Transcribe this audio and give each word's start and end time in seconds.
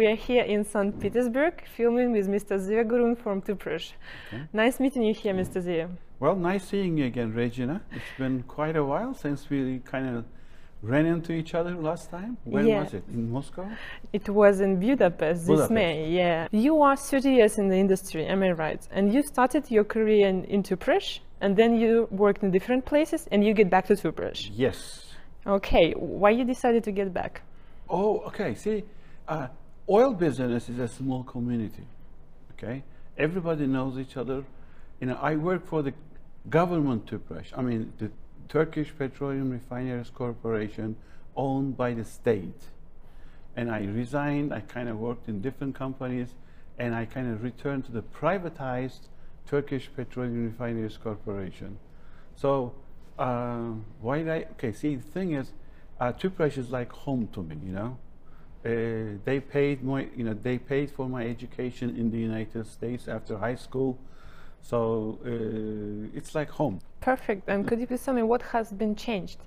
we 0.00 0.06
are 0.06 0.14
here 0.16 0.44
in 0.44 0.64
St. 0.64 0.98
Petersburg 0.98 1.62
filming 1.76 2.10
with 2.12 2.26
Mr. 2.26 2.58
Ziya 2.58 2.84
Gurun 2.88 3.14
from 3.22 3.42
Tüpraş. 3.42 3.92
Okay. 4.28 4.42
Nice 4.54 4.80
meeting 4.80 5.02
you 5.02 5.12
here, 5.12 5.34
Mr. 5.34 5.60
Ziya. 5.60 5.88
Well, 6.18 6.36
nice 6.36 6.64
seeing 6.64 6.96
you 6.96 7.04
again, 7.04 7.34
Regina. 7.34 7.82
It's 7.92 8.18
been 8.18 8.42
quite 8.44 8.76
a 8.76 8.82
while 8.84 9.12
since 9.12 9.50
we 9.50 9.80
kind 9.84 10.16
of 10.16 10.24
ran 10.82 11.04
into 11.04 11.32
each 11.34 11.54
other 11.54 11.74
last 11.74 12.10
time. 12.10 12.38
When 12.44 12.66
Yeah. 12.66 12.82
was 12.82 12.94
it? 12.94 13.04
In 13.12 13.30
Moscow? 13.30 13.66
It 14.14 14.26
was 14.30 14.62
in 14.62 14.80
Budapest 14.80 15.40
this 15.46 15.48
Budapest. 15.48 15.70
May, 15.70 16.08
yeah. 16.08 16.48
You 16.50 16.80
are 16.80 16.96
30 16.96 17.32
years 17.32 17.58
in 17.58 17.68
the 17.68 17.76
industry, 17.76 18.24
am 18.26 18.42
I 18.42 18.52
right? 18.52 18.80
And 18.90 19.12
you 19.12 19.22
started 19.22 19.70
your 19.70 19.84
career 19.84 20.28
in, 20.28 20.44
in 20.44 20.62
Tüpraş, 20.62 21.20
and 21.42 21.54
then 21.58 21.74
you 21.76 22.08
worked 22.10 22.42
in 22.42 22.50
different 22.50 22.86
places, 22.86 23.28
and 23.30 23.44
you 23.44 23.52
get 23.52 23.68
back 23.68 23.86
to 23.88 23.94
Tüpraş. 23.96 24.50
Yes. 24.56 25.14
Okay, 25.46 25.92
why 25.92 26.30
you 26.30 26.44
decided 26.44 26.84
to 26.84 26.90
get 26.92 27.12
back? 27.12 27.42
Oh, 27.90 28.20
okay. 28.28 28.54
See, 28.54 28.84
uh, 29.28 29.48
oil 29.90 30.14
business 30.14 30.68
is 30.68 30.78
a 30.78 30.88
small 30.88 31.24
community. 31.24 31.86
Okay, 32.52 32.84
everybody 33.18 33.66
knows 33.66 33.98
each 33.98 34.16
other. 34.16 34.44
You 35.00 35.08
know, 35.08 35.18
I 35.20 35.34
work 35.36 35.66
for 35.66 35.82
the 35.82 35.92
government 36.48 37.06
Tüpraş. 37.06 37.46
I 37.56 37.62
mean, 37.62 37.92
the 37.98 38.10
Turkish 38.48 38.92
Petroleum 38.96 39.50
Refineries 39.50 40.10
Corporation, 40.10 40.96
owned 41.36 41.76
by 41.76 41.94
the 41.94 42.04
state. 42.04 42.62
And 43.56 43.70
I 43.70 43.84
resigned. 43.84 44.52
I 44.52 44.60
kind 44.60 44.88
of 44.88 44.98
worked 44.98 45.28
in 45.28 45.40
different 45.40 45.74
companies, 45.74 46.28
and 46.78 46.94
I 46.94 47.04
kind 47.04 47.32
of 47.32 47.42
returned 47.42 47.84
to 47.86 47.92
the 47.92 48.02
privatized 48.02 49.08
Turkish 49.46 49.90
Petroleum 49.94 50.46
Refineries 50.46 50.96
Corporation. 50.96 51.78
So, 52.36 52.74
uh, 53.18 53.72
why 54.00 54.18
did 54.18 54.28
I? 54.28 54.46
Okay, 54.52 54.72
see, 54.72 54.96
the 54.96 55.02
thing 55.02 55.32
is, 55.32 55.52
uh, 55.98 56.12
Tüpraş 56.12 56.58
is 56.58 56.70
like 56.70 56.92
home 56.92 57.28
to 57.32 57.42
me. 57.42 57.56
You 57.64 57.72
know, 57.72 57.98
uh, 58.64 58.68
they 59.24 59.40
paid 59.40 59.82
my, 59.82 60.08
you 60.16 60.24
know, 60.24 60.34
they 60.34 60.58
paid 60.58 60.90
for 60.90 61.08
my 61.08 61.26
education 61.26 61.96
in 61.96 62.10
the 62.10 62.18
United 62.18 62.66
States 62.66 63.08
after 63.08 63.38
high 63.38 63.54
school. 63.54 63.98
So 64.62 65.18
uh, 65.24 66.16
it's 66.18 66.34
like 66.34 66.50
home. 66.50 66.80
Perfect. 67.00 67.48
And 67.48 67.66
could 67.66 67.80
you 67.80 67.86
please 67.86 68.04
tell 68.04 68.14
me 68.14 68.22
what 68.22 68.42
has 68.42 68.70
been 68.72 68.94
changed 68.94 69.38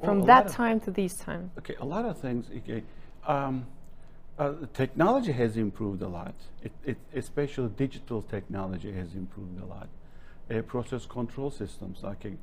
Oh, 0.00 0.04
from 0.04 0.22
a 0.22 0.26
that 0.26 0.46
of- 0.46 0.52
time 0.52 0.78
to 0.80 0.90
this 0.92 1.16
time? 1.16 1.50
Okay, 1.58 1.74
a 1.80 1.84
lot 1.84 2.04
of 2.04 2.16
things. 2.18 2.46
Okay, 2.58 2.84
um, 3.26 3.66
uh, 4.38 4.52
technology 4.72 5.32
has 5.32 5.56
improved 5.56 6.02
a 6.02 6.08
lot. 6.08 6.34
It, 6.62 6.70
it, 6.84 6.96
especially 7.14 7.70
digital 7.70 8.22
technology 8.22 8.92
has 8.92 9.14
improved 9.14 9.60
a 9.60 9.64
lot. 9.64 9.88
Uh, 10.48 10.62
process 10.62 11.04
control 11.06 11.50
systems. 11.50 12.04
Okay, 12.04 12.34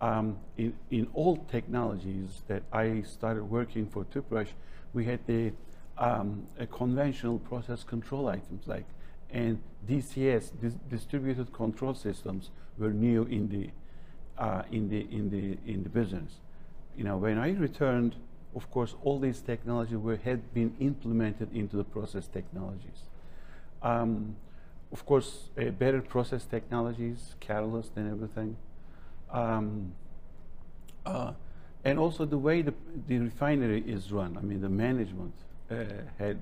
um, 0.00 0.38
in 0.56 0.72
in 0.90 1.08
all 1.14 1.36
technologies 1.36 2.42
that 2.48 2.62
I 2.72 3.02
started 3.02 3.44
working 3.44 3.86
for 3.86 4.04
Tüpraş, 4.04 4.48
we 4.92 5.04
had 5.04 5.20
the 5.26 5.52
um, 5.98 6.46
conventional 6.72 7.38
process 7.38 7.84
control 7.84 8.28
items 8.28 8.66
like 8.66 8.86
and 9.32 9.58
DCS 9.88 10.50
dis- 10.60 10.74
distributed 10.88 11.52
control 11.52 11.94
systems 11.94 12.50
were 12.78 12.90
new 12.90 13.24
in 13.24 13.48
the 13.48 13.70
uh, 14.42 14.62
in 14.72 14.88
the 14.88 15.00
in 15.10 15.30
the 15.30 15.58
in 15.70 15.82
the 15.82 15.88
business. 15.88 16.40
You 16.96 17.04
know, 17.04 17.16
when 17.16 17.38
I 17.38 17.52
returned, 17.52 18.16
of 18.56 18.70
course, 18.70 18.94
all 19.02 19.18
these 19.18 19.40
technologies 19.40 19.98
were 19.98 20.16
had 20.16 20.52
been 20.52 20.74
implemented 20.80 21.54
into 21.54 21.76
the 21.76 21.84
process 21.84 22.26
technologies. 22.26 23.04
Um, 23.82 24.36
of 24.92 25.06
course, 25.06 25.50
uh, 25.56 25.70
better 25.70 26.02
process 26.02 26.44
technologies, 26.44 27.36
catalyst 27.38 27.92
and 27.96 28.10
everything. 28.10 28.56
Um, 29.32 29.92
uh, 31.06 31.32
and 31.84 31.98
also 31.98 32.24
the 32.24 32.38
way 32.38 32.62
the, 32.62 32.74
the 33.06 33.18
refinery 33.18 33.82
is 33.86 34.12
run. 34.12 34.36
I 34.36 34.42
mean, 34.42 34.60
the 34.60 34.68
management 34.68 35.34
uh, 35.70 35.84
had 36.18 36.40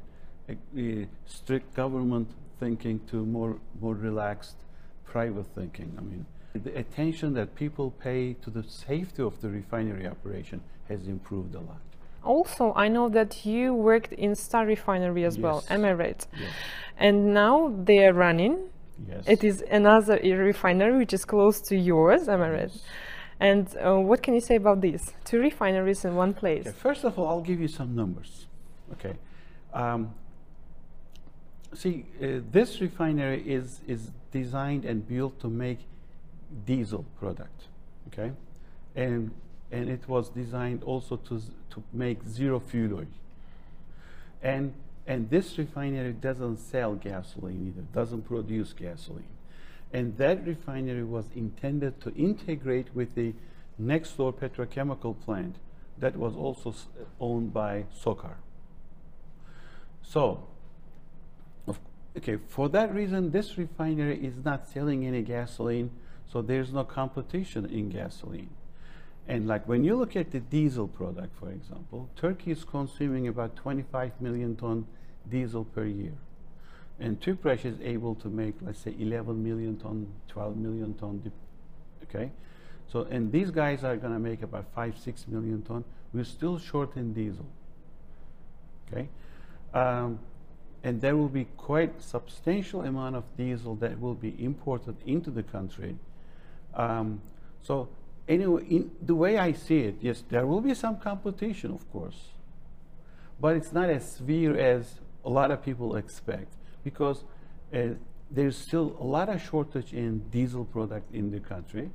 a, 0.49 0.57
a 0.77 1.09
strict 1.27 1.75
government 1.75 2.31
thinking 2.59 3.01
to 3.11 3.25
more 3.25 3.59
more 3.81 3.95
relaxed 3.95 4.57
private 5.05 5.47
thinking. 5.55 5.95
I 5.97 6.01
mean, 6.01 6.27
the 6.55 6.77
attention 6.77 7.35
that 7.35 7.55
people 7.55 7.91
pay 7.91 8.35
to 8.43 8.51
the 8.51 8.65
safety 8.65 9.23
of 9.23 9.41
the 9.41 9.49
refinery 9.49 10.07
operation 10.07 10.61
has 10.89 11.07
improved 11.07 11.55
a 11.55 11.61
lot. 11.61 11.81
Also, 12.25 12.73
I 12.75 12.89
know 12.89 13.09
that 13.09 13.47
you 13.47 13.75
worked 13.75 14.13
in 14.13 14.35
Star 14.35 14.67
Refinery 14.67 15.25
as 15.25 15.39
well, 15.39 15.63
Yes. 15.71 15.71
I 15.71 15.93
right? 15.93 16.27
Yes. 16.39 16.53
And 16.99 17.33
now 17.33 17.73
they 17.85 18.05
are 18.07 18.13
running. 18.13 18.71
Yes. 19.07 19.25
It 19.27 19.45
is 19.45 19.63
another 19.71 20.19
refinery 20.23 20.99
which 20.99 21.13
is 21.13 21.25
close 21.25 21.61
to 21.69 21.77
yours, 21.77 22.29
am 22.29 22.43
I 22.43 22.51
right? 22.51 22.71
Yes. 22.73 22.83
And 23.41 23.69
uh, 23.77 23.95
what 24.01 24.23
can 24.23 24.35
you 24.35 24.41
say 24.41 24.57
about 24.57 24.81
this? 24.81 25.13
Two 25.25 25.39
refineries 25.41 26.05
in 26.05 26.17
one 26.17 26.35
place. 26.35 26.67
Okay, 26.67 26.77
first 26.77 27.05
of 27.05 27.19
all, 27.19 27.29
I'll 27.29 27.41
give 27.41 27.61
you 27.61 27.69
some 27.69 27.95
numbers. 27.95 28.47
Okay. 28.95 29.15
Um, 29.73 30.13
see, 31.73 32.07
uh, 32.21 32.41
this 32.51 32.81
refinery 32.81 33.43
is, 33.49 33.81
is 33.87 34.11
designed 34.33 34.85
and 34.85 35.07
built 35.07 35.39
to 35.41 35.49
make 35.49 35.79
diesel 36.67 37.05
product. 37.21 37.69
Okay. 38.09 38.33
And, 38.97 39.31
and 39.71 39.89
it 39.89 40.09
was 40.09 40.31
designed 40.31 40.83
also 40.83 41.17
to, 41.17 41.41
to 41.71 41.83
make 41.93 42.25
zero 42.27 42.59
fuel 42.59 42.99
oil. 42.99 43.07
And, 44.43 44.75
and 45.09 45.31
this 45.31 45.57
refinery 45.57 46.13
doesn't 46.13 46.59
sell 46.59 46.95
gasoline 46.95 47.69
either, 47.69 47.87
doesn't 47.95 48.29
produce 48.29 48.75
gasoline. 48.75 49.25
And 49.91 50.19
that 50.19 50.47
refinery 50.47 51.03
was 51.03 51.25
intended 51.35 51.99
to 52.03 52.15
integrate 52.15 52.95
with 52.95 53.15
the 53.15 53.33
next 53.79 54.19
door 54.19 54.35
petrochemical 54.35 55.19
plant 55.25 55.57
that 55.97 56.15
was 56.15 56.37
also 56.37 56.75
owned 57.19 57.55
by 57.55 57.87
SOCAR. 57.99 58.35
So, 60.03 60.47
okay, 62.19 62.37
for 62.37 62.69
that 62.69 62.95
reason, 62.95 63.31
this 63.31 63.57
refinery 63.57 64.23
is 64.23 64.45
not 64.45 64.69
selling 64.69 65.07
any 65.07 65.23
gasoline, 65.23 65.91
so 66.31 66.43
there's 66.43 66.71
no 66.71 66.85
competition 66.85 67.65
in 67.65 67.89
gasoline. 67.89 68.51
And 69.27 69.47
like 69.47 69.67
when 69.67 69.85
you 69.85 69.97
look 69.97 70.17
at 70.17 70.33
the 70.33 70.41
diesel 70.41 70.87
product, 70.87 71.35
for 71.39 71.51
example, 71.51 72.11
Turkey 72.15 72.51
is 72.51 72.65
consuming 72.65 73.27
about 73.27 73.57
25 73.57 74.21
million 74.21 74.55
ton 74.55 74.87
diesel 75.31 75.65
per 75.65 75.85
year. 75.85 76.15
And 77.01 77.21
Tüpraş 77.21 77.65
is 77.65 77.81
able 77.81 78.15
to 78.17 78.29
make, 78.29 78.55
let's 78.61 78.81
say, 78.81 78.95
11 78.99 79.43
million 79.43 79.77
ton, 79.77 80.09
12 80.29 80.57
million 80.57 80.95
ton, 80.95 81.33
okay? 82.05 82.31
So, 82.89 83.03
and 83.11 83.31
these 83.31 83.51
guys 83.51 83.85
are 83.85 83.97
gonna 83.97 84.19
make 84.19 84.43
about 84.43 84.67
5, 84.75 84.99
6 84.99 85.29
million 85.29 85.63
ton. 85.63 85.85
We're 86.13 86.25
still 86.25 86.59
short 86.59 86.97
in 86.97 87.13
diesel, 87.13 87.47
okay? 88.89 89.09
Um, 89.75 90.19
and 90.83 91.01
there 91.01 91.17
will 91.17 91.29
be 91.29 91.47
quite 91.57 92.03
substantial 92.03 92.83
amount 92.83 93.17
of 93.17 93.25
diesel 93.37 93.75
that 93.77 94.01
will 94.01 94.15
be 94.15 94.35
imported 94.39 94.97
into 95.07 95.31
the 95.31 95.43
country. 95.43 95.97
Um, 96.75 97.21
so 97.63 97.89
anyway, 98.29 98.85
the 99.03 99.15
way 99.15 99.39
I 99.39 99.53
see 99.53 99.81
it, 99.81 99.97
yes, 100.01 100.25
there 100.29 100.47
will 100.47 100.61
be 100.61 100.75
some 100.75 100.99
competition, 100.99 101.73
of 101.73 101.91
course, 101.93 102.29
but 103.41 103.57
it's 103.57 103.73
not 103.73 103.91
as 103.91 104.11
severe 104.11 104.57
as 104.59 105.01
a 105.29 105.31
lot 105.31 105.51
of 105.51 105.63
people 105.63 105.97
expect 105.97 106.51
because 106.83 107.19
uh, 107.75 107.79
there's 108.31 108.57
still 108.57 108.97
a 108.99 109.09
lot 109.17 109.29
of 109.29 109.39
shortage 109.51 109.93
in 109.93 110.11
diesel 110.31 110.65
product 110.65 111.07
in 111.15 111.31
the 111.31 111.41
country. 111.41 111.91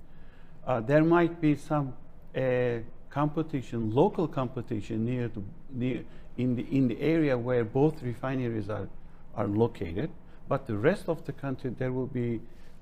Uh, 0.67 0.79
there 0.91 1.03
might 1.03 1.41
be 1.41 1.55
some 1.55 1.93
uh, 2.35 2.77
competition, 3.09 3.79
local 4.03 4.27
competition 4.27 4.97
near 5.11 5.27
the 5.35 5.43
near 5.71 5.99
in 6.37 6.55
the 6.57 6.65
in 6.77 6.87
the 6.87 6.99
area 7.15 7.35
where 7.47 7.65
both 7.81 7.95
refineries 8.11 8.69
are 8.69 8.87
are 9.39 9.49
located, 9.63 10.09
but 10.47 10.59
the 10.71 10.77
rest 10.89 11.05
of 11.13 11.17
the 11.27 11.33
country 11.33 11.69
there 11.81 11.91
will 11.91 12.11
be. 12.21 12.29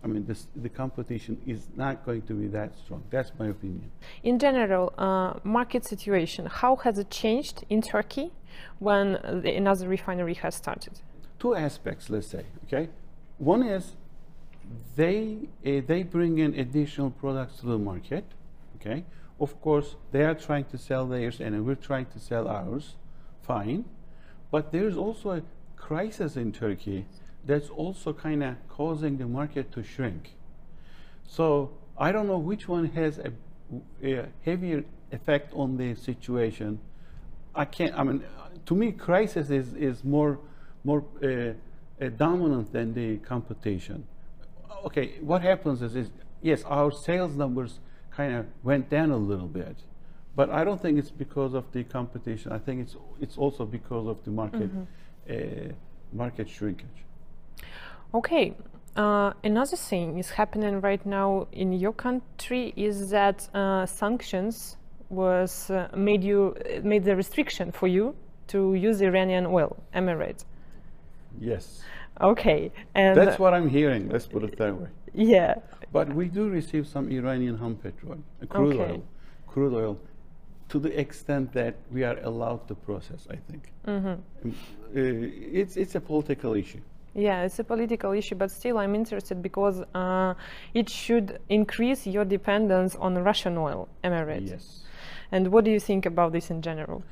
I 0.03 0.07
mean, 0.07 0.25
this, 0.25 0.47
the 0.55 0.69
competition 0.83 1.39
is 1.45 1.67
not 1.75 2.03
going 2.07 2.23
to 2.23 2.33
be 2.33 2.47
that 2.47 2.75
strong. 2.83 3.03
That's 3.11 3.31
my 3.37 3.49
opinion. 3.49 3.91
In 4.23 4.39
general, 4.39 4.85
uh, 4.97 5.33
market 5.43 5.85
situation, 5.85 6.47
how 6.47 6.75
has 6.77 6.97
it 6.97 7.11
changed 7.11 7.57
in 7.69 7.83
Turkey 7.83 8.31
when 8.79 9.13
the, 9.43 9.55
another 9.55 9.87
refinery 9.87 10.35
has 10.35 10.55
started? 10.55 10.99
two 11.41 11.55
aspects, 11.55 12.09
let's 12.09 12.27
say. 12.27 12.45
Okay, 12.65 12.87
one 13.39 13.63
is 13.63 13.95
they 14.95 15.49
uh, 15.65 15.81
they 15.87 16.03
bring 16.03 16.37
in 16.37 16.53
additional 16.53 17.09
products 17.09 17.59
to 17.59 17.65
the 17.65 17.77
market. 17.77 18.23
Okay, 18.75 19.03
of 19.39 19.59
course 19.61 19.95
they 20.11 20.23
are 20.23 20.35
trying 20.35 20.65
to 20.65 20.77
sell 20.77 21.05
theirs, 21.07 21.41
and 21.41 21.65
we're 21.65 21.83
trying 21.89 22.05
to 22.15 22.19
sell 22.19 22.47
ours. 22.47 22.95
Fine, 23.41 23.85
but 24.51 24.71
there's 24.71 24.95
also 24.95 25.31
a 25.31 25.41
crisis 25.75 26.37
in 26.37 26.51
Turkey 26.51 27.05
that's 27.43 27.69
also 27.69 28.13
kind 28.13 28.43
of 28.43 28.55
causing 28.69 29.17
the 29.17 29.25
market 29.25 29.71
to 29.71 29.81
shrink. 29.83 30.35
So 31.27 31.71
I 31.97 32.11
don't 32.11 32.27
know 32.27 32.37
which 32.37 32.67
one 32.67 32.85
has 32.91 33.17
a, 33.17 33.31
a 34.03 34.27
heavier 34.45 34.83
effect 35.11 35.51
on 35.55 35.77
the 35.77 35.95
situation. 35.95 36.79
I 37.55 37.65
can't. 37.65 37.93
I 37.97 38.03
mean, 38.03 38.23
to 38.65 38.75
me, 38.75 38.91
crisis 38.91 39.49
is 39.49 39.73
is 39.73 40.03
more 40.03 40.39
more 40.83 41.03
uh, 41.23 41.27
uh, 41.27 42.09
dominant 42.09 42.71
than 42.71 42.93
the 42.93 43.17
competition. 43.17 44.05
Okay, 44.85 45.19
what 45.21 45.41
happens 45.41 45.81
is, 45.81 45.95
is 45.95 46.09
yes, 46.41 46.63
our 46.63 46.91
sales 46.91 47.35
numbers 47.35 47.79
kind 48.09 48.33
of 48.33 48.45
went 48.63 48.89
down 48.89 49.11
a 49.11 49.17
little 49.17 49.47
bit, 49.47 49.77
but 50.35 50.49
I 50.49 50.63
don't 50.63 50.81
think 50.81 50.97
it's 50.97 51.11
because 51.11 51.53
of 51.53 51.71
the 51.71 51.83
competition. 51.83 52.51
I 52.51 52.57
think 52.57 52.81
it's 52.81 52.95
it's 53.19 53.37
also 53.37 53.65
because 53.65 54.07
of 54.07 54.23
the 54.23 54.31
market 54.31 54.69
uh, 55.29 55.33
market 56.13 56.49
shrinkage. 56.49 57.05
Okay. 58.13 58.55
Uh, 58.93 59.31
another 59.45 59.77
thing 59.77 60.17
is 60.17 60.31
happening 60.31 60.81
right 60.81 61.05
now 61.05 61.47
in 61.53 61.71
your 61.71 61.93
country 61.93 62.73
is 62.75 63.09
that 63.09 63.47
uh, 63.55 63.85
sanctions 63.85 64.75
was 65.11 65.69
uh, 65.69 65.87
made 65.95 66.23
you 66.23 66.55
made 66.83 67.03
the 67.03 67.15
restriction 67.15 67.71
for 67.71 67.87
you 67.87 68.15
to 68.47 68.73
use 68.75 69.01
Iranian 69.01 69.45
oil. 69.45 69.75
Emirates. 69.93 70.45
Yes. 71.39 71.81
Okay. 72.19 72.71
And 72.95 73.17
That's 73.17 73.39
what 73.39 73.53
I'm 73.53 73.69
hearing. 73.69 74.09
Let's 74.09 74.27
put 74.27 74.43
it 74.43 74.57
that 74.57 74.73
way. 74.75 74.89
yeah. 75.13 75.55
But 75.93 76.07
we 76.13 76.25
do 76.29 76.49
receive 76.49 76.87
some 76.87 77.09
Iranian 77.11 77.57
hum 77.57 77.75
petrol, 77.75 78.17
uh, 78.41 78.45
crude 78.47 78.75
Okay. 78.79 78.91
oil, 78.93 79.03
crude 79.47 79.73
oil, 79.73 79.97
to 80.69 80.79
the 80.79 80.97
extent 80.99 81.51
that 81.53 81.75
we 81.91 82.03
are 82.03 82.17
allowed 82.23 82.67
to 82.69 82.75
process. 82.75 83.27
I 83.29 83.37
think 83.47 83.63
Mm-hmm. 83.87 84.07
Um, 84.07 84.55
uh, 84.95 85.59
it's 85.59 85.75
it's 85.77 85.95
a 85.95 85.99
political 86.01 86.53
issue. 86.55 86.81
Yeah, 87.13 87.43
it's 87.43 87.59
a 87.59 87.63
political 87.63 88.11
issue, 88.13 88.35
but 88.35 88.49
still, 88.51 88.77
I'm 88.77 88.95
interested 88.95 89.41
because 89.41 89.77
uh, 89.93 90.33
it 90.73 90.87
should 90.89 91.39
increase 91.49 92.07
your 92.07 92.23
dependence 92.23 92.95
on 92.95 93.11
Russian 93.29 93.57
oil. 93.57 93.89
Emirates. 94.03 94.49
Yes. 94.51 94.83
And 95.31 95.51
what 95.51 95.63
do 95.63 95.71
you 95.71 95.79
think 95.79 96.05
about 96.05 96.33
this 96.33 96.49
in 96.49 96.61
general? 96.61 97.03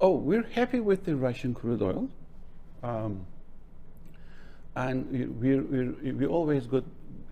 Oh, 0.00 0.12
we're 0.12 0.46
happy 0.52 0.80
with 0.80 1.04
the 1.04 1.16
Russian 1.16 1.54
crude 1.54 1.80
oil, 1.80 2.10
um, 2.82 3.24
and 4.74 5.10
we 5.40 5.56
we're, 5.56 6.12
we 6.12 6.26
always 6.26 6.66
got 6.66 6.84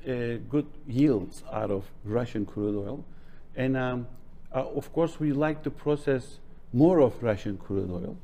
uh, 0.08 0.38
good 0.48 0.66
yields 0.86 1.44
out 1.52 1.70
of 1.70 1.84
Russian 2.04 2.46
crude 2.46 2.74
oil, 2.74 3.04
and 3.54 3.76
um, 3.76 4.06
uh, 4.54 4.64
of 4.64 4.90
course 4.94 5.20
we 5.20 5.32
like 5.32 5.62
to 5.64 5.70
process 5.70 6.38
more 6.72 7.00
of 7.00 7.22
Russian 7.22 7.58
crude 7.58 7.90
oil, 7.90 8.16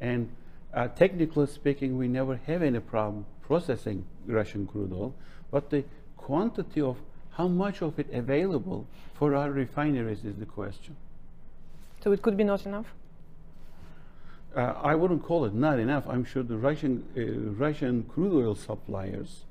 and 0.00 0.30
uh, 0.72 0.86
technically 0.86 1.48
speaking, 1.48 1.98
we 1.98 2.06
never 2.06 2.36
have 2.46 2.62
any 2.62 2.78
problem 2.78 3.26
processing 3.42 4.04
Russian 4.26 4.66
crude 4.66 4.92
oil, 4.92 5.12
but 5.50 5.70
the 5.70 5.82
quantity 6.16 6.80
of 6.80 6.98
how 7.30 7.48
much 7.48 7.82
of 7.82 7.98
it 7.98 8.06
available 8.12 8.86
for 9.14 9.34
our 9.34 9.50
refineries 9.50 10.24
is 10.24 10.36
the 10.36 10.46
question. 10.46 10.94
So 12.02 12.12
it 12.12 12.22
could 12.22 12.36
be 12.36 12.44
not 12.44 12.66
enough. 12.66 12.86
Uh, 14.56 14.74
I 14.82 14.94
wouldn't 14.94 15.22
call 15.22 15.44
it 15.44 15.54
not 15.54 15.78
enough. 15.78 16.04
I'm 16.08 16.24
sure 16.24 16.42
the 16.42 16.56
Russian 16.56 17.04
uh, 17.16 17.50
Russian 17.64 18.04
crude 18.04 18.32
oil 18.44 18.54
suppliers 18.54 19.44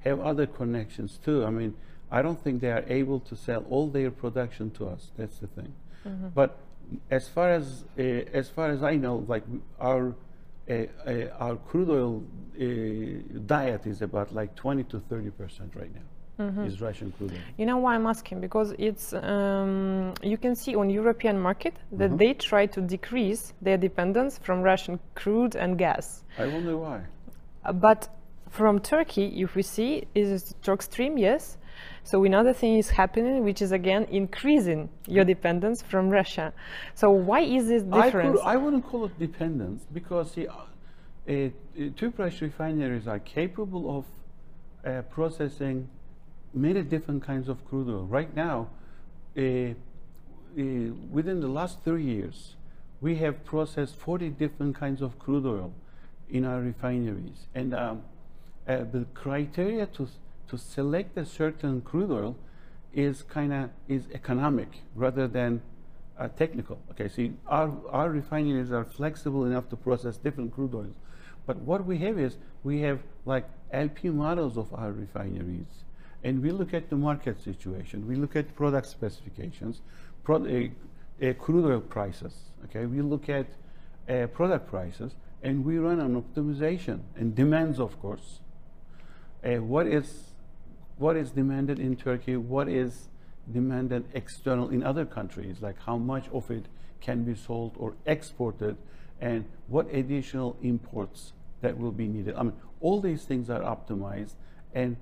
have 0.00 0.20
other 0.20 0.46
connections 0.46 1.18
too. 1.24 1.44
I 1.44 1.50
mean, 1.50 1.74
I 2.10 2.22
don't 2.22 2.42
think 2.42 2.60
they 2.60 2.70
are 2.70 2.84
able 2.86 3.20
to 3.20 3.36
sell 3.36 3.64
all 3.68 3.88
their 3.88 4.10
production 4.10 4.70
to 4.72 4.86
us. 4.86 5.10
That's 5.16 5.38
the 5.38 5.48
thing. 5.48 5.72
But 6.34 6.58
as 7.10 7.28
far 7.28 7.50
as 7.50 7.84
uh, 7.98 8.02
as 8.02 8.48
far 8.48 8.70
as 8.70 8.82
I 8.82 8.94
know, 8.94 9.24
like 9.26 9.42
our 9.80 10.14
uh, 10.70 10.72
uh, 10.72 11.12
our 11.40 11.56
crude 11.56 11.90
oil 11.90 12.22
uh, 12.60 13.40
diet 13.46 13.86
is 13.86 14.02
about 14.02 14.32
like 14.32 14.54
20 14.54 14.84
to 14.84 15.00
30 15.00 15.30
percent 15.30 15.72
right 15.74 15.92
now. 15.92 16.02
Is 16.38 16.80
Russian 16.82 17.12
crude 17.12 17.32
oil. 17.32 17.38
You 17.56 17.64
know 17.64 17.78
why 17.78 17.94
I'm 17.94 18.06
asking? 18.06 18.40
Because 18.40 18.74
it's 18.78 19.14
um, 19.14 20.12
you 20.22 20.36
can 20.36 20.54
see 20.54 20.74
on 20.76 20.90
European 20.90 21.40
market 21.40 21.74
that 21.92 22.10
Mhm. 22.10 22.18
they 22.18 22.34
try 22.34 22.66
to 22.66 22.80
decrease 22.82 23.54
their 23.62 23.78
dependence 23.78 24.38
from 24.38 24.60
Russian 24.62 24.98
crude 25.14 25.56
and 25.56 25.78
gas. 25.78 26.24
I 26.38 26.46
wonder 26.46 26.76
why. 26.76 27.00
Uh, 27.64 27.72
but 27.72 28.10
from 28.50 28.80
Turkey, 28.80 29.40
if 29.42 29.54
we 29.56 29.62
see, 29.62 30.04
is 30.14 30.30
it 30.30 30.54
Turk 30.62 30.82
Stream, 30.82 31.16
yes. 31.16 31.56
So 32.04 32.24
another 32.24 32.52
thing 32.52 32.76
is 32.76 32.90
happening, 32.90 33.42
which 33.42 33.60
is 33.62 33.72
again 33.72 34.04
increasing 34.10 34.88
your 35.08 35.24
dependence 35.24 35.82
from 35.82 36.10
Russia. 36.10 36.52
So 36.94 37.10
why 37.10 37.40
is 37.40 37.68
this 37.68 37.82
I, 37.90 38.02
difference? 38.02 38.40
could, 38.40 38.46
I 38.46 38.56
wouldn't 38.56 38.84
call 38.84 39.06
it 39.06 39.18
dependence 39.18 39.86
because 39.92 40.32
see, 40.32 40.46
uh, 40.46 40.52
uh, 41.28 41.50
Tüpraş 41.96 42.40
refineries 42.42 43.06
are 43.08 43.18
capable 43.20 43.98
of 43.98 44.04
uh, 44.84 45.02
processing 45.10 45.88
many 46.56 46.82
different 46.82 47.22
kinds 47.22 47.48
of 47.48 47.64
crude 47.66 47.88
oil. 47.88 48.04
Right 48.04 48.34
now, 48.34 48.68
uh, 49.36 49.40
uh, 49.40 49.74
within 51.10 51.40
the 51.40 51.48
last 51.48 51.84
three 51.84 52.04
years, 52.04 52.54
we 53.00 53.16
have 53.16 53.44
processed 53.44 53.96
40 53.96 54.30
different 54.30 54.74
kinds 54.74 55.02
of 55.02 55.18
crude 55.18 55.46
oil 55.46 55.72
in 56.30 56.44
our 56.44 56.60
refineries. 56.60 57.46
And 57.54 57.74
um, 57.74 58.02
uh, 58.66 58.78
the 58.78 59.06
criteria 59.14 59.86
to, 59.86 60.08
to 60.48 60.58
select 60.58 61.16
a 61.18 61.26
certain 61.26 61.82
crude 61.82 62.10
oil 62.10 62.36
is 62.92 63.22
kind 63.22 63.52
of 63.52 63.70
is 63.88 64.04
economic 64.14 64.68
rather 64.94 65.28
than 65.28 65.60
uh, 66.18 66.28
technical. 66.28 66.78
Okay, 66.92 67.08
see, 67.08 67.34
our, 67.46 67.70
our 67.90 68.10
refineries 68.10 68.72
are 68.72 68.84
flexible 68.84 69.44
enough 69.44 69.68
to 69.68 69.76
process 69.76 70.16
different 70.16 70.54
crude 70.54 70.74
oils. 70.74 70.94
But 71.44 71.58
what 71.58 71.84
we 71.84 71.98
have 71.98 72.18
is 72.18 72.36
we 72.64 72.80
have 72.80 73.00
like 73.26 73.48
LP 73.70 74.08
models 74.08 74.56
of 74.56 74.72
our 74.74 74.90
refineries. 74.90 75.84
And 76.26 76.42
we 76.42 76.50
look 76.50 76.74
at 76.74 76.90
the 76.90 76.96
market 76.96 77.40
situation. 77.40 78.04
We 78.04 78.16
look 78.16 78.34
at 78.34 78.56
product 78.56 78.88
specifications, 78.88 79.80
pro- 80.24 80.44
uh, 80.44 81.32
crude 81.34 81.64
oil 81.70 81.80
prices. 81.80 82.34
Okay, 82.64 82.84
we 82.84 83.00
look 83.00 83.28
at 83.28 83.46
uh, 84.08 84.26
product 84.26 84.68
prices, 84.68 85.14
and 85.44 85.64
we 85.64 85.78
run 85.78 86.00
an 86.00 86.20
optimization 86.20 87.02
and 87.14 87.36
demands, 87.36 87.78
of 87.78 88.00
course. 88.00 88.40
Uh, 89.44 89.62
what 89.62 89.86
is 89.86 90.32
what 90.98 91.14
is 91.16 91.30
demanded 91.30 91.78
in 91.78 91.94
Turkey? 91.94 92.36
What 92.36 92.68
is 92.68 93.08
demanded 93.52 94.06
external 94.12 94.68
in 94.70 94.82
other 94.82 95.04
countries? 95.04 95.58
Like 95.60 95.78
how 95.78 95.96
much 95.96 96.28
of 96.32 96.50
it 96.50 96.66
can 97.00 97.22
be 97.22 97.36
sold 97.36 97.76
or 97.76 97.94
exported, 98.04 98.76
and 99.20 99.44
what 99.68 99.86
additional 99.94 100.56
imports 100.60 101.34
that 101.60 101.78
will 101.78 101.92
be 101.92 102.08
needed. 102.08 102.34
I 102.34 102.42
mean, 102.42 102.54
all 102.80 103.00
these 103.00 103.22
things 103.22 103.48
are 103.48 103.60
optimized, 103.60 104.34
and 104.74 104.96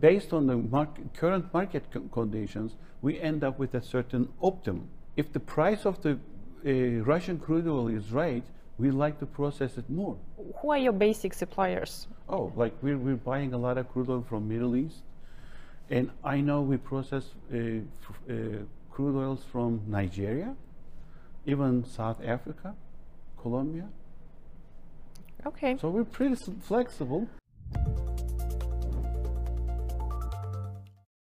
based 0.00 0.32
on 0.32 0.46
the 0.46 0.56
market, 0.56 1.14
current 1.14 1.52
market 1.52 1.84
co- 1.92 2.08
conditions, 2.12 2.76
we 3.02 3.20
end 3.20 3.44
up 3.44 3.58
with 3.58 3.74
a 3.74 3.82
certain 3.82 4.28
optimum. 4.42 4.88
If 5.16 5.32
the 5.32 5.40
price 5.40 5.86
of 5.86 6.02
the 6.02 6.18
uh, 6.66 7.04
Russian 7.04 7.38
crude 7.38 7.66
oil 7.66 7.88
is 7.88 8.12
right, 8.12 8.44
we 8.78 8.90
like 8.90 9.18
to 9.20 9.26
process 9.26 9.76
it 9.76 9.88
more. 9.90 10.16
Who 10.60 10.70
are 10.70 10.78
your 10.78 10.92
basic 10.92 11.34
suppliers? 11.34 12.06
Oh, 12.28 12.52
like 12.56 12.74
we're, 12.82 12.98
we're 12.98 13.16
buying 13.16 13.52
a 13.52 13.58
lot 13.58 13.76
of 13.78 13.88
crude 13.92 14.08
oil 14.08 14.24
from 14.28 14.48
Middle 14.48 14.76
East, 14.76 15.02
and 15.90 16.10
I 16.24 16.40
know 16.40 16.62
we 16.62 16.76
process 16.76 17.24
uh, 17.52 17.56
uh, 17.56 18.34
crude 18.90 19.16
oils 19.16 19.44
from 19.50 19.82
Nigeria, 19.86 20.54
even 21.46 21.84
South 21.84 22.20
Africa, 22.24 22.74
Colombia. 23.40 23.88
Okay. 25.46 25.76
So 25.80 25.88
we're 25.88 26.04
pretty 26.04 26.36
flexible. 26.62 27.28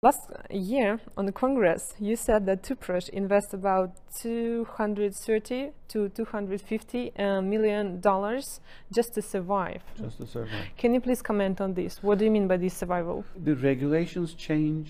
Last 0.04 0.28
year 0.50 1.00
on 1.16 1.24
the 1.24 1.32
Congress, 1.32 1.94
you 1.98 2.14
said 2.16 2.44
that 2.44 2.62
Tüpraş 2.62 3.08
invests 3.08 3.54
about 3.54 3.90
230 4.22 5.72
to 5.88 6.08
250 6.10 7.12
uh, 7.18 7.40
million 7.40 8.02
dollars 8.02 8.60
just 8.92 9.14
to 9.14 9.22
survive. 9.22 9.80
Just 9.96 10.18
to 10.18 10.26
survive. 10.26 10.66
Can 10.76 10.92
you 10.92 11.00
please 11.00 11.22
comment 11.22 11.58
on 11.58 11.72
this? 11.72 12.02
What 12.02 12.18
do 12.18 12.26
you 12.26 12.30
mean 12.30 12.46
by 12.46 12.58
this 12.58 12.74
survival? 12.74 13.24
the 13.44 13.54
regulations 13.54 14.34
change, 14.34 14.88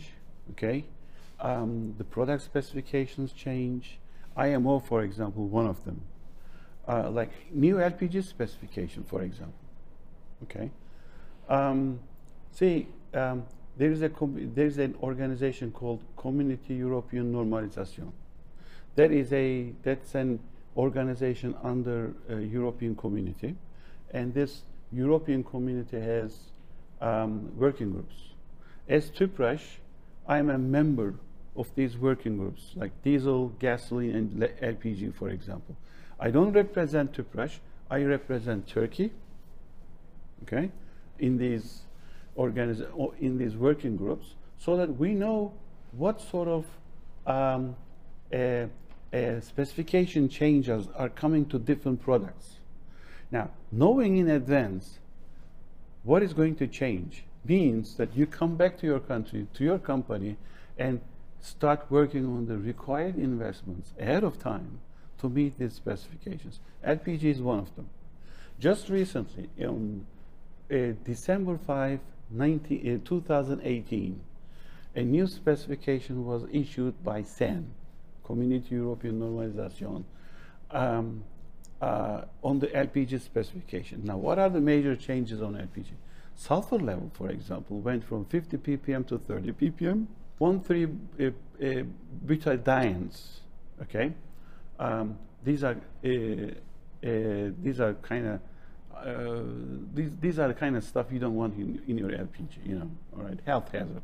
okay? 0.51 0.85
Um, 1.39 1.95
the 1.97 2.05
product 2.05 2.43
specifications 2.43 3.33
change. 3.33 4.01
IMO, 4.37 4.81
for 4.81 5.03
example, 5.03 5.47
one 5.47 5.69
of 5.69 5.85
them. 5.85 6.01
Uh, 6.89 7.09
like 7.09 7.31
new 7.53 7.77
LPG 7.77 8.25
specification, 8.25 9.05
for 9.05 9.23
example, 9.23 9.65
okay? 10.43 10.73
Um, 11.49 12.01
see, 12.51 12.89
um, 13.13 13.45
there 13.77 13.91
is 13.91 14.03
a 14.03 14.11
there 14.55 14.67
is 14.67 14.79
an 14.79 14.95
organization 15.03 15.73
called 15.73 16.01
Community 16.17 16.75
European 16.75 17.33
Normalization. 17.33 18.13
That 18.95 19.11
is 19.11 19.33
a 19.33 19.73
that's 19.83 20.15
an 20.15 20.39
organization 20.77 21.55
under 21.63 22.15
a 22.29 22.37
European 22.37 22.95
Community, 22.95 23.57
and 24.13 24.33
this 24.33 24.63
European 24.93 25.43
Community 25.43 26.01
has 26.01 26.39
um, 27.01 27.51
working 27.57 27.91
groups. 27.91 28.15
As 28.89 29.11
Tüpraş, 29.11 29.61
I'm 30.29 30.51
a 30.51 30.59
member 30.59 31.15
of 31.57 31.69
these 31.75 31.97
working 31.97 32.37
groups, 32.37 32.73
like 32.77 32.93
diesel, 33.03 33.49
gasoline, 33.59 34.15
and 34.15 34.43
LPG, 34.43 35.15
for 35.15 35.31
example. 35.31 35.77
I 36.21 36.31
don't 36.31 36.53
represent 36.53 37.13
Tüpraş. 37.13 37.59
I 37.91 38.03
represent 38.05 38.69
Turkey. 38.69 39.13
Okay, 40.43 40.71
in 41.19 41.39
these 41.39 41.83
organiz- 42.37 43.19
in 43.21 43.39
these 43.39 43.57
working 43.57 43.97
groups, 43.97 44.35
so 44.59 44.77
that 44.77 44.99
we 44.99 45.15
know 45.15 45.53
what 45.93 46.21
sort 46.21 46.49
of 46.49 46.65
um, 47.27 47.77
uh, 48.33 48.67
uh, 49.15 49.41
specification 49.41 50.29
changes 50.29 50.89
are 50.97 51.09
coming 51.09 51.47
to 51.47 51.59
different 51.59 52.03
products. 52.03 52.57
Now, 53.31 53.51
knowing 53.71 54.17
in 54.17 54.29
advance 54.29 54.99
what 56.03 56.23
is 56.23 56.33
going 56.33 56.57
to 56.57 56.67
change 56.67 57.25
means 57.45 57.97
that 57.97 58.17
you 58.17 58.27
come 58.27 58.57
back 58.57 58.79
to 58.79 58.87
your 58.87 59.01
country, 59.01 59.47
to 59.55 59.65
your 59.65 59.79
company, 59.79 60.37
and 60.79 61.01
start 61.41 61.87
working 61.91 62.27
on 62.27 62.47
the 62.47 62.59
required 62.59 63.17
investments 63.17 63.93
ahead 63.99 64.25
of 64.25 64.39
time 64.39 64.81
to 65.19 65.29
meet 65.29 65.59
these 65.59 65.75
specifications. 65.75 66.61
LPG 66.87 67.25
is 67.25 67.41
one 67.41 67.59
of 67.61 67.75
them. 67.77 67.89
Just 68.59 68.89
recently, 68.89 69.49
on 69.61 70.07
uh, 70.71 70.93
December 71.05 71.59
5, 71.59 72.01
19, 72.31 73.03
uh, 73.05 73.09
2018, 73.09 74.21
a 74.97 75.03
new 75.03 75.27
specification 75.27 76.25
was 76.25 76.45
issued 76.53 77.03
by 77.03 77.23
CEN, 77.23 77.67
Community 78.25 78.75
European 78.77 79.21
Normalization, 79.21 80.05
um, 80.71 81.25
uh, 81.81 82.23
on 82.43 82.59
the 82.59 82.69
LPG 82.69 83.21
specification. 83.21 84.03
Now, 84.05 84.17
what 84.17 84.39
are 84.39 84.49
the 84.49 84.61
major 84.61 84.97
changes 84.97 85.43
on 85.43 85.55
LPG? 85.55 85.89
Sulfur 86.37 86.79
level, 86.79 87.11
for 87.15 87.29
example, 87.31 87.81
went 87.81 88.05
from 88.05 88.25
50 88.25 88.57
ppm 88.59 89.07
to 89.09 89.19
30 89.19 89.53
ppm. 89.53 90.07
1,3 90.41 90.99
uh, 91.21 91.31
uh, 93.79 93.83
okay? 93.83 94.13
Um, 94.79 95.17
these 95.45 95.63
are 95.63 95.77
uh, 96.05 96.09
uh, 96.09 97.51
these 97.63 97.81
are 97.81 97.95
kind 98.03 98.27
of 98.27 98.41
uh, 99.05 99.43
these 99.93 100.17
these 100.21 100.39
are 100.39 100.49
the 100.49 100.55
kind 100.55 100.77
of 100.77 100.85
stuff 100.85 101.07
you 101.11 101.19
don't 101.19 101.35
want 101.35 101.55
in, 101.57 101.83
in 101.87 101.99
your 101.99 102.11
LPG, 102.11 102.67
you 102.67 102.77
know. 102.77 102.91
All 103.17 103.25
right, 103.25 103.39
health 103.45 103.71
hazard. 103.73 104.03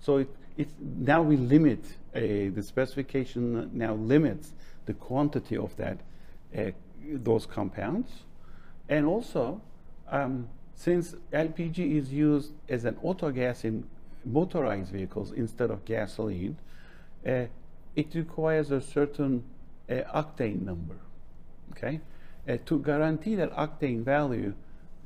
So 0.00 0.18
it, 0.18 0.28
it's 0.56 0.72
now 0.80 1.22
we 1.22 1.36
limit 1.36 1.84
the 2.12 2.62
specification 2.62 3.70
now 3.72 3.94
limits 3.94 4.52
the 4.86 4.94
quantity 4.94 5.56
of 5.56 5.76
that 5.76 5.98
those 7.04 7.46
compounds, 7.46 8.10
and 8.88 9.06
also 9.06 9.60
um, 10.10 10.48
since 10.74 11.14
LPG 11.32 11.96
is 11.96 12.12
used 12.12 12.52
as 12.68 12.84
an 12.84 12.94
autogas 12.96 13.64
in 13.64 13.84
motorized 14.24 14.92
vehicles 14.92 15.32
instead 15.32 15.70
of 15.70 15.84
gasoline, 15.84 16.56
uh, 17.26 17.44
it 17.96 18.14
requires 18.14 18.70
a 18.70 18.80
certain 18.80 19.42
uh, 19.90 19.94
octane 20.14 20.62
number. 20.62 20.96
Okay, 21.72 21.96
uh, 21.96 22.17
to 22.56 22.78
guarantee 22.80 23.34
that 23.34 23.52
octane 23.52 24.02
value, 24.02 24.54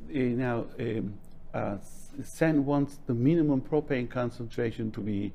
uh, 0.08 0.18
now 0.18 0.66
um, 0.78 1.14
uh, 1.52 1.76
CEN 2.22 2.64
wants 2.64 2.98
the 3.06 3.14
minimum 3.14 3.60
propane 3.60 4.08
concentration 4.08 4.90
to 4.92 5.00
be 5.00 5.32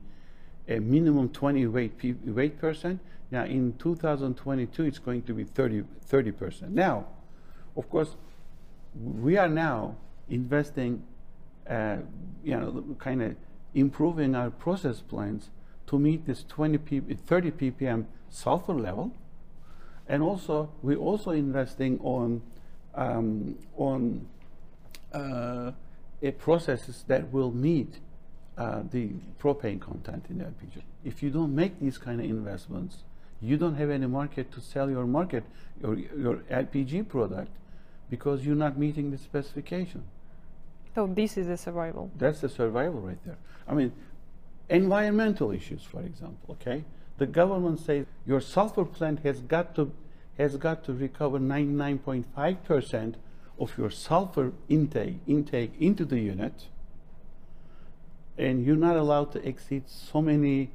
a 0.67 0.79
minimum 0.79 1.29
20 1.29 1.67
weight, 1.67 1.93
weight 2.25 2.59
percent. 2.59 2.99
Now 3.31 3.43
in 3.43 3.73
2022, 3.77 4.83
it's 4.83 4.99
going 4.99 5.23
to 5.23 5.33
be 5.33 5.43
30 5.43 6.31
percent. 6.31 6.71
Now, 6.71 7.07
of 7.75 7.89
course, 7.89 8.15
we 8.95 9.37
are 9.37 9.49
now 9.49 9.95
investing, 10.29 11.03
uh, 11.69 11.97
you 12.43 12.57
know, 12.57 12.95
kind 12.99 13.21
of 13.21 13.35
improving 13.73 14.35
our 14.35 14.49
process 14.49 15.01
plants 15.01 15.49
to 15.87 15.99
meet 15.99 16.25
this 16.25 16.43
20 16.47 16.77
p 16.79 16.99
30 16.99 17.51
ppm 17.51 18.05
sulfur 18.29 18.73
level. 18.73 19.11
And 20.09 20.23
also, 20.23 20.69
we're 20.81 20.97
also 20.97 21.31
investing 21.31 21.99
on, 22.01 22.41
um, 22.95 23.57
on 23.75 24.25
uh, 25.13 25.71
processes 26.39 27.03
that 27.07 27.31
will 27.31 27.51
meet 27.51 27.99
uh, 28.57 28.81
the 28.91 29.09
propane 29.39 29.79
content 29.79 30.25
in 30.29 30.39
the 30.39 30.45
LPG. 30.45 30.81
If 31.03 31.21
you 31.21 31.29
don't 31.29 31.53
make 31.53 31.79
these 31.79 31.97
kind 31.97 32.19
of 32.19 32.25
investments, 32.25 33.03
you 33.41 33.57
don't 33.57 33.75
have 33.75 33.89
any 33.89 34.07
market 34.07 34.51
to 34.53 34.61
sell 34.61 34.89
your 34.89 35.05
market, 35.05 35.43
your, 35.81 35.97
your 35.97 36.37
LPG 36.49 37.07
product, 37.07 37.51
because 38.09 38.45
you're 38.45 38.55
not 38.55 38.77
meeting 38.77 39.11
the 39.11 39.17
specification. 39.17 40.03
So 40.95 41.05
this 41.05 41.37
is 41.37 41.47
a 41.47 41.57
survival. 41.57 42.09
That's 42.17 42.41
the 42.41 42.49
survival 42.49 43.01
right 43.01 43.23
there. 43.25 43.37
I 43.67 43.75
mean, 43.75 43.91
environmental 44.69 45.51
issues, 45.51 45.83
for 45.83 46.01
example, 46.01 46.57
okay? 46.59 46.83
The 47.17 47.25
government 47.25 47.79
says 47.79 48.05
your 48.25 48.41
sulfur 48.41 48.85
plant 48.85 49.19
has 49.21 49.39
got 49.41 49.75
to 49.75 49.91
has 50.37 50.55
got 50.57 50.83
to 50.83 50.93
recover 50.93 51.39
99.5% 51.39 53.15
of 53.59 53.75
your 53.75 53.89
sulfur 53.89 54.53
intake 54.69 55.15
intake 55.25 55.71
into 55.79 56.05
the 56.05 56.19
unit, 56.19 56.67
and 58.37 58.63
you're 58.63 58.75
not 58.75 58.95
allowed 58.95 59.31
to 59.31 59.47
exceed 59.47 59.83
so 59.87 60.21
many 60.21 60.69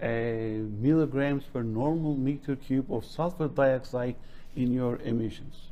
uh, 0.00 0.06
milligrams 0.06 1.44
per 1.52 1.62
normal 1.62 2.16
meter 2.16 2.54
cube 2.54 2.90
of 2.92 3.04
sulfur 3.04 3.48
dioxide 3.48 4.14
in 4.54 4.72
your 4.72 4.98
emissions. 4.98 5.70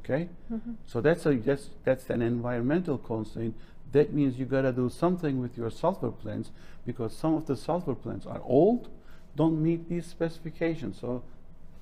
Okay, 0.00 0.28
mm 0.50 0.60
-hmm. 0.60 0.74
so 0.86 1.00
that's 1.00 1.26
a 1.26 1.32
that's 1.34 1.70
that's 1.84 2.10
an 2.10 2.22
environmental 2.22 2.98
constraint. 2.98 3.54
That 3.92 4.12
means 4.12 4.38
you 4.38 4.46
got 4.46 4.62
to 4.62 4.72
do 4.72 4.88
something 4.88 5.40
with 5.40 5.56
your 5.56 5.70
sulfur 5.70 6.10
plants 6.10 6.50
because 6.86 7.14
some 7.14 7.34
of 7.34 7.46
the 7.46 7.56
sulfur 7.56 7.94
plants 7.94 8.26
are 8.26 8.40
old, 8.44 8.88
don't 9.36 9.62
meet 9.62 9.88
these 9.88 10.06
specifications. 10.06 10.98
So 11.00 11.22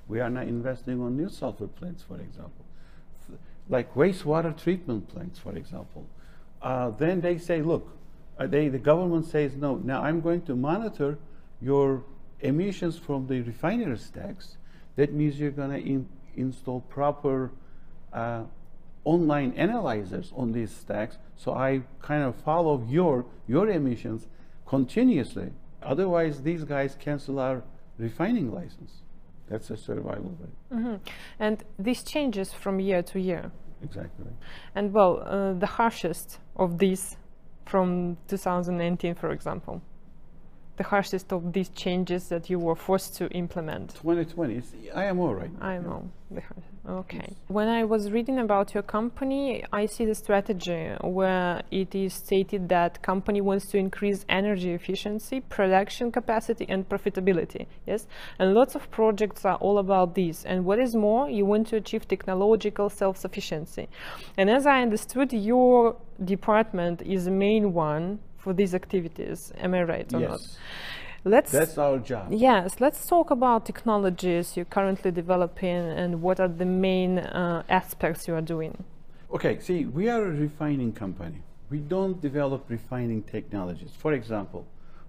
we 0.07 0.19
are 0.19 0.29
not 0.29 0.47
investing 0.47 1.01
on 1.01 1.17
new 1.17 1.29
sulfur 1.29 1.67
plants, 1.67 2.03
for 2.03 2.19
example, 2.19 2.65
like 3.69 3.93
wastewater 3.95 4.55
treatment 4.61 5.07
plants, 5.07 5.39
for 5.39 5.55
example. 5.55 6.05
Uh, 6.61 6.91
then 6.91 7.21
they 7.21 7.37
say, 7.37 7.61
look, 7.61 7.89
uh, 8.37 8.45
they 8.45 8.67
the 8.67 8.77
government 8.77 9.25
says 9.25 9.55
no. 9.55 9.77
Now 9.77 10.03
I'm 10.03 10.21
going 10.21 10.41
to 10.43 10.55
monitor 10.55 11.17
your 11.61 12.03
emissions 12.41 12.97
from 12.97 13.27
the 13.27 13.41
refinery 13.41 13.97
stacks. 13.97 14.57
That 14.95 15.13
means 15.13 15.39
you're 15.39 15.51
going 15.51 15.71
to 15.71 15.79
in, 15.79 16.07
install 16.35 16.81
proper 16.81 17.51
uh, 18.13 18.43
online 19.03 19.53
analyzers 19.53 20.31
on 20.35 20.51
these 20.51 20.71
stacks, 20.71 21.17
so 21.35 21.53
I 21.53 21.81
kind 22.01 22.23
of 22.23 22.35
follow 22.35 22.85
your 22.87 23.25
your 23.47 23.69
emissions 23.69 24.27
continuously. 24.65 25.51
Otherwise, 25.81 26.43
these 26.43 26.63
guys 26.63 26.95
cancel 26.99 27.39
our 27.39 27.63
refining 27.97 28.51
license. 28.53 29.01
That's 29.49 29.69
a 29.71 29.77
survival 29.77 30.37
rate. 30.39 30.77
Mm 30.77 30.83
-hmm. 30.85 30.99
And 31.39 31.63
this 31.83 32.03
changes 32.03 32.53
from 32.53 32.79
year 32.79 33.03
to 33.03 33.19
year. 33.19 33.51
Exactly. 33.83 34.31
And 34.75 34.93
well, 34.93 35.13
uh, 35.17 35.59
the 35.59 35.65
harshest 35.77 36.39
of 36.53 36.77
these 36.77 37.17
from 37.65 38.17
2019, 38.27 39.15
for 39.15 39.31
example 39.31 39.81
the 40.81 40.87
harshest 40.95 41.27
of 41.31 41.53
these 41.53 41.69
changes 41.83 42.21
that 42.29 42.43
you 42.49 42.57
were 42.67 42.75
forced 42.87 43.11
to 43.19 43.23
implement? 43.43 43.87
2020, 44.01 44.55
it's 44.55 44.71
IMO 44.95 45.31
right. 45.39 45.51
IMO, 45.61 46.09
the 46.31 46.41
okay. 47.01 47.27
Yes. 47.27 47.35
When 47.47 47.67
I 47.67 47.83
was 47.83 48.11
reading 48.15 48.39
about 48.39 48.73
your 48.73 48.85
company, 48.97 49.63
I 49.71 49.85
see 49.85 50.05
the 50.05 50.15
strategy 50.15 50.83
where 51.19 51.61
it 51.69 51.93
is 51.93 52.15
stated 52.15 52.61
that 52.69 53.03
company 53.11 53.41
wants 53.41 53.65
to 53.71 53.77
increase 53.77 54.25
energy 54.27 54.71
efficiency, 54.79 55.37
production 55.57 56.11
capacity 56.11 56.65
and 56.73 56.89
profitability, 56.89 57.67
yes? 57.85 58.07
And 58.39 58.55
lots 58.55 58.73
of 58.73 58.89
projects 58.89 59.45
are 59.45 59.59
all 59.65 59.77
about 59.77 60.15
this. 60.15 60.43
And 60.49 60.65
what 60.65 60.79
is 60.79 60.95
more, 60.95 61.29
you 61.29 61.45
want 61.45 61.67
to 61.67 61.75
achieve 61.75 62.07
technological 62.07 62.89
self-sufficiency. 62.89 63.87
And 64.35 64.49
as 64.49 64.65
I 64.65 64.81
understood, 64.81 65.31
your 65.31 65.95
department 66.33 67.01
is 67.03 67.25
the 67.25 67.31
main 67.47 67.73
one 67.73 68.19
for 68.41 68.53
these 68.53 68.73
activities. 68.73 69.53
Am 69.57 69.73
I 69.73 69.83
right 69.83 70.13
or 70.13 70.19
yes. 70.19 70.29
not? 70.29 70.41
Let's 71.23 71.51
That's 71.51 71.77
our 71.77 71.99
job. 71.99 72.29
Yes, 72.31 72.77
let's 72.79 73.05
talk 73.05 73.29
about 73.29 73.65
technologies 73.67 74.57
you're 74.57 74.65
currently 74.65 75.11
developing 75.11 75.81
and 76.01 76.21
what 76.23 76.39
are 76.39 76.47
the 76.47 76.65
main 76.65 77.19
uh, 77.19 77.61
aspects 77.69 78.27
you 78.27 78.33
are 78.33 78.41
doing. 78.41 78.83
Okay, 79.31 79.59
see, 79.59 79.85
we 79.85 80.09
are 80.09 80.23
a 80.25 80.31
refining 80.31 80.91
company. 80.93 81.43
We 81.69 81.77
don't 81.77 82.19
develop 82.19 82.65
refining 82.69 83.21
technologies. 83.21 83.91
For 83.95 84.13
example, 84.13 84.65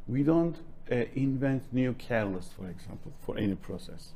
we 0.07 0.23
don't 0.23 0.57
uh, 0.91 0.97
invent 1.15 1.63
new 1.73 1.95
catalysts, 1.95 2.53
for 2.53 2.69
example, 2.69 3.13
for 3.23 3.39
any 3.39 3.55
process. 3.55 4.13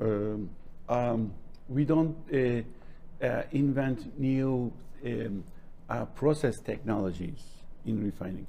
Um, 0.00 0.48
um, 0.88 1.34
we 1.68 1.84
don't 1.84 2.16
uh, 2.32 3.24
uh 3.24 3.42
invent 3.52 4.18
new 4.18 4.72
um, 5.06 5.44
uh, 5.88 6.04
process 6.06 6.58
technologies 6.60 7.42
in 7.86 8.04
refining. 8.04 8.46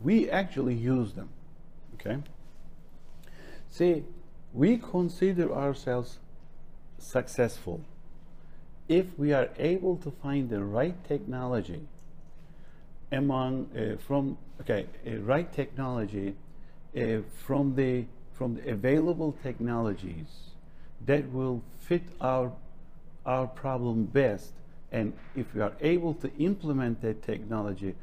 We 0.00 0.30
actually 0.30 0.74
use 0.74 1.12
them, 1.12 1.28
okay? 1.94 2.18
See, 3.70 4.04
we 4.52 4.78
consider 4.78 5.52
ourselves 5.52 6.18
successful 6.98 7.80
if 8.88 9.06
we 9.18 9.32
are 9.32 9.48
able 9.58 9.96
to 9.96 10.10
find 10.10 10.50
the 10.50 10.62
right 10.62 10.96
technology 11.06 11.80
among 13.12 13.66
uh, 13.76 13.96
from 14.06 14.36
okay 14.60 14.86
right 15.20 15.52
technology 15.52 16.34
uh, 16.96 17.18
from 17.46 17.74
the 17.74 18.04
from 18.32 18.56
the 18.56 18.70
available 18.70 19.32
technologies 19.42 20.26
that 21.06 21.30
will 21.32 21.62
fit 21.78 22.02
our 22.20 22.52
our 23.24 23.46
problem 23.46 24.04
best 24.04 24.52
and 24.92 25.12
if 25.36 25.54
we 25.54 25.60
are 25.60 25.72
able 25.80 26.14
to 26.14 26.30
implement 26.38 27.00
that 27.00 27.22
technology 27.22 27.94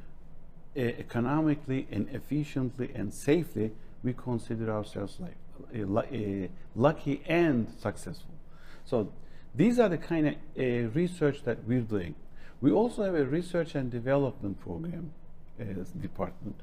economically 0.77 1.87
and 1.91 2.07
efficiently 2.09 2.91
and 2.93 3.13
safely, 3.13 3.71
we 4.03 4.13
consider 4.13 4.71
ourselves 4.71 5.19
like 5.19 5.35
uh, 5.75 6.47
lucky 6.75 7.21
and 7.27 7.67
successful. 7.79 8.33
So 8.85 9.11
these 9.55 9.79
are 9.79 9.89
the 9.89 9.97
kind 9.97 10.27
of 10.27 10.33
uh, 10.57 10.89
research 10.93 11.43
that 11.43 11.63
we're 11.65 11.81
doing. 11.81 12.15
We 12.61 12.71
also 12.71 13.03
have 13.03 13.15
a 13.15 13.25
research 13.25 13.75
and 13.75 13.91
development 13.91 14.59
program 14.59 15.11
department. 16.01 16.55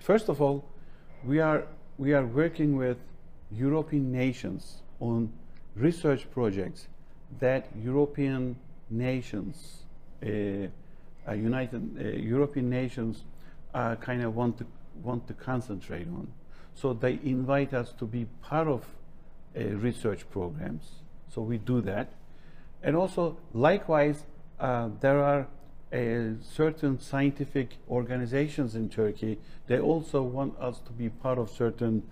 First 0.00 0.28
of 0.28 0.42
all, 0.42 0.64
we 1.24 1.38
are 1.40 1.64
we 1.98 2.12
are 2.12 2.26
working 2.26 2.76
with 2.76 2.98
European 3.52 4.10
nations 4.10 4.82
on 4.98 5.32
research 5.76 6.28
projects 6.30 6.88
that 7.38 7.68
European 7.76 8.56
nations, 8.90 9.84
uh, 10.24 11.32
United 11.32 11.82
uh, 11.98 12.08
European 12.18 12.68
nations, 12.68 13.24
uh, 13.74 13.96
kind 13.96 14.22
of 14.22 14.34
want 14.34 14.58
to 14.58 14.66
want 15.02 15.26
to 15.26 15.34
concentrate 15.34 16.06
on. 16.08 16.28
So 16.74 16.92
they 16.92 17.18
invite 17.24 17.74
us 17.74 17.92
to 17.98 18.06
be 18.06 18.26
part 18.42 18.68
of 18.68 18.84
uh, 19.56 19.64
research 19.76 20.28
programs. 20.30 21.02
So 21.28 21.42
we 21.42 21.58
do 21.58 21.80
that, 21.82 22.12
and 22.82 22.96
also 22.96 23.38
likewise, 23.52 24.24
uh, 24.60 24.90
there 25.00 25.22
are 25.22 25.48
uh, 25.92 26.34
certain 26.42 27.00
scientific 27.00 27.76
organizations 27.88 28.74
in 28.74 28.88
Turkey. 28.88 29.38
They 29.66 29.78
also 29.78 30.22
want 30.22 30.58
us 30.58 30.80
to 30.80 30.92
be 30.92 31.08
part 31.08 31.38
of 31.38 31.50
certain 31.50 32.02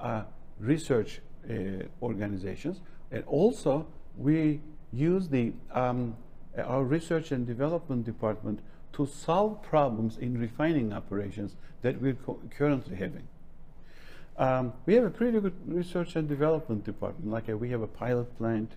uh, 0.00 0.22
research 0.58 1.20
uh, 1.48 1.84
organizations, 2.02 2.80
and 3.10 3.24
also 3.24 3.86
we 4.16 4.60
use 4.92 5.28
the 5.28 5.52
um, 5.72 6.16
our 6.64 6.84
research 6.84 7.32
and 7.32 7.46
development 7.46 8.04
department 8.04 8.60
to 8.96 9.06
solve 9.06 9.62
problems 9.62 10.16
in 10.16 10.40
refining 10.40 10.90
operations 10.90 11.54
that 11.82 12.00
we're 12.00 12.16
currently 12.50 12.96
having. 12.96 13.28
Um, 14.38 14.72
we 14.86 14.94
have 14.94 15.04
a 15.04 15.10
pretty 15.10 15.38
good 15.38 15.52
research 15.66 16.16
and 16.16 16.26
development 16.26 16.84
department. 16.84 17.30
Like 17.30 17.50
uh, 17.50 17.58
we 17.58 17.70
have 17.70 17.82
a 17.82 17.86
pilot 17.86 18.34
plant 18.38 18.72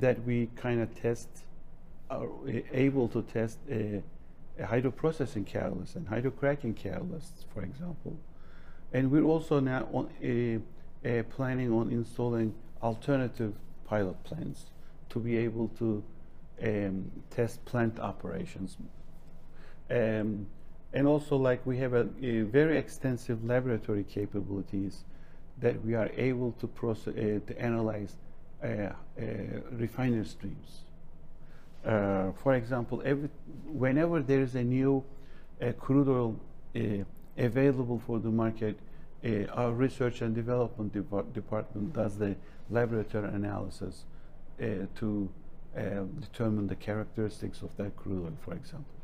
that 0.00 0.24
we 0.24 0.50
kind 0.56 0.80
of 0.80 1.00
test, 1.00 1.28
are 2.10 2.28
able 2.72 3.06
to 3.08 3.22
test 3.22 3.58
a, 3.70 4.02
a 4.58 4.64
hydroprocessing 4.64 5.46
catalyst 5.46 5.94
and 5.94 6.08
hydrocracking 6.08 6.74
catalysts, 6.74 7.44
for 7.54 7.62
example. 7.62 8.16
And 8.92 9.12
we're 9.12 9.24
also 9.24 9.60
now 9.60 9.88
on, 9.92 10.62
uh, 11.04 11.08
uh, 11.08 11.22
planning 11.24 11.72
on 11.72 11.92
installing 11.92 12.52
alternative 12.82 13.54
pilot 13.84 14.22
plants 14.24 14.66
to 15.10 15.20
be 15.20 15.36
able 15.36 15.68
to 15.78 16.02
um, 16.62 17.12
test 17.30 17.64
plant 17.64 18.00
operations. 18.00 18.76
Um, 19.90 20.46
and 20.92 21.06
also 21.06 21.36
like 21.36 21.64
we 21.66 21.78
have 21.78 21.92
a, 21.92 22.08
a, 22.22 22.40
very 22.42 22.78
extensive 22.78 23.44
laboratory 23.44 24.04
capabilities 24.04 25.04
that 25.58 25.84
we 25.84 25.94
are 25.94 26.10
able 26.16 26.52
to 26.52 26.66
process, 26.66 27.14
uh, 27.14 27.40
to 27.46 27.60
analyze 27.60 28.16
uh, 28.64 28.66
uh, 28.66 28.92
refinery 29.72 30.24
streams. 30.24 30.84
Uh, 31.84 32.32
for 32.32 32.54
example, 32.54 33.02
every, 33.04 33.28
whenever 33.66 34.22
there 34.22 34.40
is 34.40 34.54
a 34.54 34.64
new 34.64 35.04
uh, 35.60 35.72
crude 35.72 36.08
oil 36.08 36.40
uh, 36.74 37.04
available 37.36 38.00
for 38.06 38.18
the 38.18 38.30
market, 38.30 38.78
our 39.52 39.72
research 39.72 40.22
and 40.22 40.34
development 40.34 40.92
department 41.34 41.92
does 41.92 42.16
the 42.16 42.36
laboratory 42.70 43.28
analysis 43.28 44.04
to 44.94 45.28
determine 46.20 46.68
the 46.68 46.76
characteristics 46.76 47.60
of 47.62 47.76
that 47.76 47.96
crude 47.96 48.24
oil, 48.24 48.32
for 48.44 48.54
example. 48.54 48.95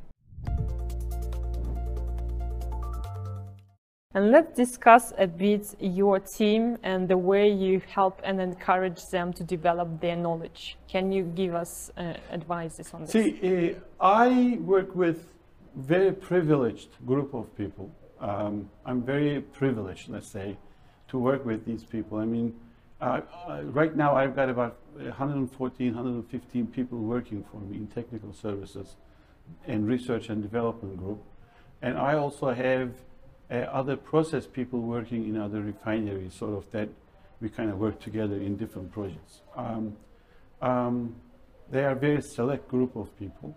And 4.15 4.31
let's 4.31 4.55
discuss 4.55 5.15
a 5.17 5.27
bit 5.27 5.75
your 5.81 6.21
team 6.21 6.77
and 6.83 7.09
the 7.09 7.17
way 7.17 7.51
you 7.51 7.81
help 7.89 8.21
and 8.23 8.43
encourage 8.43 9.07
them 9.07 9.33
to 9.33 9.43
develop 9.43 10.03
their 10.03 10.17
knowledge. 10.17 10.77
Can 10.87 11.13
you 11.13 11.25
give 11.25 11.55
us 11.55 11.91
uh, 11.97 12.15
advices 12.31 12.93
on 12.93 13.03
this? 13.03 13.13
See, 13.13 13.75
uh, 13.75 14.05
I 14.05 14.59
work 14.61 14.95
with 14.95 15.33
very 15.77 16.13
privileged 16.13 16.91
group 17.07 17.33
of 17.33 17.57
people. 17.57 17.91
Um, 18.21 18.69
I'm 18.85 19.03
very 19.03 19.41
privileged, 19.41 20.11
let's 20.11 20.29
say, 20.29 20.59
to 21.09 21.19
work 21.19 21.47
with 21.47 21.65
these 21.65 21.83
people. 21.83 22.19
I 22.19 22.27
mean, 22.27 22.55
uh, 23.01 23.23
uh 23.49 23.63
right 23.65 23.97
now 23.97 24.15
I've 24.15 24.37
got 24.37 24.51
about 24.51 24.77
114, 24.95 25.87
115 25.87 26.67
people 26.67 26.99
working 26.99 27.43
for 27.51 27.61
me 27.61 27.79
in 27.79 27.87
technical 27.87 28.35
services 28.35 28.97
and 29.67 29.87
research 29.87 30.29
and 30.29 30.43
development 30.43 30.97
group. 30.97 31.23
And 31.81 31.99
I 31.99 32.15
also 32.15 32.51
have 32.51 32.91
uh, 33.51 33.55
other 33.55 33.97
process 33.97 34.47
people 34.47 34.81
working 34.81 35.29
in 35.29 35.37
other 35.37 35.61
refineries, 35.61 36.35
sort 36.35 36.57
of 36.57 36.71
that 36.71 36.89
we 37.41 37.49
kind 37.49 37.71
of 37.71 37.79
work 37.79 38.01
together 38.01 38.37
in 38.37 38.57
different 38.57 38.93
projects. 38.93 39.41
Um, 39.57 39.97
um, 40.61 41.17
they 41.71 41.85
are 41.85 41.91
a 41.91 41.97
very 41.97 42.23
select 42.23 42.69
group 42.69 42.95
of 42.97 43.17
people. 43.19 43.57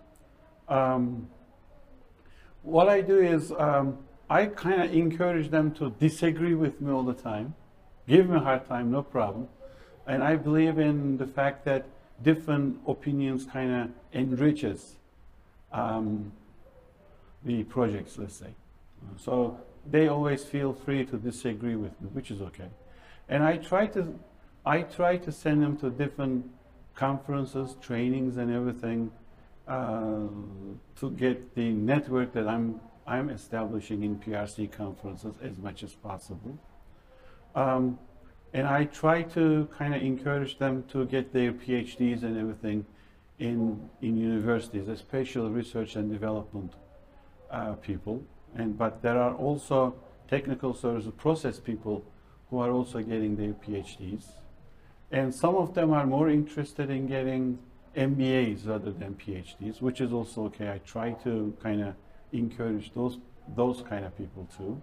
Um, 0.68 1.28
what 2.62 2.88
I 2.88 3.00
do 3.00 3.18
is 3.18 3.52
um, 3.52 3.98
I 4.28 4.46
kind 4.46 4.82
of 4.82 4.92
encourage 4.92 5.50
them 5.50 5.72
to 5.74 5.90
disagree 5.90 6.54
with 6.54 6.80
me 6.80 6.90
all 6.90 7.04
the 7.04 7.14
time, 7.14 7.54
give 8.08 8.28
me 8.28 8.36
a 8.36 8.40
hard 8.40 8.66
time, 8.66 8.90
no 8.90 9.02
problem. 9.02 9.48
And 10.06 10.22
I 10.22 10.34
believe 10.36 10.78
in 10.78 11.16
the 11.16 11.26
fact 11.26 11.64
that 11.66 11.86
different 12.22 12.80
opinions 12.86 13.44
kind 13.44 13.72
of 13.72 13.90
enriches 14.12 14.95
um, 15.76 16.32
the 17.44 17.64
projects, 17.64 18.18
let's 18.18 18.36
say. 18.36 18.54
So 19.16 19.60
they 19.88 20.08
always 20.08 20.44
feel 20.44 20.72
free 20.72 21.04
to 21.04 21.16
disagree 21.16 21.76
with 21.76 22.00
me, 22.00 22.08
which 22.12 22.30
is 22.30 22.40
okay. 22.40 22.70
And 23.28 23.42
I 23.42 23.58
try 23.58 23.86
to, 23.88 24.18
I 24.64 24.82
try 24.82 25.16
to 25.18 25.30
send 25.30 25.62
them 25.62 25.76
to 25.78 25.90
different 25.90 26.46
conferences, 26.94 27.76
trainings, 27.80 28.36
and 28.36 28.52
everything 28.52 29.12
uh, 29.68 30.26
to 31.00 31.10
get 31.10 31.54
the 31.54 31.70
network 31.72 32.32
that 32.32 32.48
I'm 32.48 32.80
I'm 33.08 33.30
establishing 33.30 34.02
in 34.02 34.16
PRC 34.18 34.72
conferences 34.72 35.36
as 35.40 35.56
much 35.58 35.84
as 35.84 35.94
possible. 35.94 36.58
Um, 37.54 38.00
and 38.52 38.66
I 38.66 38.84
try 38.86 39.22
to 39.22 39.68
kind 39.78 39.94
of 39.94 40.02
encourage 40.02 40.58
them 40.58 40.82
to 40.90 41.06
get 41.06 41.32
their 41.32 41.52
PhDs 41.52 42.24
and 42.24 42.36
everything 42.36 42.84
in 43.38 43.90
in 44.00 44.16
universities, 44.16 44.88
especially 44.88 45.50
research 45.50 45.96
and 45.96 46.10
development 46.10 46.74
uh, 47.50 47.74
people. 47.74 48.22
And, 48.54 48.78
but 48.78 49.02
there 49.02 49.20
are 49.20 49.34
also 49.34 49.94
technical 50.28 50.74
services 50.74 51.12
process 51.16 51.60
people 51.60 52.04
who 52.50 52.58
are 52.58 52.70
also 52.70 53.00
getting 53.00 53.36
their 53.36 53.52
PhDs. 53.52 54.24
And 55.10 55.34
some 55.34 55.54
of 55.56 55.74
them 55.74 55.92
are 55.92 56.06
more 56.06 56.30
interested 56.30 56.90
in 56.90 57.06
getting 57.06 57.58
MBAs 57.96 58.66
rather 58.66 58.90
than 58.90 59.14
PhDs, 59.14 59.80
which 59.80 60.00
is 60.00 60.12
also 60.12 60.44
okay. 60.46 60.70
I 60.70 60.78
try 60.78 61.12
to 61.24 61.56
kind 61.62 61.82
of 61.82 61.94
encourage 62.32 62.92
those 62.94 63.18
those 63.54 63.82
kind 63.88 64.04
of 64.04 64.16
people 64.18 64.48
too. 64.56 64.80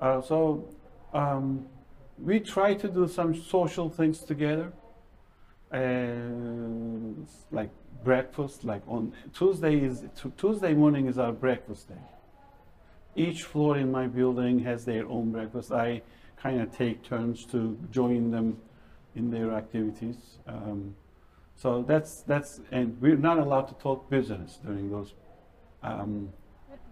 Uh, 0.00 0.20
so 0.20 0.68
um, 1.14 1.66
we 2.18 2.38
try 2.40 2.74
to 2.74 2.88
do 2.88 3.08
some 3.08 3.34
social 3.34 3.88
things 3.88 4.20
together, 4.20 4.72
like 7.50 7.70
breakfast. 8.02 8.64
Like 8.64 8.82
on 8.86 9.12
Tuesday 9.32 9.80
is 9.80 10.04
Tuesday 10.36 10.74
morning 10.74 11.06
is 11.06 11.18
our 11.18 11.32
breakfast 11.32 11.88
day 11.88 12.02
each 13.14 13.42
floor 13.42 13.76
in 13.76 13.90
my 13.90 14.06
building 14.06 14.60
has 14.60 14.84
their 14.84 15.06
own 15.08 15.32
breakfast. 15.32 15.72
I 15.72 16.02
kind 16.36 16.60
of 16.60 16.76
take 16.76 17.02
turns 17.02 17.44
to 17.46 17.78
join 17.90 18.30
them 18.30 18.58
in 19.14 19.30
their 19.30 19.52
activities. 19.52 20.38
Um, 20.46 20.94
so 21.56 21.82
that's 21.82 22.22
that's 22.22 22.60
and 22.70 23.00
we're 23.00 23.16
not 23.16 23.38
allowed 23.38 23.68
to 23.68 23.74
talk 23.74 24.08
business 24.08 24.58
during 24.64 24.90
those. 24.90 25.14
Um, 25.82 26.30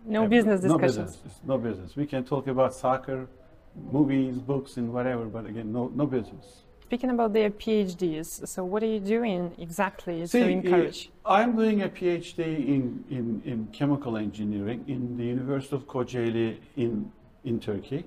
no 0.04 0.24
uh, 0.24 0.28
business 0.28 0.60
discussions. 0.60 0.96
No 0.96 1.04
business. 1.04 1.40
No 1.44 1.58
business. 1.58 1.96
We 1.96 2.06
can 2.06 2.24
talk 2.24 2.46
about 2.46 2.74
soccer, 2.74 3.28
movies, 3.74 4.38
books, 4.38 4.76
and 4.76 4.92
whatever, 4.92 5.24
but 5.26 5.46
again, 5.46 5.72
no 5.72 5.90
no 5.94 6.06
business. 6.06 6.64
Speaking 6.88 7.10
about 7.10 7.34
their 7.34 7.50
PhDs, 7.50 8.48
so 8.48 8.64
what 8.64 8.82
are 8.82 8.86
you 8.86 8.98
doing 8.98 9.54
exactly 9.58 10.26
See, 10.26 10.40
to 10.40 10.48
encourage? 10.48 11.10
I'm 11.26 11.54
doing 11.54 11.82
a 11.82 11.88
PhD 11.90 12.38
in, 12.38 13.04
in, 13.10 13.42
in 13.44 13.66
chemical 13.74 14.16
engineering 14.16 14.86
in 14.88 15.18
the 15.18 15.24
University 15.24 15.76
of 15.76 15.86
Kocaeli 15.86 16.56
in, 16.78 17.12
in 17.44 17.60
Turkey. 17.60 18.06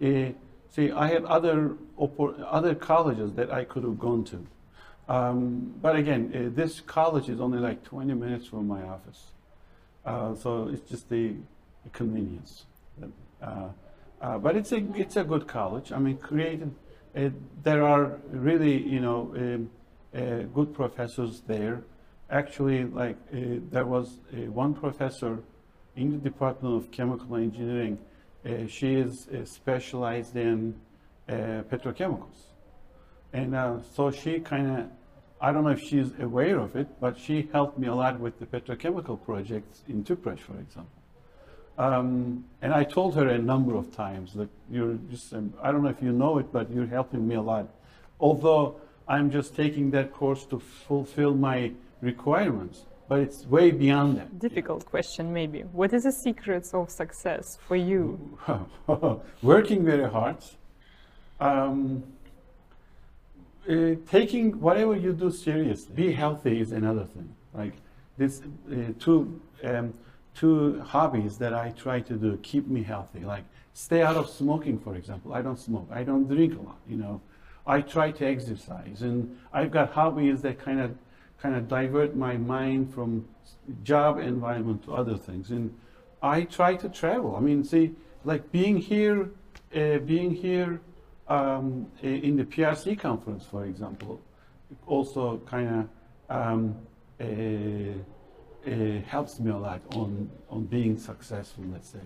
Uh, 0.00 0.26
see, 0.70 0.92
I 0.92 1.08
had 1.08 1.24
other, 1.24 1.72
other 1.98 2.76
colleges 2.76 3.32
that 3.32 3.50
I 3.50 3.64
could 3.64 3.82
have 3.82 3.98
gone 3.98 4.22
to. 4.26 4.46
Um, 5.08 5.74
but 5.82 5.96
again, 5.96 6.32
uh, 6.32 6.54
this 6.54 6.80
college 6.80 7.28
is 7.28 7.40
only 7.40 7.58
like 7.58 7.82
20 7.82 8.14
minutes 8.14 8.46
from 8.46 8.68
my 8.68 8.84
office. 8.84 9.32
Uh, 10.06 10.36
so 10.36 10.68
it's 10.68 10.88
just 10.88 11.08
the 11.08 11.34
convenience. 11.92 12.66
Uh, 13.42 13.70
uh, 14.22 14.38
but 14.38 14.54
it's 14.54 14.70
a, 14.70 14.86
it's 14.94 15.16
a 15.16 15.24
good 15.24 15.48
college. 15.48 15.90
I 15.90 15.98
mean, 15.98 16.16
created 16.18 16.72
there 17.62 17.82
are 17.84 18.18
really, 18.30 18.82
you 18.82 19.00
know, 19.00 19.32
um, 19.36 19.70
uh, 20.14 20.42
good 20.54 20.74
professors 20.74 21.42
there. 21.46 21.82
Actually, 22.30 22.84
like 22.84 23.16
uh, 23.32 23.60
there 23.70 23.86
was 23.86 24.18
one 24.32 24.74
professor 24.74 25.38
in 25.96 26.10
the 26.10 26.18
Department 26.18 26.74
of 26.76 26.90
Chemical 26.90 27.36
Engineering. 27.36 27.98
she 28.68 28.94
is 28.94 29.28
specialized 29.44 30.36
in 30.36 30.74
petrochemicals. 31.28 32.54
And 33.34 33.54
uh, 33.54 33.80
so 33.94 34.12
she 34.12 34.38
kind 34.38 34.78
of, 34.78 34.86
I 35.40 35.52
don't 35.52 35.64
know 35.64 35.70
if 35.70 35.80
she's 35.80 36.12
aware 36.20 36.60
of 36.60 36.76
it, 36.76 36.88
but 37.00 37.18
she 37.18 37.48
helped 37.52 37.78
me 37.78 37.88
a 37.88 37.94
lot 37.94 38.20
with 38.20 38.38
the 38.38 38.46
petrochemical 38.46 39.22
projects 39.22 39.82
in 39.88 40.04
Tüpraş, 40.04 40.38
for 40.38 40.58
example. 40.60 41.03
Um, 41.76 42.44
and 42.62 42.72
I 42.72 42.84
told 42.84 43.16
her 43.16 43.28
a 43.28 43.38
number 43.38 43.74
of 43.74 43.90
times 43.92 44.32
that 44.34 44.48
you're 44.70 44.94
just, 45.10 45.32
um, 45.34 45.52
I 45.62 45.72
don't 45.72 45.82
know 45.82 45.88
if 45.88 46.02
you 46.02 46.12
know 46.12 46.38
it, 46.38 46.52
but 46.52 46.70
you're 46.70 46.86
helping 46.86 47.26
me 47.26 47.34
a 47.34 47.42
lot. 47.42 47.68
Although 48.20 48.76
I'm 49.08 49.30
just 49.30 49.56
taking 49.56 49.90
that 49.90 50.12
course 50.12 50.46
to 50.46 50.58
fulfill 50.58 51.34
my 51.34 51.72
requirements. 52.00 52.84
But 53.08 53.20
it's 53.20 53.44
way 53.46 53.70
beyond 53.70 54.16
that. 54.16 54.38
Difficult 54.38 54.86
question, 54.86 55.32
maybe. 55.32 55.60
What 55.60 55.92
is 55.92 56.04
the 56.04 56.12
secrets 56.12 56.72
of 56.72 56.90
success 56.90 57.58
for 57.66 57.76
you? 57.76 58.38
Working 59.42 59.84
very 59.84 60.10
hard. 60.10 60.38
Um, 61.38 62.04
uh, 63.68 63.96
taking 64.10 64.58
whatever 64.60 64.96
you 64.96 65.12
do 65.12 65.30
seriously. 65.30 65.94
Be 65.94 66.12
healthy 66.12 66.60
is 66.60 66.72
another 66.72 67.04
thing. 67.04 67.34
Like 67.52 67.74
this, 68.16 68.40
uh, 68.70 68.92
two 68.98 69.40
um, 69.64 69.92
two 70.34 70.80
hobbies 70.80 71.38
that 71.38 71.54
I 71.54 71.70
try 71.70 72.00
to 72.00 72.14
do 72.14 72.36
keep 72.38 72.66
me 72.66 72.82
healthy. 72.82 73.20
Like 73.20 73.44
stay 73.72 74.02
out 74.02 74.16
of 74.16 74.28
smoking, 74.28 74.78
for 74.78 74.94
example. 74.96 75.32
I 75.34 75.42
don't 75.42 75.58
smoke. 75.58 75.88
I 75.92 76.02
don't 76.02 76.28
drink 76.28 76.58
a 76.58 76.62
lot. 76.62 76.78
You 76.88 76.96
know, 76.96 77.20
I 77.66 77.80
try 77.80 78.10
to 78.12 78.26
exercise, 78.26 79.02
and 79.02 79.36
I've 79.52 79.70
got 79.70 79.92
hobbies 79.92 80.42
that 80.42 80.58
kind 80.58 80.80
of 80.80 80.96
kind 81.40 81.54
of 81.54 81.68
divert 81.68 82.16
my 82.16 82.36
mind 82.36 82.92
from 82.94 83.26
job 83.82 84.18
environment 84.18 84.82
to 84.84 84.94
other 84.94 85.16
things. 85.16 85.50
And 85.50 85.74
I 86.22 86.42
try 86.42 86.74
to 86.76 86.88
travel. 86.88 87.36
I 87.36 87.40
mean, 87.40 87.62
see, 87.64 87.94
like 88.24 88.50
being 88.50 88.78
here, 88.78 89.30
uh, 89.76 89.98
being 89.98 90.30
here 90.30 90.80
um, 91.28 91.86
in 92.02 92.36
the 92.36 92.44
PRC 92.44 92.98
conference, 92.98 93.44
for 93.44 93.64
example, 93.66 94.20
also 94.86 95.38
kind 95.46 95.88
of 96.30 96.36
um, 96.36 96.76
uh, 97.20 97.98
uh, 98.66 99.00
helps 99.08 99.40
me 99.40 99.50
a 99.50 99.56
lot 99.56 99.80
on 99.94 100.30
on 100.50 100.64
being 100.64 100.98
successful. 100.98 101.64
Let's 101.72 101.90
say 101.90 102.00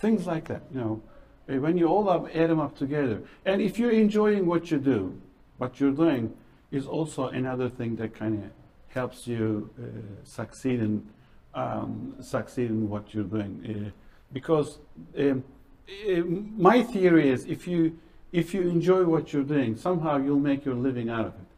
things 0.00 0.26
like 0.26 0.46
that. 0.48 0.62
You 0.72 0.80
know, 0.80 1.02
uh, 1.48 1.60
when 1.60 1.76
you 1.78 1.86
all 1.86 2.08
up, 2.08 2.28
add 2.34 2.50
them 2.50 2.60
up 2.60 2.76
together, 2.76 3.22
and 3.44 3.60
if 3.60 3.78
you're 3.78 3.90
enjoying 3.90 4.46
what 4.46 4.70
you 4.70 4.78
do, 4.78 5.20
what 5.58 5.80
you're 5.80 5.92
doing 5.92 6.34
is 6.70 6.86
also 6.86 7.28
another 7.28 7.68
thing 7.68 7.96
that 7.96 8.14
kind 8.14 8.44
of 8.44 8.50
helps 8.88 9.26
you 9.26 9.70
uh, 9.78 9.84
succeed 10.24 10.80
in 10.80 11.06
um, 11.54 12.14
succeed 12.20 12.70
in 12.70 12.88
what 12.88 13.14
you're 13.14 13.24
doing. 13.24 13.52
Uh, 13.68 13.90
because 14.32 14.78
um, 15.18 15.44
my 16.56 16.82
theory 16.82 17.30
is 17.30 17.46
if 17.46 17.66
you 17.66 17.98
if 18.32 18.52
you 18.52 18.62
enjoy 18.62 19.04
what 19.04 19.32
you're 19.32 19.42
doing, 19.42 19.76
somehow 19.76 20.18
you'll 20.18 20.38
make 20.38 20.64
your 20.64 20.74
living 20.74 21.08
out 21.08 21.26
of 21.26 21.34
it. 21.34 21.48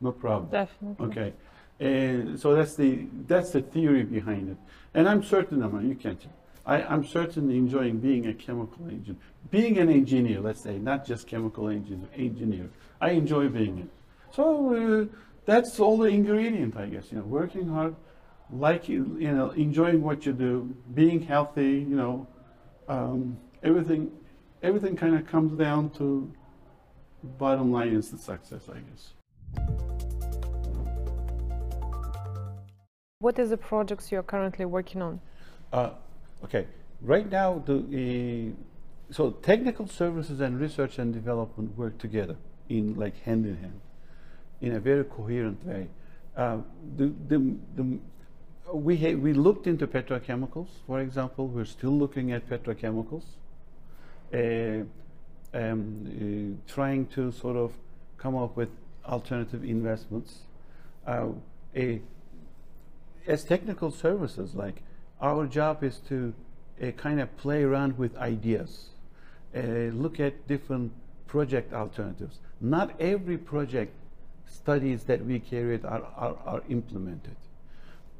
No 0.00 0.12
problem. 0.12 0.50
Definitely. 0.50 1.06
Okay. 1.06 1.32
And 1.80 2.38
so 2.40 2.54
that's 2.54 2.74
the 2.74 3.06
that's 3.26 3.50
the 3.50 3.62
theory 3.62 4.02
behind 4.02 4.50
it. 4.50 4.56
And 4.94 5.08
I'm 5.08 5.22
certain, 5.22 5.62
mean, 5.62 5.88
you 5.88 5.94
can't. 5.94 6.20
I, 6.66 6.82
I'm 6.82 7.06
certainly 7.06 7.56
enjoying 7.56 7.98
being 7.98 8.26
a 8.26 8.34
chemical 8.34 8.86
engineer, 8.86 9.16
being 9.50 9.78
an 9.78 9.88
engineer. 9.88 10.40
Let's 10.40 10.62
say 10.62 10.78
not 10.78 11.06
just 11.06 11.26
chemical 11.26 11.68
engineer, 11.68 12.08
engineer. 12.14 12.68
I 13.00 13.10
enjoy 13.10 13.48
being 13.48 13.78
it. 13.78 13.88
So 14.34 14.74
uh, 14.74 15.16
that's 15.46 15.78
all 15.80 15.96
the 15.96 16.08
ingredient, 16.08 16.76
I 16.76 16.86
guess. 16.86 17.10
You 17.10 17.18
know, 17.18 17.24
working 17.24 17.68
hard, 17.68 17.94
like 18.50 18.88
you, 18.88 19.16
you 19.18 19.32
know, 19.32 19.50
enjoying 19.50 20.02
what 20.02 20.26
you 20.26 20.32
do, 20.32 20.74
being 20.94 21.22
healthy. 21.22 21.86
You 21.88 21.96
know, 21.96 22.26
um, 22.88 23.38
everything 23.62 24.10
everything 24.62 24.96
kind 24.96 25.14
of 25.14 25.26
comes 25.26 25.56
down 25.56 25.90
to 25.90 26.30
bottom 27.22 27.72
line 27.72 27.94
is 27.94 28.10
the 28.10 28.18
success, 28.18 28.68
I 28.68 28.78
guess. 28.78 29.12
What 33.20 33.40
is 33.40 33.50
the 33.50 33.56
projects 33.56 34.12
you're 34.12 34.22
currently 34.22 34.64
working 34.64 35.02
on? 35.02 35.20
Uh, 35.72 35.90
okay, 36.44 36.68
right 37.02 37.28
now 37.28 37.60
the 37.66 38.52
uh, 38.52 39.12
so 39.12 39.32
technical 39.42 39.88
services 39.88 40.38
and 40.38 40.60
research 40.60 41.00
and 41.00 41.12
development 41.12 41.76
work 41.76 41.98
together 41.98 42.36
in 42.68 42.94
like 42.94 43.20
hand 43.22 43.44
in 43.44 43.56
hand 43.56 43.80
in 44.60 44.76
a 44.76 44.78
very 44.78 45.02
coherent 45.02 45.66
way. 45.66 45.88
Uh, 46.36 46.58
the, 46.96 47.12
the, 47.26 47.56
the, 47.74 47.98
we, 48.72 49.16
we 49.16 49.32
looked 49.32 49.66
into 49.66 49.88
petrochemicals, 49.88 50.68
for 50.86 51.00
example. 51.00 51.48
We're 51.48 51.64
still 51.64 51.98
looking 51.98 52.30
at 52.30 52.48
petrochemicals. 52.48 53.24
Uh, 54.32 54.84
um, 55.58 56.56
uh, 56.62 56.72
trying 56.72 57.06
to 57.06 57.32
sort 57.32 57.56
of 57.56 57.72
come 58.16 58.36
up 58.36 58.56
with 58.56 58.68
alternative 59.04 59.64
investments. 59.64 60.42
Uh, 61.04 61.30
as 63.28 63.44
technical 63.44 63.90
services, 63.90 64.54
like 64.54 64.82
our 65.20 65.46
job 65.46 65.84
is 65.84 65.98
to 66.08 66.34
kind 66.96 67.20
of 67.20 67.36
play 67.36 67.62
around 67.62 67.98
with 67.98 68.16
ideas, 68.16 68.90
look 69.54 70.18
at 70.18 70.48
different 70.48 70.92
project 71.26 71.72
alternatives. 71.72 72.40
Not 72.60 72.98
every 73.00 73.38
project 73.38 73.92
studies 74.46 75.04
that 75.04 75.24
we 75.24 75.38
carried 75.38 75.84
are, 75.84 76.02
are, 76.16 76.36
are 76.46 76.62
implemented. 76.68 77.36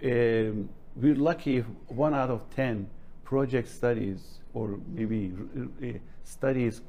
Um, 0.02 0.68
we're 0.94 1.14
lucky 1.14 1.56
if 1.58 1.66
one 1.88 2.14
out 2.14 2.30
of 2.30 2.42
10 2.54 2.88
project 3.24 3.68
studies 3.68 4.38
or 4.54 4.78
maybe 4.88 5.32
uh, 5.82 5.98
studies 6.24 6.82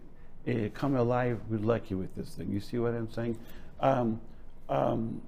uh, 0.48 0.70
come 0.74 0.96
alive, 0.96 1.40
we're 1.50 1.60
lucky 1.60 1.96
with 1.96 2.14
this 2.16 2.30
thing. 2.36 2.52
You 2.52 2.60
see 2.60 2.78
what 2.78 2.94
I'm 2.94 3.12
saying? 3.12 3.38
Um, 3.80 4.22
um, 4.68 5.22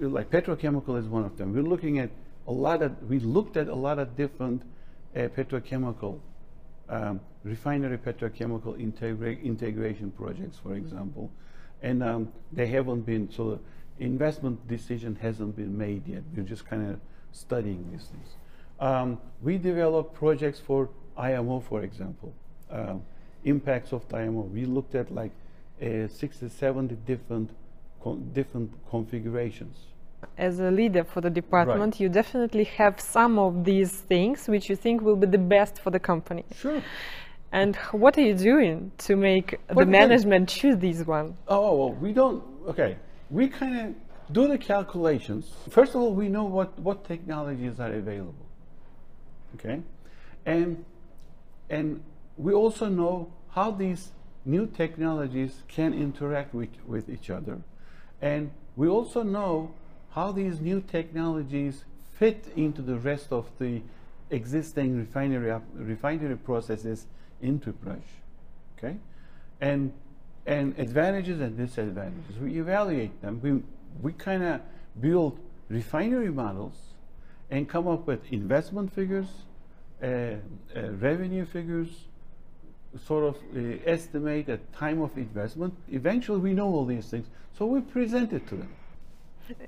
like 0.00 0.30
petrochemical 0.30 0.98
is 0.98 1.06
one 1.06 1.24
of 1.24 1.36
them. 1.36 1.54
We're 1.54 1.62
looking 1.62 1.98
at 1.98 2.10
a 2.46 2.52
lot 2.52 2.82
of, 2.82 2.92
we 3.08 3.18
looked 3.18 3.56
at 3.56 3.68
a 3.68 3.74
lot 3.74 3.98
of 3.98 4.16
different 4.16 4.62
uh, 5.14 5.28
petrochemical, 5.28 6.20
um, 6.88 7.20
refinery 7.44 7.98
petrochemical 7.98 8.76
integra 8.78 9.42
integration 9.42 10.10
projects, 10.12 10.58
for 10.62 10.74
example. 10.74 11.30
And 11.82 12.02
um, 12.02 12.32
they 12.52 12.66
haven't 12.66 13.02
been, 13.02 13.30
so 13.30 13.60
investment 13.98 14.66
decision 14.68 15.16
hasn't 15.20 15.56
been 15.56 15.76
made 15.76 16.06
yet. 16.06 16.22
We're 16.34 16.44
just 16.44 16.66
kind 16.66 16.90
of 16.90 17.00
studying 17.32 17.88
these 17.92 18.06
things. 18.06 18.28
Um, 18.80 19.18
we 19.42 19.58
developed 19.58 20.14
projects 20.14 20.60
for 20.60 20.88
IMO, 21.16 21.60
for 21.60 21.82
example, 21.82 22.32
uh, 22.70 22.94
impacts 23.44 23.92
of 23.92 24.02
IMO. 24.12 24.42
We 24.42 24.64
looked 24.64 24.94
at 24.94 25.12
like 25.12 25.32
uh, 25.82 26.08
60, 26.08 26.48
70 26.48 26.94
different, 27.06 27.50
con 28.02 28.30
different 28.32 28.70
configurations. 28.90 29.76
As 30.36 30.58
a 30.58 30.70
leader 30.70 31.04
for 31.04 31.20
the 31.20 31.30
department, 31.30 31.94
right. 31.94 32.00
you 32.00 32.08
definitely 32.08 32.64
have 32.64 33.00
some 33.00 33.38
of 33.38 33.64
these 33.64 33.92
things 33.92 34.48
which 34.48 34.68
you 34.68 34.76
think 34.76 35.00
will 35.00 35.16
be 35.16 35.26
the 35.26 35.38
best 35.38 35.78
for 35.80 35.90
the 35.90 36.00
company. 36.00 36.44
Sure. 36.56 36.82
And 37.52 37.76
what 37.92 38.18
are 38.18 38.22
you 38.22 38.34
doing 38.34 38.92
to 38.98 39.16
make 39.16 39.58
the 39.68 39.86
management 39.86 40.48
choose 40.48 40.76
these 40.78 41.06
ones? 41.06 41.34
Oh, 41.46 41.74
well, 41.76 41.92
we 41.94 42.12
don't, 42.12 42.42
okay. 42.68 42.96
We 43.30 43.48
kind 43.48 43.78
of 43.80 43.94
do 44.32 44.48
the 44.48 44.58
calculations. 44.58 45.50
First 45.70 45.94
of 45.94 46.02
all, 46.02 46.12
we 46.12 46.28
know 46.28 46.44
what, 46.44 46.78
what 46.78 47.04
technologies 47.04 47.80
are 47.80 47.92
available. 47.92 48.46
Okay? 49.54 49.80
And 50.44 50.84
and 51.70 52.02
we 52.36 52.52
also 52.52 52.88
know 52.88 53.32
how 53.50 53.70
these 53.70 54.12
new 54.44 54.66
technologies 54.66 55.62
can 55.68 55.92
interact 55.92 56.54
with, 56.54 56.70
with 56.86 57.08
each 57.08 57.30
other. 57.30 57.58
And 58.20 58.50
we 58.76 58.88
also 58.88 59.22
know 59.22 59.72
how 60.10 60.32
these 60.32 60.60
new 60.60 60.80
technologies 60.80 61.84
fit 62.18 62.46
into 62.56 62.82
the 62.82 62.96
rest 62.96 63.28
of 63.30 63.46
the 63.58 63.82
existing 64.30 64.98
refinery, 64.98 65.60
refinery 65.74 66.36
processes 66.36 67.06
brush. 67.72 67.98
Okay? 68.76 68.96
And, 69.60 69.92
and 70.46 70.78
advantages 70.78 71.40
and 71.40 71.56
disadvantages. 71.56 72.36
We 72.40 72.58
evaluate 72.58 73.20
them. 73.22 73.40
We, 73.42 73.62
we 74.02 74.12
kind 74.12 74.42
of 74.42 74.60
build 75.00 75.38
refinery 75.68 76.30
models 76.30 76.76
and 77.50 77.68
come 77.68 77.88
up 77.88 78.06
with 78.06 78.20
investment 78.32 78.92
figures, 78.92 79.28
uh, 80.02 80.06
uh, 80.06 80.36
revenue 81.00 81.46
figures, 81.46 81.88
sort 83.06 83.24
of 83.24 83.36
uh, 83.56 83.78
estimate 83.86 84.48
a 84.48 84.58
time 84.76 85.00
of 85.00 85.16
investment. 85.16 85.74
Eventually, 85.90 86.38
we 86.38 86.52
know 86.52 86.66
all 86.66 86.84
these 86.84 87.06
things, 87.06 87.26
so 87.56 87.66
we 87.66 87.80
present 87.80 88.32
it 88.32 88.46
to 88.48 88.56
them. 88.56 88.68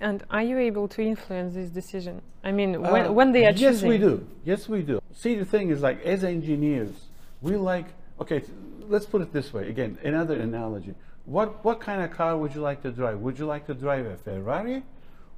And 0.01 0.25
are 0.31 0.43
you 0.43 0.59
able 0.59 0.89
to 0.89 1.03
influence 1.03 1.55
this 1.55 1.71
decision? 1.71 2.21
I 2.45 2.53
mean, 2.53 2.81
when, 2.83 3.07
uh, 3.07 3.13
when 3.13 3.33
they 3.33 3.47
are 3.47 3.53
yes, 3.53 3.81
choosing? 3.81 3.93
Yes, 3.93 4.01
we 4.01 4.07
do. 4.07 4.27
Yes, 4.45 4.69
we 4.69 4.83
do. 4.83 5.03
See, 5.15 5.35
the 5.37 5.45
thing 5.45 5.71
is, 5.71 5.81
like, 5.81 6.03
as 6.05 6.23
engineers, 6.23 6.93
we 7.41 7.57
like, 7.57 7.87
okay, 8.21 8.43
let's 8.89 9.07
put 9.07 9.23
it 9.23 9.33
this 9.33 9.53
way. 9.53 9.69
Again, 9.69 9.99
another 10.05 10.39
analogy. 10.39 10.95
What, 11.25 11.65
what 11.65 11.81
kind 11.81 12.03
of 12.03 12.11
car 12.11 12.37
would 12.37 12.55
you 12.55 12.61
like 12.61 12.83
to 12.83 12.91
drive? 12.91 13.21
Would 13.21 13.39
you 13.39 13.47
like 13.47 13.67
to 13.69 13.75
drive 13.75 14.05
a 14.05 14.17
Ferrari 14.17 14.83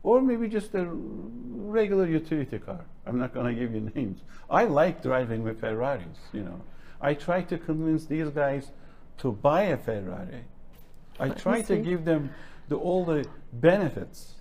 or 0.02 0.20
maybe 0.20 0.48
just 0.48 0.74
a 0.74 0.84
regular 0.84 2.06
utility 2.06 2.58
car. 2.58 2.80
I'm 3.06 3.18
not 3.18 3.32
going 3.32 3.54
to 3.54 3.60
give 3.60 3.74
you 3.74 3.92
names. 3.94 4.20
I 4.50 4.64
like 4.64 5.02
driving 5.02 5.42
with 5.42 5.60
Ferraris, 5.60 6.18
you 6.32 6.42
know. 6.42 6.60
I 7.02 7.14
try 7.14 7.42
to 7.42 7.58
convince 7.58 8.06
these 8.06 8.28
guys 8.28 8.70
to 9.18 9.32
buy 9.32 9.62
a 9.62 9.76
Ferrari. 9.76 10.44
I 11.18 11.28
try 11.30 11.60
to 11.62 11.76
give 11.76 12.04
them 12.04 12.30
the, 12.68 12.76
all 12.76 13.04
the 13.04 13.26
benefits, 13.52 14.34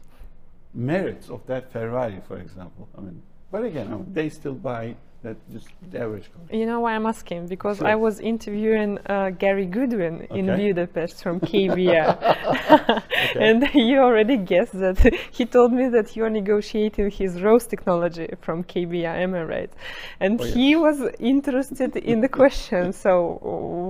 merits 0.73 1.29
of 1.29 1.45
that 1.47 1.71
Ferrari, 1.71 2.21
for 2.27 2.37
example. 2.37 2.87
I 2.97 3.01
mean, 3.01 3.21
but 3.51 3.65
again, 3.65 3.87
I 3.87 3.95
mean, 3.95 4.13
they 4.13 4.29
still 4.29 4.53
buy 4.53 4.95
That 5.23 5.37
just 5.53 5.67
the 5.91 5.99
average 6.01 6.31
cost. 6.33 6.51
You 6.51 6.65
know 6.65 6.79
why 6.79 6.95
I'm 6.95 7.05
asking? 7.05 7.45
Because 7.47 7.77
Sure. 7.77 7.87
I 7.87 7.95
was 7.95 8.19
interviewing 8.19 8.97
uh, 9.05 9.29
Gary 9.29 9.67
Goodwin 9.67 10.27
in 10.31 10.47
Budapest 10.47 11.21
from 11.21 11.39
KBR. 11.49 13.03
and 13.39 13.69
you 13.75 13.99
already 13.99 14.37
guessed 14.37 14.73
that 14.79 14.97
he 15.31 15.45
told 15.45 15.73
me 15.73 15.89
that 15.89 16.15
you're 16.15 16.29
negotiating 16.31 17.11
his 17.11 17.39
ROSE 17.41 17.67
technology 17.67 18.27
from 18.41 18.63
KBR, 18.63 19.15
am 19.25 19.35
I 19.35 19.43
right? 19.43 19.71
And 20.19 20.41
Oh, 20.41 20.45
yeah. 20.45 20.53
he 20.55 20.75
was 20.75 20.97
interested 21.19 21.95
in 21.97 22.21
the 22.21 22.29
question. 22.29 22.91
So, 22.91 23.37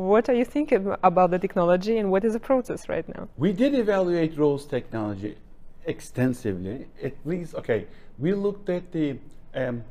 what 0.10 0.28
are 0.28 0.34
you 0.34 0.44
thinking 0.46 0.94
about 1.04 1.32
the 1.32 1.39
technology 1.39 1.98
and 1.98 2.12
what 2.12 2.26
is 2.26 2.34
the 2.34 2.39
process 2.41 2.89
right 2.89 3.08
now? 3.15 3.30
We 3.38 3.54
did 3.54 3.74
evaluate 3.74 4.38
ROSE 4.38 4.65
technology 4.65 5.38
extensively. 5.86 6.88
At 7.02 7.13
least, 7.26 7.56
okay, 7.56 7.88
we 8.20 8.34
looked 8.34 8.70
at 8.70 8.91
the, 8.91 9.17
um, 9.56 9.84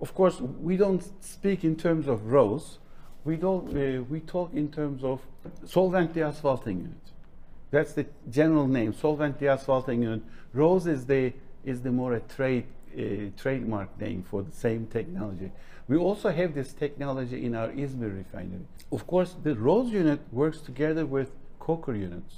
of 0.00 0.14
course, 0.14 0.40
we 0.40 0.76
don't 0.76 1.02
speak 1.22 1.64
in 1.64 1.76
terms 1.76 2.08
of 2.08 2.26
ROSE. 2.26 2.78
We 3.24 3.36
don't. 3.36 3.68
Uh, 3.76 4.02
we 4.02 4.20
talk 4.20 4.52
in 4.52 4.70
terms 4.70 5.02
of 5.02 5.20
solvent 5.66 6.14
deasphalting 6.14 6.78
unit. 6.78 7.04
That's 7.70 7.92
the 7.94 8.06
general 8.30 8.68
name, 8.68 8.92
solvent 8.94 9.40
deasphalting 9.40 10.02
unit. 10.02 10.22
ROSE 10.52 10.86
is 10.86 11.06
the 11.06 11.32
is 11.64 11.82
the 11.82 11.90
more 11.90 12.14
a 12.14 12.20
trade 12.20 12.66
uh, 12.96 13.30
trademark 13.36 14.00
name 14.00 14.22
for 14.22 14.42
the 14.42 14.52
same 14.52 14.86
technology. 14.86 15.50
We 15.88 15.96
also 15.96 16.30
have 16.30 16.54
this 16.54 16.72
technology 16.72 17.44
in 17.44 17.54
our 17.54 17.68
Izmir 17.68 18.16
refinery. 18.16 18.66
Of 18.92 19.06
course, 19.06 19.34
the 19.42 19.54
ROSE 19.54 19.90
unit 19.90 20.20
works 20.32 20.60
together 20.60 21.04
with 21.04 21.30
coker 21.58 21.94
units, 21.94 22.34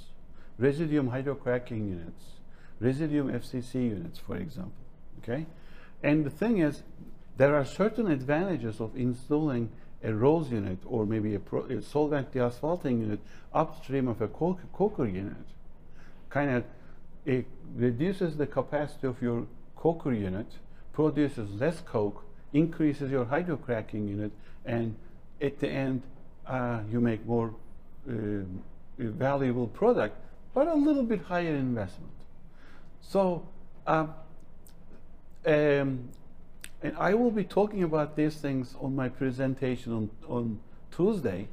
residuum 0.57 1.11
hydrocracking 1.11 1.89
units, 1.89 2.23
residuum 2.79 3.29
FCC 3.29 3.75
units, 3.75 4.19
for 4.19 4.37
example. 4.37 4.73
Okay, 5.21 5.45
and 6.03 6.25
the 6.25 6.29
thing 6.29 6.59
is, 6.59 6.83
there 7.37 7.55
are 7.55 7.65
certain 7.65 8.11
advantages 8.11 8.79
of 8.79 8.95
installing 8.95 9.69
a 10.03 10.13
ROSE 10.13 10.51
unit 10.51 10.79
or 10.85 11.05
maybe 11.05 11.35
a, 11.35 11.39
pro, 11.39 11.61
a 11.65 11.81
solvent 11.81 12.31
deasphalting 12.33 12.99
unit 12.99 13.19
upstream 13.53 14.07
of 14.07 14.21
a 14.21 14.27
coker, 14.27 14.63
coker 14.73 15.07
unit. 15.07 15.35
Kind 16.29 16.51
of 16.51 16.63
it 17.25 17.45
reduces 17.75 18.37
the 18.37 18.47
capacity 18.47 19.07
of 19.07 19.21
your 19.21 19.45
coker 19.75 20.13
unit, 20.13 20.47
produces 20.93 21.49
less 21.51 21.81
coke, 21.81 22.23
increases 22.53 23.11
your 23.11 23.25
hydrocracking 23.25 24.07
unit, 24.07 24.31
and 24.65 24.95
at 25.41 25.59
the 25.59 25.67
end 25.67 26.01
uh, 26.47 26.79
you 26.89 26.99
make 26.99 27.25
more 27.25 27.53
uh, 28.09 28.13
valuable 28.97 29.67
product, 29.67 30.15
but 30.53 30.67
a 30.67 30.73
little 30.73 31.03
bit 31.03 31.21
higher 31.21 31.55
investment. 31.55 32.11
So, 33.01 33.47
um, 33.85 34.13
um, 35.45 36.09
and 36.81 36.95
I 36.97 37.13
will 37.15 37.31
be 37.31 37.43
talking 37.43 37.83
about 37.83 38.15
these 38.15 38.35
things 38.35 38.75
on 38.79 38.95
my 38.95 39.09
presentation 39.09 39.93
on, 39.93 40.09
on 40.27 40.59
Tuesday. 40.91 41.47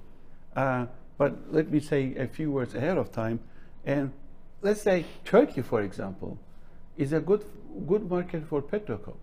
Uh, 0.55 0.87
but 1.17 1.53
let 1.53 1.71
me 1.71 1.81
say 1.81 2.15
a 2.17 2.27
few 2.27 2.51
words 2.51 2.75
ahead 2.75 2.99
of 2.99 3.11
time. 3.11 3.41
And 3.87 4.13
let's 4.61 4.83
say 4.83 5.05
Turkey, 5.25 5.63
for 5.63 5.81
example, 5.83 6.39
is 6.97 7.13
a 7.13 7.21
good, 7.21 7.45
good 7.87 8.11
market 8.11 8.47
for 8.47 8.61
petrocoke. 8.61 9.19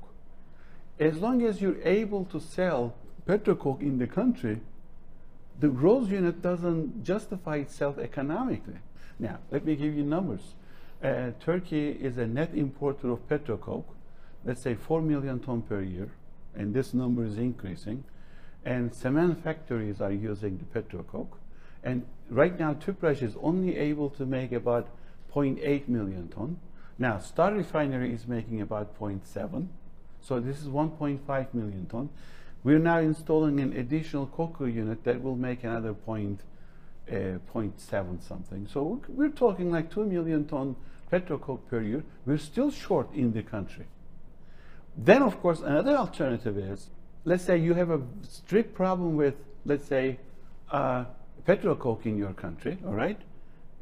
As 1.00 1.18
long 1.18 1.44
as 1.44 1.62
you're 1.62 1.82
able 1.84 2.26
to 2.26 2.40
sell 2.40 2.96
petrocoke 3.26 3.82
in 3.82 3.98
the 3.98 4.08
country, 4.08 4.60
the 5.60 5.70
ROSE 5.70 6.10
unit 6.10 6.42
doesn't 6.42 7.04
justify 7.04 7.58
itself 7.58 7.98
economically. 8.00 8.80
Now, 9.20 9.38
let 9.52 9.66
me 9.66 9.76
give 9.76 9.94
you 9.94 10.04
numbers. 10.04 10.42
Uh, 11.04 11.32
Turkey 11.40 11.90
is 11.90 12.18
a 12.18 12.26
net 12.26 12.52
importer 12.54 13.12
of 13.12 13.28
petrocoke, 13.28 13.88
let's 14.46 14.62
say 14.62 14.76
4 14.76 15.02
million 15.02 15.40
ton 15.40 15.62
per 15.62 15.82
year, 15.82 16.10
and 16.56 16.74
this 16.74 16.94
number 16.94 17.24
is 17.24 17.38
increasing. 17.38 18.04
And 18.64 18.94
cement 18.94 19.44
factories 19.44 20.02
are 20.02 20.12
using 20.12 20.58
the 20.58 20.66
petrocoke. 20.66 21.38
And 21.84 22.06
right 22.30 22.60
now, 22.60 22.74
Tüpraş 22.74 23.24
is 23.24 23.36
only 23.42 23.78
able 23.78 24.10
to 24.12 24.26
make 24.26 24.52
about 24.52 24.88
0.8 25.34 25.88
million 25.88 26.28
ton. 26.28 26.60
Now, 27.00 27.18
Star 27.18 27.54
Refinery 27.54 28.14
is 28.14 28.28
making 28.28 28.62
about 28.62 29.00
0.7. 29.00 29.68
So 30.22 30.40
this 30.40 30.62
is 30.62 30.68
1.5 30.68 31.54
million 31.54 31.88
ton. 31.88 32.10
We're 32.64 32.80
now 32.80 33.00
installing 33.00 33.60
an 33.60 33.74
additional 33.74 34.28
coker 34.28 34.68
unit 34.68 35.04
that 35.06 35.24
will 35.24 35.36
make 35.36 35.64
another 35.64 35.96
point, 35.96 36.42
uh, 37.10 37.40
0.7 37.52 38.22
something. 38.22 38.68
So 38.72 39.02
we're, 39.08 39.30
talking 39.30 39.72
like 39.72 39.92
2 39.92 40.06
million 40.06 40.46
ton 40.46 40.76
petrocoke 41.10 41.68
per 41.70 41.82
year. 41.82 42.04
We're 42.26 42.38
still 42.38 42.70
short 42.70 43.12
in 43.16 43.34
the 43.34 43.42
country. 43.42 43.88
Then, 44.98 45.22
of 45.22 45.42
course, 45.42 45.62
another 45.62 45.96
alternative 45.96 46.58
is, 46.58 46.90
let's 47.26 47.44
say 47.44 47.58
you 47.58 47.74
have 47.74 47.90
a 47.90 48.02
strict 48.24 48.76
problem 48.76 49.16
with, 49.16 49.36
let's 49.66 49.86
say, 49.86 50.20
uh, 50.72 51.06
petrocoke 51.46 52.06
in 52.06 52.18
your 52.18 52.34
country, 52.34 52.78
all 52.86 52.94
right? 52.94 53.20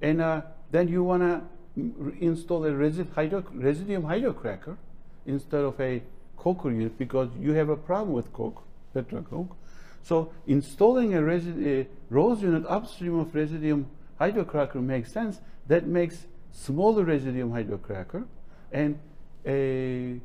And 0.02 0.22
uh, 0.22 0.42
then 0.72 0.88
you 0.88 1.04
want 1.04 1.24
to 1.24 2.14
install 2.20 2.66
a 2.66 2.72
resi- 2.72 3.12
hydro- 3.14 3.44
residuum 3.54 4.04
hydrocracker 4.04 4.78
instead 5.26 5.62
of 5.62 5.80
a 5.80 6.02
coker 6.38 6.72
unit 6.72 6.98
because 6.98 7.30
you 7.40 7.54
have 7.54 7.70
a 7.70 7.76
problem 7.76 8.14
with 8.14 8.32
coke, 8.34 8.64
petrocoke. 8.94 9.56
So 10.04 10.32
installing 10.48 11.14
a, 11.16 11.22
resi- 11.22 11.84
a 11.84 11.88
ROSE 12.10 12.42
unit 12.42 12.66
upstream 12.68 13.20
of 13.20 13.36
residuum 13.36 13.88
hydrocracker 14.20 14.82
makes 14.82 15.12
sense. 15.12 15.40
That 15.68 15.86
makes 15.86 16.26
smaller 16.52 17.04
residuum 17.04 17.52
hydrocracker 17.52 18.26
and 18.72 19.00
a 19.46 20.20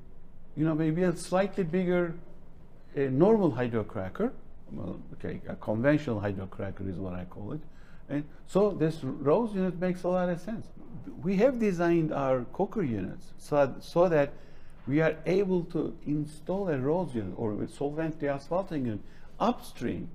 you 0.56 0.64
know 0.64 0.74
maybe 0.74 1.02
a 1.02 1.16
slightly 1.16 1.64
bigger 1.64 2.14
a 2.96 3.08
normal 3.10 3.52
hydrocracker. 3.52 4.32
Well, 4.72 5.00
okay, 5.14 5.40
a 5.48 5.56
conventional 5.56 6.20
hydrocracker 6.20 6.88
is 6.88 6.96
what 6.96 7.14
I 7.14 7.24
call 7.24 7.52
it. 7.52 7.60
And 8.08 8.24
so 8.46 8.70
this 8.70 9.02
ROSE 9.02 9.54
unit 9.54 9.78
makes 9.78 10.02
a 10.02 10.08
lot 10.08 10.28
of 10.28 10.40
sense. 10.40 10.66
We 11.22 11.36
have 11.36 11.58
designed 11.58 12.12
our 12.12 12.44
coker 12.52 12.82
units 12.82 13.32
so, 13.38 13.74
so 13.80 14.08
that 14.08 14.32
we 14.86 15.00
are 15.00 15.16
able 15.26 15.64
to 15.64 15.96
install 16.06 16.68
a 16.68 16.78
ROSE 16.78 17.14
unit 17.14 17.34
or 17.36 17.62
a 17.62 17.68
solvent 17.68 18.20
deasphalting 18.20 18.84
unit 18.84 19.00
upstream 19.40 20.08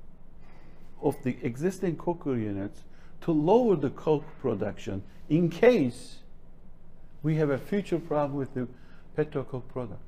of 1.02 1.16
the 1.24 1.38
existing 1.42 1.98
coker 1.98 2.36
units 2.38 2.82
to 3.22 3.32
lower 3.32 3.76
the 3.76 3.90
coke 3.90 4.26
production 4.42 5.04
in 5.30 5.50
case 5.50 6.18
we 7.24 7.36
have 7.36 7.50
a 7.50 7.58
future 7.58 8.00
problem 8.00 8.38
with 8.38 8.54
the 8.54 8.68
petrocoke 9.16 9.68
product. 9.70 10.02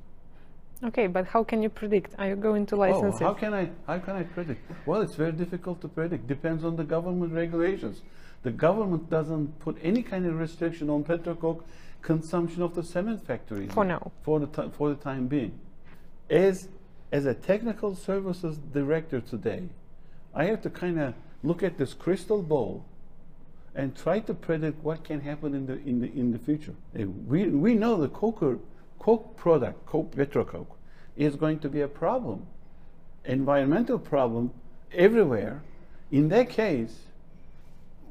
Okay, 0.84 1.08
but 1.08 1.28
how 1.28 1.44
can 1.44 1.62
you 1.62 1.70
predict? 1.70 2.16
Are 2.18 2.28
you 2.28 2.36
going 2.36 2.66
to 2.68 2.76
license 2.76 3.18
Oh, 3.22 3.26
how 3.26 3.32
it? 3.32 3.38
can 3.38 3.54
I 3.54 3.70
how 3.86 4.00
can 4.00 4.16
I 4.16 4.24
predict? 4.24 4.62
Well, 4.88 5.02
it's 5.02 5.16
very 5.16 5.32
difficult 5.32 5.80
to 5.82 5.88
predict. 5.88 6.28
Depends 6.28 6.64
on 6.64 6.76
the 6.76 6.84
government 6.84 7.34
regulations. 7.34 8.02
The 8.44 8.52
government 8.52 9.10
doesn't 9.10 9.60
put 9.60 9.78
any 9.84 10.02
kind 10.02 10.26
of 10.26 10.40
restriction 10.40 10.90
on 10.90 11.04
petrocoke 11.04 11.64
consumption 12.02 12.64
of 12.64 12.74
the 12.74 12.82
cement 12.84 13.26
factories 13.26 13.72
For 13.72 13.86
now. 13.86 14.12
For 14.24 14.40
the 14.40 14.48
for 14.72 14.90
the 14.90 14.96
time 14.96 15.28
being, 15.28 15.60
as 16.30 16.68
as 17.12 17.26
a 17.26 17.36
technical 17.36 17.94
services 17.94 18.58
director 18.58 19.22
today, 19.22 19.70
I 20.34 20.46
have 20.46 20.62
to 20.64 20.70
kind 20.72 21.00
of 21.00 21.14
look 21.44 21.62
at 21.62 21.78
this 21.78 21.94
crystal 21.94 22.42
ball 22.42 22.86
and 23.76 23.96
try 23.96 24.20
to 24.20 24.34
predict 24.34 24.84
what 24.84 25.04
can 25.04 25.22
happen 25.22 25.54
in 25.54 25.68
the 25.68 25.78
in 25.88 26.02
the 26.02 26.12
in 26.12 26.32
the 26.32 26.40
future. 26.40 26.74
We 26.96 27.46
we 27.50 27.76
know 27.76 27.98
the 28.02 28.10
coker 28.10 28.58
coke 29.02 29.36
product, 29.36 29.84
coke 29.88 30.12
petrocoke, 30.12 30.78
is 31.18 31.36
going 31.36 31.58
to 31.58 31.68
be 31.68 31.82
a 31.82 31.88
problem, 31.88 32.46
environmental 33.26 33.98
problem 33.98 34.52
everywhere. 34.94 35.64
In 36.12 36.30
that 36.30 36.50
case, 36.50 36.96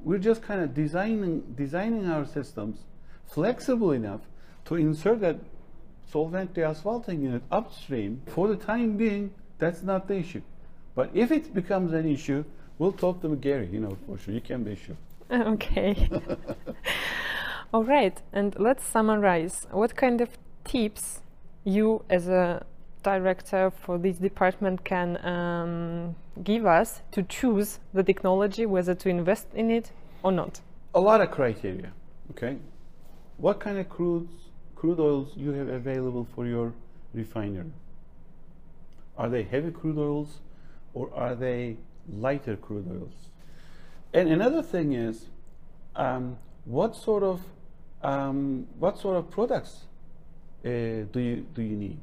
we're 0.02 0.18
just 0.18 0.42
kind 0.42 0.60
of 0.60 0.74
designing 0.74 1.54
designing 1.56 2.06
our 2.08 2.26
systems 2.26 2.78
flexible 3.26 3.92
enough 3.92 4.22
to 4.64 4.74
insert 4.74 5.20
that 5.20 5.38
solvent 6.10 6.54
deasphalting 6.54 7.22
unit 7.22 7.42
upstream. 7.52 8.22
For 8.26 8.48
the 8.48 8.56
time 8.56 8.96
being, 8.96 9.32
that's 9.58 9.82
not 9.82 10.08
the 10.08 10.16
issue. 10.16 10.42
But 10.96 11.10
if 11.14 11.30
it 11.30 11.54
becomes 11.54 11.92
an 11.92 12.10
issue, 12.10 12.44
we'll 12.78 12.98
talk 13.04 13.22
to 13.22 13.36
Gary. 13.36 13.68
You 13.70 13.80
know, 13.80 13.96
for 14.06 14.18
sure, 14.18 14.34
you 14.34 14.40
can 14.40 14.64
be 14.64 14.74
sure. 14.74 14.96
Okay. 15.54 16.08
All 17.72 17.84
right, 17.84 18.20
and 18.32 18.56
let's 18.58 18.84
summarize. 18.84 19.68
What 19.70 19.94
kind 19.94 20.20
of 20.20 20.30
tips 20.64 21.20
you, 21.64 22.04
as 22.08 22.28
a 22.28 22.64
director 23.02 23.70
for 23.70 23.98
this 23.98 24.16
department, 24.18 24.84
can 24.84 25.24
um, 25.24 26.16
give 26.42 26.66
us 26.66 27.02
to 27.12 27.22
choose 27.22 27.80
the 27.94 28.02
technology, 28.02 28.66
whether 28.66 28.94
to 28.94 29.08
invest 29.08 29.48
in 29.54 29.70
it 29.70 29.92
or 30.22 30.32
not? 30.32 30.60
a 30.94 31.00
lot 31.00 31.20
of 31.20 31.30
criteria. 31.30 31.92
Okay, 32.30 32.58
what 33.36 33.60
kind 33.60 33.78
of 33.78 33.88
crudes, 33.88 34.30
crude 34.74 35.00
oils 35.00 35.32
you 35.36 35.52
have 35.52 35.68
available 35.68 36.26
for 36.34 36.46
your 36.46 36.72
refinery? 37.12 37.72
Are 39.16 39.28
they 39.28 39.42
heavy 39.42 39.70
crude 39.70 39.98
oils, 39.98 40.40
or 40.94 41.12
are 41.14 41.34
they 41.34 41.76
lighter 42.08 42.56
crude 42.56 42.88
oils? 42.90 43.30
And 44.12 44.28
another 44.28 44.62
thing 44.62 44.92
is, 44.92 45.26
um, 45.96 46.38
what 46.64 46.96
sort 46.96 47.22
of 47.22 47.40
um, 48.02 48.66
what 48.78 48.98
sort 48.98 49.16
of 49.16 49.30
products 49.30 49.84
do 50.62 51.20
you 51.20 51.46
do 51.54 51.62
you 51.62 51.76
need 51.76 52.00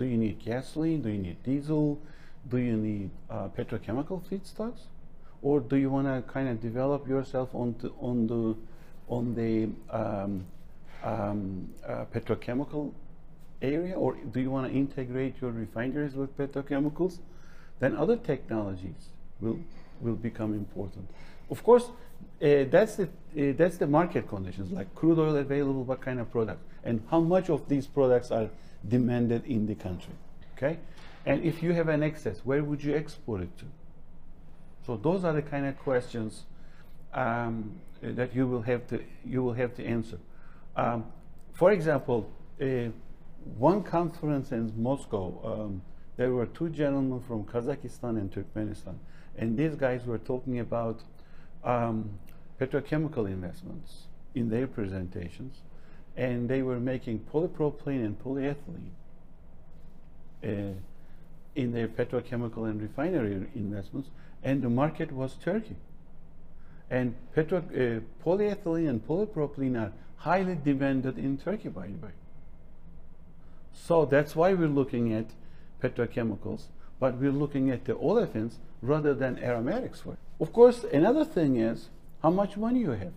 Do 0.00 0.06
you 0.06 0.16
need 0.16 0.38
gasoline? 0.42 1.02
Do 1.02 1.10
you 1.10 1.18
need 1.18 1.42
diesel? 1.42 2.00
Do 2.48 2.56
you 2.56 2.74
need 2.74 3.10
uh, 3.28 3.48
petrochemical 3.48 4.22
feedstocks? 4.28 4.88
Or 5.42 5.60
do 5.60 5.76
you 5.76 5.90
want 5.90 6.06
to 6.06 6.22
kind 6.32 6.48
of 6.48 6.58
develop 6.62 7.06
yourself 7.06 7.50
on 7.54 7.74
the, 7.82 7.90
on 8.00 8.26
the, 8.26 8.56
on 9.08 9.34
the 9.34 9.68
um, 9.94 10.46
um, 11.04 11.68
uh, 11.86 12.06
petrochemical 12.14 12.92
area? 13.60 13.94
Or 13.94 14.16
do 14.32 14.40
you 14.40 14.50
want 14.50 14.72
to 14.72 14.78
integrate 14.78 15.34
your 15.42 15.50
refineries 15.50 16.14
with 16.14 16.34
petrochemicals? 16.38 17.18
Then 17.78 17.94
other 17.94 18.16
technologies 18.16 19.10
will, 19.38 19.60
will 20.00 20.16
become 20.16 20.54
important. 20.54 21.10
Of 21.50 21.62
course, 21.62 21.90
uh, 22.42 22.64
that's 22.70 22.96
the 22.96 23.04
uh, 23.04 23.52
that's 23.56 23.76
the 23.76 23.86
market 23.86 24.28
conditions 24.28 24.72
like 24.72 24.92
crude 24.94 25.18
oil 25.18 25.36
available 25.36 25.84
what 25.84 26.00
kind 26.00 26.18
of 26.18 26.30
product 26.30 26.60
and 26.84 27.02
how 27.10 27.20
much 27.20 27.50
of 27.50 27.68
these 27.68 27.86
products 27.86 28.30
are 28.30 28.48
demanded 28.88 29.44
in 29.44 29.66
the 29.66 29.74
country 29.74 30.14
okay? 30.56 30.78
And 31.26 31.44
if 31.44 31.62
you 31.62 31.72
have 31.72 31.88
an 31.88 32.02
excess 32.02 32.40
where 32.44 32.64
would 32.64 32.82
you 32.82 32.94
export 32.94 33.42
it 33.42 33.58
to? 33.58 33.66
So 34.86 34.96
those 34.96 35.24
are 35.24 35.32
the 35.32 35.42
kind 35.42 35.66
of 35.66 35.78
questions 35.78 36.44
um, 37.12 37.78
that 38.02 38.34
you 38.34 38.46
will 38.46 38.62
have 38.62 38.86
to 38.88 39.02
you 39.24 39.42
will 39.42 39.52
have 39.54 39.74
to 39.76 39.84
answer. 39.84 40.18
Um, 40.76 41.04
for 41.52 41.72
example 41.72 42.30
uh, 42.60 42.88
one 43.58 43.82
conference 43.82 44.52
in 44.52 44.72
Moscow 44.76 45.40
um, 45.44 45.82
there 46.16 46.32
were 46.32 46.46
two 46.46 46.68
gentlemen 46.70 47.20
from 47.20 47.44
Kazakhstan 47.44 48.18
and 48.18 48.32
Turkmenistan 48.32 48.96
and 49.36 49.58
these 49.58 49.74
guys 49.74 50.06
were 50.06 50.18
talking 50.18 50.58
about 50.60 51.02
um, 51.64 52.18
petrochemical 52.60 53.26
investments 53.26 54.06
in 54.34 54.50
their 54.50 54.66
presentations, 54.66 55.56
and 56.16 56.48
they 56.48 56.62
were 56.62 56.80
making 56.80 57.20
polypropylene 57.32 58.04
and 58.04 58.22
polyethylene 58.22 58.90
uh, 60.44 60.74
in 61.54 61.72
their 61.72 61.88
petrochemical 61.88 62.68
and 62.68 62.80
refinery 62.80 63.46
investments, 63.54 64.08
and 64.42 64.62
the 64.62 64.70
market 64.70 65.12
was 65.12 65.34
Turkey. 65.34 65.76
And 66.88 67.14
petro, 67.34 67.58
uh, 67.58 68.00
polyethylene 68.24 68.88
and 68.88 69.06
polypropylene 69.06 69.80
are 69.80 69.92
highly 70.16 70.56
demanded 70.56 71.18
in 71.18 71.38
Turkey, 71.38 71.68
by 71.68 71.86
the 71.86 72.06
way. 72.06 72.12
So 73.72 74.04
that's 74.04 74.34
why 74.34 74.52
we're 74.54 74.68
looking 74.68 75.12
at 75.12 75.26
petrochemicals, 75.82 76.64
but 76.98 77.16
we're 77.16 77.32
looking 77.32 77.70
at 77.70 77.84
the 77.84 77.94
olefins 77.94 78.54
rather 78.82 79.14
than 79.14 79.38
aromatics. 79.38 80.02
Of 80.40 80.52
course, 80.52 80.84
another 80.84 81.24
thing 81.24 81.56
is 81.56 81.90
how 82.22 82.30
much 82.30 82.56
money 82.56 82.80
you 82.80 82.90
have. 82.90 83.12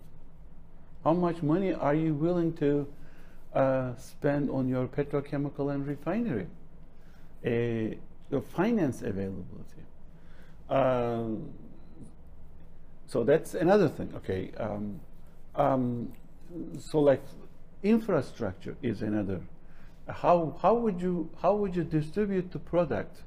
How 1.03 1.13
much 1.13 1.41
money 1.41 1.73
are 1.73 1.95
you 1.95 2.13
willing 2.13 2.53
to 2.57 2.87
uh, 3.53 3.95
spend 3.95 4.49
on 4.49 4.67
your 4.67 4.87
petrochemical 4.87 5.73
and 5.73 5.87
refinery? 5.87 6.47
Uh, 7.45 7.95
your 8.29 8.41
finance 8.41 9.01
availability. 9.01 9.83
Uh, 10.69 11.23
so 13.07 13.23
that's 13.23 13.53
another 13.53 13.89
thing. 13.89 14.11
Okay. 14.15 14.51
Um, 14.57 14.99
um, 15.55 16.11
so 16.79 16.99
like 16.99 17.21
infrastructure 17.83 18.75
is 18.81 19.01
another. 19.01 19.41
How 20.07 20.57
how 20.61 20.73
would 20.73 21.01
you 21.01 21.29
how 21.41 21.55
would 21.55 21.75
you 21.75 21.83
distribute 21.83 22.51
the 22.51 22.59
product 22.59 23.23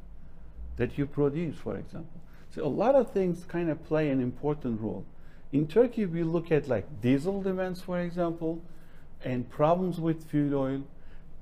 that 0.77 0.99
you 0.99 1.07
produce, 1.07 1.57
for 1.57 1.77
example? 1.77 2.21
So 2.57 2.65
a 2.65 2.69
lot 2.69 2.95
of 2.95 3.11
things 3.11 3.45
kind 3.45 3.69
of 3.69 3.85
play 3.85 4.09
an 4.09 4.19
important 4.19 4.81
role. 4.81 5.05
In 5.53 5.67
Turkey, 5.67 6.07
we 6.07 6.23
look 6.23 6.51
at 6.51 6.69
like 6.69 7.03
diesel 7.03 7.43
demands, 7.43 7.83
for 7.83 8.01
example, 8.01 8.63
and 9.23 9.49
problems 9.51 10.01
with 10.01 10.25
fuel 10.25 10.59
oil. 10.59 10.83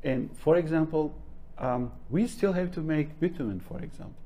And 0.02 0.36
for 0.36 0.56
example, 0.56 1.14
um, 1.56 1.92
we 2.10 2.26
still 2.26 2.52
have 2.52 2.72
to 2.72 2.80
make 2.80 3.20
bitumen, 3.20 3.60
for 3.60 3.80
example, 3.80 4.24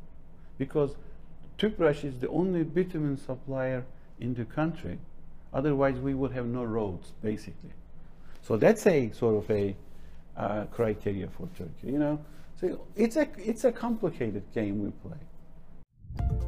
because 0.56 0.96
Tüpraş 1.58 2.04
is 2.04 2.20
the 2.20 2.28
only 2.28 2.62
bitumen 2.62 3.18
supplier 3.18 3.84
in 4.18 4.32
the 4.32 4.46
country. 4.46 4.98
Otherwise, 5.52 5.98
we 5.98 6.14
would 6.14 6.32
have 6.32 6.46
no 6.46 6.64
roads, 6.64 7.12
basically. 7.20 7.74
So 8.40 8.56
that's 8.56 8.86
a 8.86 9.10
sort 9.10 9.44
of 9.44 9.50
a 9.50 9.76
uh, 10.38 10.64
criteria 10.72 11.28
for 11.28 11.48
Turkey, 11.58 11.92
you 11.92 11.98
know. 11.98 12.18
So 12.58 12.80
it's 12.96 13.16
a 13.16 13.28
it's 13.36 13.64
a 13.64 13.72
complicated 13.72 14.42
game 14.54 14.82
we 14.82 14.90
play. 15.06 16.47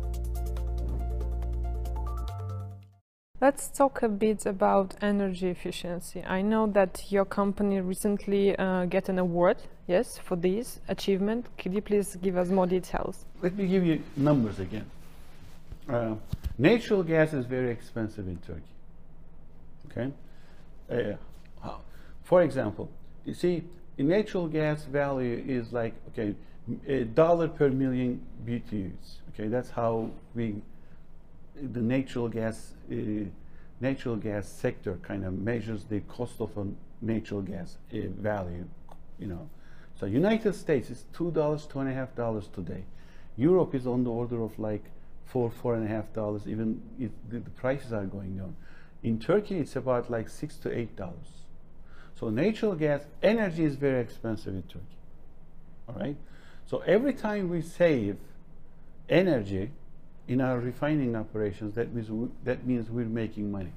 Let's 3.40 3.68
talk 3.68 4.02
a 4.02 4.08
bit 4.08 4.44
about 4.44 4.96
energy 5.00 5.48
efficiency. 5.48 6.22
I 6.22 6.42
know 6.42 6.66
that 6.72 7.10
your 7.10 7.24
company 7.24 7.80
recently 7.80 8.54
uh, 8.58 8.84
get 8.84 9.08
an 9.08 9.18
award, 9.18 9.56
yes, 9.86 10.18
for 10.18 10.36
this 10.36 10.78
achievement. 10.88 11.46
Could 11.56 11.72
you 11.72 11.80
please 11.80 12.16
give 12.16 12.36
us 12.36 12.50
more 12.50 12.66
details? 12.66 13.24
Let 13.40 13.56
me 13.56 13.66
give 13.66 13.86
you 13.86 14.02
numbers 14.14 14.58
again. 14.60 14.84
Uh, 15.88 16.16
natural 16.58 17.02
gas 17.02 17.32
is 17.32 17.46
very 17.46 17.70
expensive 17.70 18.28
in 18.28 18.36
Turkey. 18.46 18.60
Okay, 19.90 20.12
uh, 21.64 21.76
for 22.22 22.42
example, 22.42 22.90
you 23.24 23.32
see, 23.32 23.64
the 23.96 24.02
natural 24.02 24.48
gas 24.48 24.84
value 24.84 25.42
is 25.48 25.72
like 25.72 25.94
okay, 26.08 26.34
a 26.86 27.04
dollar 27.04 27.48
per 27.48 27.70
million 27.70 28.20
BTUs. 28.46 29.16
Okay, 29.32 29.48
that's 29.48 29.70
how 29.70 30.10
we 30.34 30.56
the 31.56 31.80
natural 31.80 32.28
gas 32.28 32.74
natural 33.80 34.16
gas 34.16 34.48
sector 34.48 34.98
kind 35.02 35.24
of 35.24 35.38
measures 35.38 35.84
the 35.84 36.00
cost 36.00 36.40
of 36.40 36.56
a 36.56 36.66
natural 37.00 37.42
gas 37.42 37.78
value, 37.92 38.66
you 39.18 39.26
know. 39.26 39.48
So 39.98 40.06
United 40.06 40.54
States 40.54 40.90
is 40.90 41.04
two 41.12 41.30
dollars, 41.30 41.66
two 41.66 41.80
and 41.80 41.88
a 41.88 41.94
half 41.94 42.14
dollars 42.14 42.48
today. 42.48 42.84
Europe 43.36 43.74
is 43.74 43.86
on 43.86 44.04
the 44.04 44.10
order 44.10 44.42
of 44.42 44.58
like 44.58 44.84
four, 45.24 45.50
four 45.50 45.74
and 45.74 45.84
a 45.84 45.88
half 45.88 46.12
dollars. 46.12 46.42
Even 46.46 46.82
if 46.98 47.10
the, 47.28 47.38
the 47.38 47.50
prices 47.50 47.92
are 47.92 48.04
going 48.04 48.36
down. 48.36 48.56
In 49.02 49.18
Turkey, 49.18 49.58
it's 49.58 49.76
about 49.76 50.10
like 50.10 50.28
six 50.28 50.56
to 50.56 50.76
eight 50.76 50.96
dollars. 50.96 51.44
So 52.18 52.28
natural 52.28 52.74
gas 52.74 53.02
energy 53.22 53.64
is 53.64 53.76
very 53.76 54.00
expensive 54.00 54.54
in 54.54 54.62
Turkey. 54.62 54.98
All 55.88 55.94
right. 55.94 56.16
So 56.66 56.78
every 56.80 57.14
time 57.14 57.48
we 57.48 57.62
save 57.62 58.16
energy, 59.08 59.70
in 60.30 60.40
our 60.40 60.60
refining 60.60 61.16
operations, 61.16 61.74
that 61.74 61.92
means, 61.92 62.30
that 62.44 62.64
means 62.64 62.88
we're 62.88 63.04
making 63.04 63.50
money. 63.50 63.72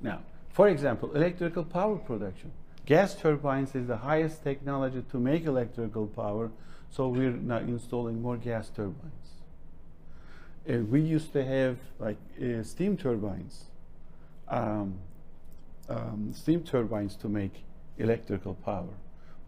Now, 0.00 0.20
for 0.50 0.68
example, 0.68 1.10
electrical 1.12 1.64
power 1.64 1.96
production. 1.96 2.52
Gas 2.86 3.16
turbines 3.16 3.74
is 3.74 3.88
the 3.88 3.96
highest 3.96 4.44
technology 4.44 5.02
to 5.10 5.18
make 5.18 5.44
electrical 5.44 6.06
power, 6.06 6.52
so 6.88 7.08
we're 7.08 7.32
now 7.32 7.58
installing 7.58 8.22
more 8.22 8.36
gas 8.36 8.70
turbines. 8.70 9.28
Uh, 10.70 10.74
we 10.88 11.00
used 11.00 11.32
to 11.32 11.44
have 11.44 11.78
like 11.98 12.18
uh, 12.40 12.62
steam 12.62 12.96
turbines, 12.96 13.64
um, 14.46 14.94
um, 15.88 16.32
steam 16.32 16.62
turbines 16.62 17.16
to 17.16 17.28
make 17.28 17.64
electrical 17.98 18.54
power, 18.54 18.94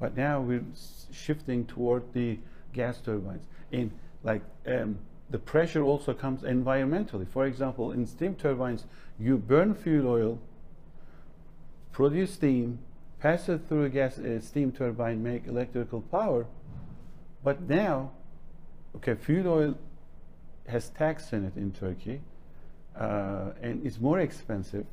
but 0.00 0.16
now 0.16 0.40
we're 0.40 0.64
shifting 1.12 1.64
toward 1.64 2.12
the 2.12 2.40
gas 2.72 3.00
turbines. 3.00 3.44
In 3.70 3.92
like 4.24 4.42
um, 4.66 4.98
the 5.30 5.38
pressure 5.38 5.82
also 5.82 6.14
comes 6.14 6.42
environmentally. 6.42 7.26
For 7.26 7.46
example, 7.46 7.92
in 7.92 8.06
steam 8.06 8.34
turbines, 8.34 8.84
you 9.18 9.36
burn 9.36 9.74
fuel 9.74 10.08
oil, 10.08 10.38
produce 11.92 12.34
steam, 12.34 12.78
pass 13.18 13.48
it 13.48 13.62
through 13.68 13.84
a 13.84 13.88
gas 13.88 14.18
a 14.18 14.40
steam 14.40 14.70
turbine, 14.72 15.22
make 15.22 15.46
electrical 15.46 16.00
power. 16.00 16.46
But 17.42 17.62
now, 17.62 18.12
okay, 18.96 19.14
fuel 19.14 19.48
oil 19.48 19.78
has 20.68 20.90
tax 20.90 21.32
in 21.32 21.44
it 21.44 21.56
in 21.56 21.72
Turkey, 21.72 22.20
uh, 22.98 23.50
and 23.60 23.84
it's 23.84 24.00
more 24.00 24.20
expensive, 24.20 24.86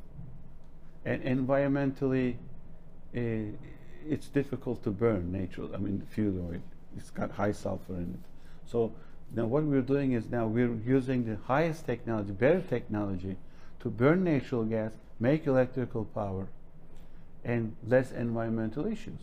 and 1.06 1.22
environmentally, 1.24 2.36
uh, 3.15 3.52
it's 4.08 4.28
difficult 4.28 4.84
to 4.84 4.91
burn 4.91 5.32
natural. 5.32 5.74
I 5.74 5.78
mean, 5.78 6.02
fuel 6.10 6.50
oil. 6.50 6.62
It's 6.98 7.12
got 7.12 7.32
high 7.32 7.52
sulfur 7.52 7.96
in 7.96 8.13
it. 8.13 8.70
So 8.70 8.93
now 9.34 9.45
what 9.45 9.63
we're 9.63 9.81
doing 9.81 10.13
is 10.13 10.29
now 10.29 10.45
we're 10.45 10.75
using 10.86 11.25
the 11.25 11.38
highest 11.45 11.86
technology, 11.86 12.31
better 12.31 12.61
technology, 12.61 13.38
to 13.79 13.89
burn 13.89 14.23
natural 14.23 14.63
gas, 14.63 14.93
make 15.19 15.47
electrical 15.47 16.05
power, 16.05 16.47
and 17.43 17.75
less 17.86 18.11
environmental 18.11 18.86
issues. 18.86 19.19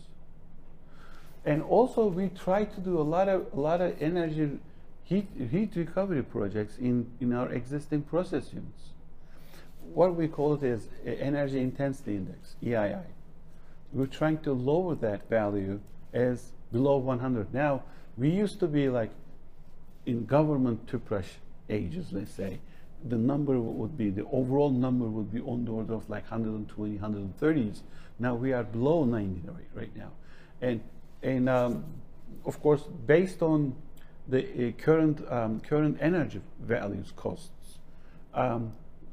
And 1.45 1.63
also 1.63 2.07
we 2.07 2.29
try 2.29 2.65
to 2.65 2.81
do 2.81 3.01
a 3.01 3.03
lot 3.03 3.29
of 3.29 3.47
a 3.55 3.61
lot 3.61 3.81
of 3.81 3.97
energy 4.03 4.59
heat 5.05 5.27
heat 5.51 5.73
recovery 5.75 6.23
projects 6.23 6.77
in, 6.77 7.11
in 7.21 7.33
our 7.33 7.51
existing 7.51 8.03
process 8.03 8.53
units. 8.53 8.91
What 9.95 10.15
we 10.15 10.29
call 10.29 10.55
it 10.55 10.63
is 10.63 10.89
energy 11.05 11.61
intensity 11.61 12.17
index, 12.17 12.57
EII. 12.63 13.03
We're 13.93 14.07
trying 14.07 14.39
to 14.41 14.53
lower 14.53 14.95
that 14.97 15.29
value 15.29 15.81
as 16.13 16.53
below 16.71 16.99
100. 16.99 17.53
Now, 17.53 17.83
we 18.17 18.29
used 18.31 18.61
to 18.61 18.69
be 18.69 18.89
like 18.89 19.11
in 20.11 20.27
government 20.27 20.87
Tüpraş 20.87 21.27
ages, 21.69 22.13
let's 22.13 22.33
say, 22.33 22.59
the 23.09 23.17
number 23.17 23.59
would 23.61 23.97
be, 23.97 24.11
the 24.11 24.25
overall 24.33 24.71
number 24.71 25.07
would 25.07 25.33
be 25.33 25.41
on 25.41 25.65
the 25.65 25.71
order 25.71 25.95
of 25.95 26.11
like 26.11 26.31
120, 26.31 26.99
130s. 26.99 27.81
Now 28.19 28.35
we 28.35 28.53
are 28.53 28.65
below 28.65 29.05
90 29.05 29.49
right, 29.49 29.57
right 29.75 29.97
now. 29.97 30.11
And, 30.61 30.81
and 31.23 31.49
um, 31.49 31.85
of 32.45 32.61
course, 32.61 32.83
based 33.07 33.41
on 33.41 33.75
the 34.29 34.69
uh, 34.69 34.73
current 34.83 35.21
um, 35.31 35.61
current 35.61 35.97
energy 36.01 36.41
values 36.61 37.13
costs, 37.17 37.79
um, 38.35 38.73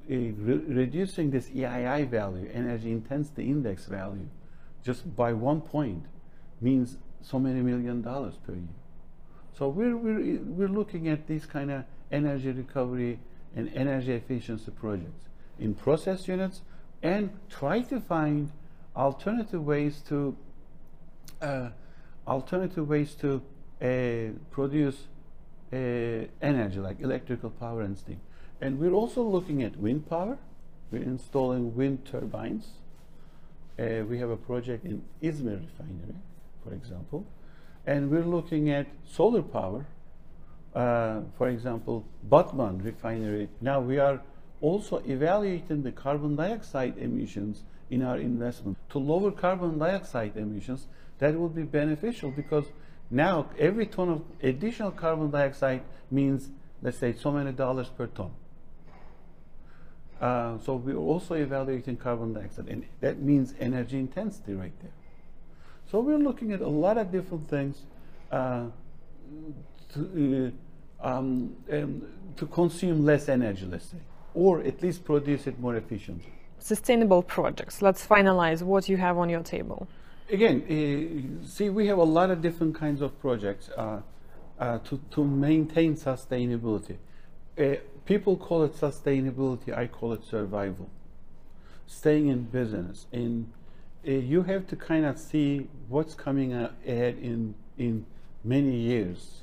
uh, 0.10 0.14
re 0.14 0.58
reducing 0.68 1.32
this 1.32 1.50
EII 1.50 2.10
value, 2.10 2.50
energy 2.54 2.92
intensity 2.92 3.50
index 3.50 3.86
value, 3.86 4.28
just 4.84 5.16
by 5.16 5.34
one 5.34 5.62
point, 5.62 6.04
means 6.60 6.98
so 7.22 7.40
many 7.40 7.62
million 7.62 8.02
dollars 8.02 8.36
per 8.46 8.54
year. 8.54 8.78
So 9.58 9.70
we're 9.70 9.98
we're 9.98 10.40
we're 10.44 10.68
looking 10.68 11.08
at 11.08 11.26
these 11.28 11.48
kind 11.48 11.72
of 11.72 11.84
energy 12.12 12.52
recovery 12.52 13.20
and 13.56 13.72
energy 13.74 14.14
efficiency 14.14 14.70
projects 14.72 15.30
in 15.58 15.74
process 15.74 16.28
units, 16.28 16.62
and 17.02 17.32
try 17.50 17.82
to 17.82 18.00
find 18.00 18.52
alternative 18.96 19.66
ways 19.66 20.02
to 20.10 20.38
uh, 21.42 21.70
alternative 22.28 22.88
ways 22.88 23.16
to 23.16 23.42
uh, 23.82 24.38
produce 24.52 25.08
uh, 25.74 25.76
energy 26.42 26.80
like 26.80 27.00
electrical 27.00 27.50
power 27.50 27.82
and 27.82 27.98
steam. 27.98 28.22
And 28.62 28.80
we're 28.80 28.94
also 28.94 29.24
looking 29.24 29.64
at 29.64 29.78
wind 29.78 30.08
power. 30.08 30.38
We're 30.92 31.04
installing 31.04 31.76
wind 31.76 32.06
turbines. 32.06 32.68
Uh, 33.80 34.04
we 34.08 34.20
have 34.20 34.30
a 34.30 34.38
project 34.38 34.86
in 34.86 35.04
Izmir 35.22 35.62
refinery, 35.62 36.16
for 36.64 36.74
example. 36.74 37.26
And 37.88 38.12
we're 38.12 38.26
looking 38.26 38.70
at 38.70 38.86
solar 39.06 39.42
power. 39.42 39.88
Uh, 40.76 41.22
for 41.38 41.48
example, 41.48 42.06
Batman 42.24 42.80
refinery. 42.84 43.50
Now 43.62 43.80
we 43.80 43.98
are 43.98 44.22
also 44.62 45.02
evaluating 45.08 45.84
the 45.84 45.92
carbon 45.92 46.36
dioxide 46.36 46.98
emissions 46.98 47.64
in 47.90 48.04
our 48.04 48.18
investment. 48.18 48.78
To 48.90 49.00
lower 49.00 49.32
carbon 49.32 49.80
dioxide 49.80 50.36
emissions, 50.36 50.88
that 51.20 51.40
will 51.40 51.50
be 51.50 51.64
beneficial 51.64 52.30
because 52.30 52.66
now 53.10 53.50
every 53.58 53.86
ton 53.88 54.10
of 54.10 54.22
additional 54.44 54.92
carbon 54.92 55.32
dioxide 55.32 55.82
means, 56.12 56.50
let's 56.82 56.98
say, 56.98 57.14
so 57.14 57.32
many 57.32 57.54
dollars 57.54 57.88
per 57.88 58.08
ton. 58.08 58.32
Uh, 60.20 60.58
so 60.60 60.76
we're 60.76 60.96
also 60.98 61.36
evaluating 61.36 61.96
carbon 61.96 62.34
dioxide, 62.34 62.68
and 62.68 62.86
that 63.00 63.20
means 63.20 63.54
energy 63.60 63.98
intensity 63.98 64.54
right 64.54 64.74
there. 64.82 64.92
So 65.90 66.02
we're 66.02 66.18
looking 66.18 66.52
at 66.52 66.62
a 66.62 66.68
lot 66.68 66.98
of 66.98 67.12
different 67.12 67.50
things 67.50 67.84
uh, 68.32 68.66
to, 69.94 70.52
uh, 71.02 71.08
um, 71.08 71.56
um, 71.72 72.02
to 72.36 72.46
consume 72.48 73.06
less 73.06 73.30
energy, 73.30 73.66
let's 73.66 73.86
say, 73.86 73.98
or 74.34 74.62
at 74.62 74.84
least 74.84 75.06
produce 75.06 75.48
it 75.48 75.60
more 75.60 75.76
efficiently. 75.78 76.34
Sustainable 76.60 77.24
projects. 77.24 77.82
Let's 77.82 78.06
finalize 78.06 78.62
what 78.64 78.90
you 78.90 78.98
have 78.98 79.18
on 79.18 79.30
your 79.30 79.44
table. 79.44 79.88
Again, 80.30 80.62
uh, 80.64 81.48
see, 81.48 81.70
we 81.70 81.88
have 81.88 82.00
a 82.00 82.04
lot 82.04 82.32
of 82.32 82.42
different 82.42 82.76
kinds 82.76 83.02
of 83.02 83.18
projects 83.22 83.70
uh, 83.78 84.02
uh, 84.60 84.80
to, 84.80 85.00
to 85.12 85.24
maintain 85.24 85.96
sustainability. 85.96 86.98
people 88.04 88.36
call 88.36 88.64
it 88.66 88.74
sustainability, 88.74 89.76
I 89.76 89.88
call 89.88 90.12
it 90.12 90.26
survival. 90.26 90.90
Staying 91.86 92.28
in 92.28 92.44
business. 92.44 93.06
And 93.14 93.54
you 94.04 94.44
have 94.44 94.68
to 94.68 94.76
kind 94.76 95.06
of 95.06 95.18
see 95.18 95.68
what's 95.90 96.14
coming 96.14 96.54
ahead 96.54 97.18
in, 97.20 97.56
in 97.78 98.06
many 98.44 98.76
years 98.76 99.42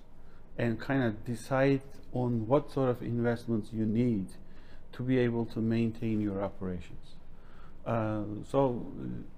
and 0.59 0.81
kind 0.81 1.03
of 1.03 1.25
decide 1.25 1.83
on 2.13 2.47
what 2.47 2.71
sort 2.71 2.89
of 2.89 3.03
investments 3.03 3.71
you 3.73 3.85
need 3.85 4.27
to 4.93 5.03
be 5.03 5.19
able 5.19 5.45
to 5.45 5.59
maintain 5.59 6.21
your 6.21 6.43
operations. 6.43 7.17
Uh, 7.85 8.23
so 8.49 8.87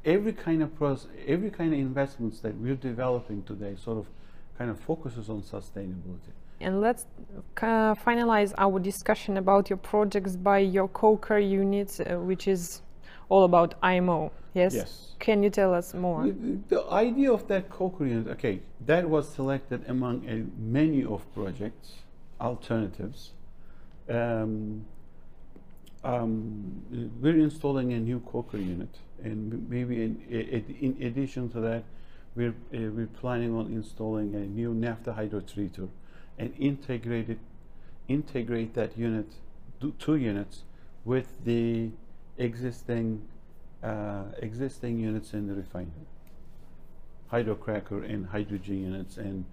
every 0.04 0.32
kind 0.32 0.62
of 0.62 0.76
process, 0.76 1.08
every 1.26 1.50
kind 1.50 1.72
of 1.72 1.78
investments 1.78 2.40
that 2.40 2.54
we're 2.58 2.76
developing 2.76 3.42
today 3.42 3.74
sort 3.82 3.98
of 3.98 4.06
kind 4.58 4.70
of 4.70 4.78
focuses 4.78 5.28
on 5.28 5.42
sustainability. 5.42 6.32
And 6.60 6.80
let's 6.80 7.04
uh, 7.60 7.94
finalize 7.94 8.54
our 8.56 8.78
discussion 8.78 9.36
about 9.36 9.68
your 9.68 9.76
projects 9.78 10.36
by 10.36 10.58
your 10.58 10.88
coker 10.88 11.38
unit, 11.38 12.00
uh, 12.00 12.18
which 12.18 12.48
is 12.48 12.82
all 13.28 13.44
about 13.44 13.74
IMO. 13.82 14.32
Yes? 14.54 14.74
Yes. 14.74 15.14
Can 15.18 15.42
you 15.42 15.50
tell 15.50 15.74
us 15.74 15.94
more? 15.94 16.26
The, 16.26 16.58
the 16.68 16.84
idea 16.90 17.32
of 17.32 17.46
that 17.48 17.68
coker 17.68 18.06
unit, 18.06 18.28
okay, 18.28 18.60
that 18.86 19.08
was 19.08 19.28
selected 19.28 19.84
among 19.88 20.26
a 20.28 20.46
menu 20.60 21.12
of 21.12 21.32
projects, 21.34 21.96
alternatives. 22.40 23.32
Um, 24.08 24.86
um, 26.04 27.10
we're 27.20 27.38
installing 27.38 27.92
a 27.92 27.98
new 27.98 28.20
coker 28.20 28.58
unit, 28.58 28.96
and 29.22 29.68
maybe 29.68 30.02
in, 30.04 30.22
in 30.80 31.06
addition 31.06 31.48
to 31.50 31.60
that, 31.60 31.84
we're, 32.36 32.50
uh, 32.50 32.92
we're 32.94 33.08
planning 33.08 33.54
on 33.54 33.66
installing 33.66 34.34
a 34.34 34.40
new 34.40 34.72
naphtha 34.72 35.12
hydrotreater 35.18 35.88
and 36.38 36.54
integrate 36.58 37.30
it, 37.30 37.38
integrate 38.08 38.74
that 38.74 38.96
unit, 38.96 39.26
two 39.98 40.16
units, 40.16 40.62
with 41.04 41.44
the 41.44 41.90
existing 42.38 43.22
uh, 43.82 44.24
existing 44.38 44.98
units 44.98 45.32
in 45.32 45.46
the 45.46 45.54
refinery, 45.54 46.08
hydrocracker 47.32 48.02
and 48.02 48.26
hydrogen 48.26 48.82
units, 48.82 49.16
and 49.16 49.44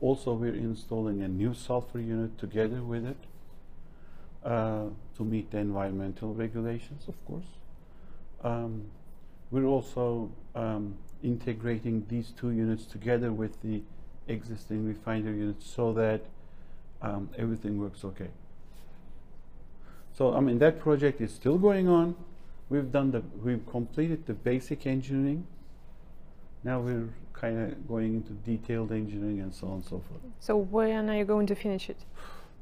also 0.00 0.32
we're 0.32 0.54
installing 0.54 1.22
a 1.22 1.28
new 1.28 1.54
sulfur 1.54 2.00
unit 2.00 2.38
together 2.38 2.82
with 2.82 3.04
it 3.04 3.16
uh, 4.44 4.84
to 5.16 5.24
meet 5.24 5.50
the 5.50 5.58
environmental 5.58 6.34
regulations, 6.34 7.08
of 7.08 7.24
course. 7.26 7.46
Um, 8.42 8.84
we're 9.50 9.66
also 9.66 10.30
um, 10.54 10.96
integrating 11.22 12.06
these 12.08 12.30
two 12.30 12.50
units 12.50 12.84
together 12.84 13.32
with 13.32 13.60
the 13.62 13.82
existing 14.28 14.86
refinery 14.86 15.38
units 15.38 15.68
so 15.68 15.92
that 15.94 16.22
um, 17.02 17.30
everything 17.36 17.78
works 17.78 18.04
okay. 18.04 18.28
So, 20.12 20.34
I 20.34 20.40
mean, 20.40 20.58
that 20.58 20.80
project 20.80 21.20
is 21.20 21.32
still 21.32 21.58
going 21.58 21.88
on. 21.88 22.14
We've 22.70 22.90
done 22.90 23.10
the, 23.10 23.22
we've 23.42 23.66
completed 23.66 24.26
the 24.26 24.32
basic 24.32 24.86
engineering. 24.86 25.44
Now 26.62 26.80
we're 26.80 27.08
kind 27.32 27.58
of 27.72 27.88
going 27.88 28.14
into 28.14 28.32
detailed 28.32 28.92
engineering 28.92 29.40
and 29.40 29.52
so 29.52 29.66
on 29.66 29.74
and 29.74 29.84
so 29.84 30.02
forth. 30.08 30.20
So 30.38 30.56
when 30.56 31.10
are 31.10 31.16
you 31.16 31.24
going 31.24 31.46
to 31.48 31.54
finish 31.56 31.90
it? 31.90 31.98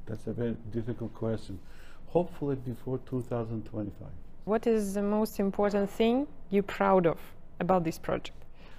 That's 0.06 0.26
a 0.26 0.32
very 0.32 0.56
difficult 0.72 1.12
question. 1.14 1.59
Hopefully 2.06 2.56
before 2.56 2.98
2025. 3.06 4.09
What 4.46 4.66
is 4.66 4.94
the 4.94 5.02
most 5.02 5.38
important 5.40 5.90
thing 5.90 6.26
you're 6.48 6.62
proud 6.62 7.06
of 7.06 7.18
about 7.61 7.84
this 7.84 7.98
project? 7.98 8.38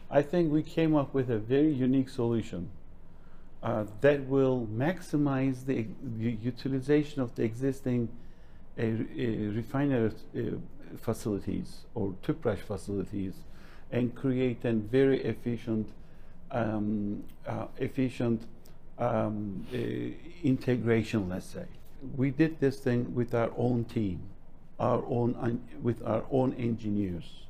I 0.09 0.23
think 0.23 0.51
we 0.51 0.63
came 0.63 0.95
up 0.95 1.13
with 1.13 1.29
a 1.29 1.37
very 1.37 1.71
unique 1.71 2.09
solution 2.09 2.71
uh, 3.61 3.85
that 4.01 4.25
will 4.25 4.67
maximize 4.73 5.65
the, 5.65 5.85
utilization 6.17 7.21
of 7.21 7.35
the 7.35 7.43
existing 7.43 8.09
uh, 8.79 8.81
uh, 8.81 8.85
refinery 8.85 10.11
uh, 10.35 10.39
facilities 10.97 11.85
or 11.93 12.13
Tüpraş 12.23 12.59
facilities 12.59 13.33
and 13.91 14.15
create 14.15 14.65
a 14.65 14.73
very 14.73 15.23
efficient 15.23 15.87
um, 16.51 17.23
uh, 17.47 17.65
efficient 17.77 18.45
um, 18.97 19.65
uh, 19.73 19.77
integration, 20.43 21.29
let's 21.29 21.45
say. 21.45 21.65
We 22.15 22.31
did 22.31 22.59
this 22.59 22.79
thing 22.79 23.13
with 23.13 23.33
our 23.33 23.51
own 23.57 23.85
team, 23.85 24.21
our 24.79 25.03
own 25.05 25.61
with 25.81 26.01
our 26.05 26.23
own 26.31 26.53
engineers. 26.53 27.45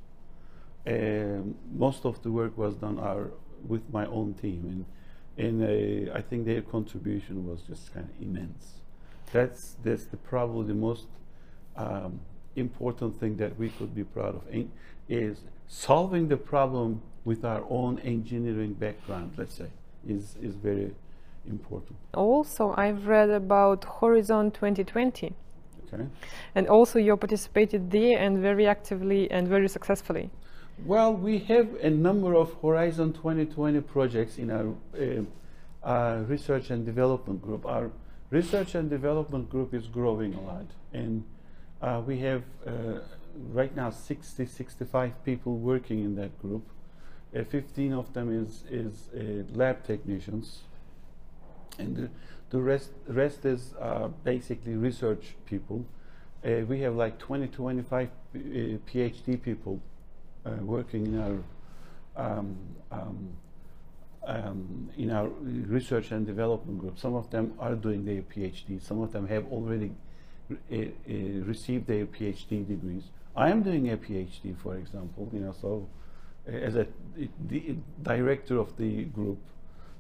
Uh, 0.88 1.44
most 1.72 2.06
of 2.06 2.22
the 2.24 2.32
work 2.32 2.58
was 2.58 2.76
done 2.76 3.00
our, 3.00 3.32
with 3.68 3.84
my 3.92 4.06
own 4.08 4.34
team, 4.34 4.86
and, 5.38 5.62
and 5.62 6.10
uh, 6.10 6.18
I 6.18 6.22
think 6.22 6.46
their 6.46 6.62
contribution 6.62 7.48
was 7.48 7.62
just 7.62 7.94
kind 7.94 8.10
of 8.10 8.22
immense. 8.22 8.82
That's 9.32 9.76
that's 9.84 10.06
the, 10.06 10.18
probably 10.18 10.68
the 10.68 10.74
most 10.74 11.06
um, 11.76 12.20
important 12.60 13.20
thing 13.20 13.38
that 13.38 13.58
we 13.58 13.70
could 13.70 13.94
be 13.96 14.04
proud 14.04 14.36
of 14.36 14.44
is 15.08 15.42
solving 15.68 16.28
the 16.28 16.38
problem 16.38 17.02
with 17.26 17.46
our 17.46 17.64
own 17.70 18.00
engineering 18.00 18.74
background, 18.74 19.34
let's 19.38 19.56
say, 19.56 19.68
is, 20.08 20.36
is 20.42 20.56
very 20.56 20.92
important. 21.48 21.98
Also, 22.14 22.74
I've 22.78 23.08
read 23.08 23.30
about 23.30 23.86
Horizon 24.02 24.52
2020. 24.52 25.34
Okay. 25.92 26.06
And 26.56 26.68
also 26.68 27.00
you 27.00 27.16
participated 27.18 27.92
there 27.92 28.20
and 28.20 28.40
very 28.40 28.68
actively 28.68 29.30
and 29.32 29.48
very 29.48 29.68
successfully. 29.68 30.30
Well, 30.86 31.14
we 31.14 31.40
have 31.40 31.68
a 31.82 31.90
number 31.90 32.36
of 32.36 32.56
Horizon 32.62 33.14
2020 33.14 33.82
projects 33.82 34.38
in 34.38 34.50
our 34.52 34.74
uh, 34.98 35.88
uh, 35.88 36.24
research 36.28 36.70
and 36.70 36.86
development 36.86 37.42
group. 37.42 37.66
Our 37.66 37.92
research 38.30 38.76
and 38.76 38.90
development 38.90 39.50
group 39.50 39.74
is 39.74 39.88
growing 39.88 40.34
a 40.36 40.42
lot. 40.42 40.68
And 40.94 41.24
uh, 41.82 42.02
we 42.06 42.20
have 42.20 42.44
uh, 42.66 43.00
right 43.52 43.76
now 43.76 43.90
60, 43.90 44.46
65 44.46 45.24
people 45.24 45.58
working 45.58 46.00
in 46.04 46.16
that 46.16 46.38
group. 46.42 46.68
Uh, 47.36 47.44
15 47.44 47.94
of 47.94 48.14
them 48.14 48.32
is, 48.44 48.64
is 48.70 49.10
uh, 49.16 49.44
lab 49.56 49.84
technicians. 49.86 50.62
And 51.78 51.96
the, 51.96 52.10
the 52.50 52.60
rest, 52.60 52.90
rest 53.08 53.46
is 53.46 53.74
uh, 53.80 54.10
basically 54.24 54.74
research 54.74 55.36
people. 55.46 55.86
Uh, 56.44 56.66
we 56.68 56.80
have 56.82 56.96
like 56.96 57.20
20 57.20 57.48
to 57.48 57.56
25 57.56 58.10
PhD 58.36 59.42
people 59.42 59.82
working 60.62 61.06
in 61.06 61.20
our 61.20 61.38
um, 62.16 62.58
um, 62.92 63.30
um, 64.28 64.90
in 64.98 65.12
our 65.12 65.28
research 65.28 66.12
and 66.12 66.26
development 66.26 66.80
group. 66.80 67.00
Some 67.00 67.16
of 67.16 67.30
them 67.30 67.54
are 67.60 67.76
doing 67.76 68.06
their 68.06 68.22
PhD. 68.22 68.82
Some 68.82 69.02
of 69.02 69.12
them 69.12 69.28
have 69.28 69.46
already 69.52 69.92
uh, 70.52 70.76
uh, 70.76 71.14
received 71.46 71.88
their 71.88 72.06
PhD 72.06 72.68
degrees. 72.68 73.04
I 73.36 73.50
am 73.50 73.64
doing 73.64 73.92
a 73.92 73.98
PhD, 73.98 74.56
for 74.58 74.76
example. 74.76 75.30
You 75.32 75.40
know, 75.40 75.56
so 75.62 75.88
uh, 76.48 76.52
as 76.52 76.76
a 76.76 76.88
director 78.02 78.58
of 78.58 78.76
the 78.78 79.04
group, 79.06 79.40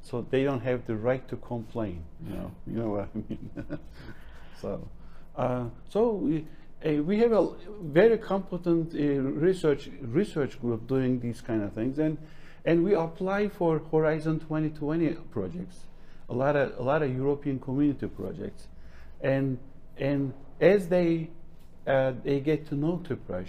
so 0.02 0.26
they 0.30 0.44
don't 0.44 0.62
have 0.62 0.88
the 0.88 0.96
right 0.96 1.28
to 1.28 1.36
complain. 1.38 2.04
You 2.28 2.36
know, 2.36 2.52
you 2.68 2.74
know 2.80 2.90
what 2.90 3.10
I 3.14 3.18
mean. 3.18 3.50
so, 4.62 4.88
uh, 5.36 5.66
so 5.90 6.12
we, 6.12 6.46
uh, 6.86 7.04
we 7.04 7.20
have 7.20 7.32
a 7.32 7.50
very 7.82 8.18
competent 8.18 8.94
uh, 8.94 9.22
research 9.22 9.90
research 10.02 10.60
group 10.62 10.88
doing 10.88 11.20
these 11.20 11.42
kind 11.42 11.62
of 11.62 11.74
things, 11.74 12.00
and 12.00 12.18
and 12.66 12.84
we 12.84 12.94
apply 12.94 13.50
for 13.50 13.80
Horizon 13.92 14.40
2020 14.40 15.10
projects, 15.32 15.86
a 16.30 16.34
lot 16.34 16.56
of 16.56 16.78
a 16.80 16.84
lot 16.84 17.04
of 17.04 17.16
European 17.16 17.60
community 17.60 18.08
projects, 18.08 18.68
and 19.22 19.58
and 20.00 20.34
as 20.60 20.88
they 20.88 21.30
uh, 21.88 22.14
they 22.24 22.40
get 22.40 22.68
to 22.70 22.76
know 22.76 23.02
Tüpraş, 23.04 23.48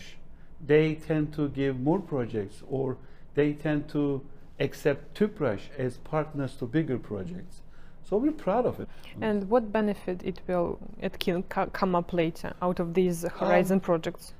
they 0.66 0.94
tend 0.94 1.32
to 1.34 1.48
give 1.48 1.80
more 1.80 2.00
projects 2.00 2.62
or 2.70 2.96
they 3.34 3.52
tend 3.52 3.88
to 3.88 4.22
accept 4.58 5.14
Tüpraş 5.14 5.60
as 5.78 5.98
partners 5.98 6.56
to 6.56 6.66
bigger 6.66 6.98
projects. 6.98 7.62
So 8.04 8.16
we're 8.16 8.32
proud 8.32 8.66
of 8.66 8.80
it. 8.80 8.88
And 9.20 9.48
what 9.48 9.72
benefit 9.72 10.22
it 10.24 10.40
will 10.48 10.78
it 11.00 11.18
can 11.20 11.42
come 11.44 11.94
up 11.94 12.12
later 12.12 12.54
out 12.60 12.80
of 12.80 12.94
these 12.94 13.22
Horizon 13.22 13.76
um, 13.76 13.80
projects? 13.80 14.32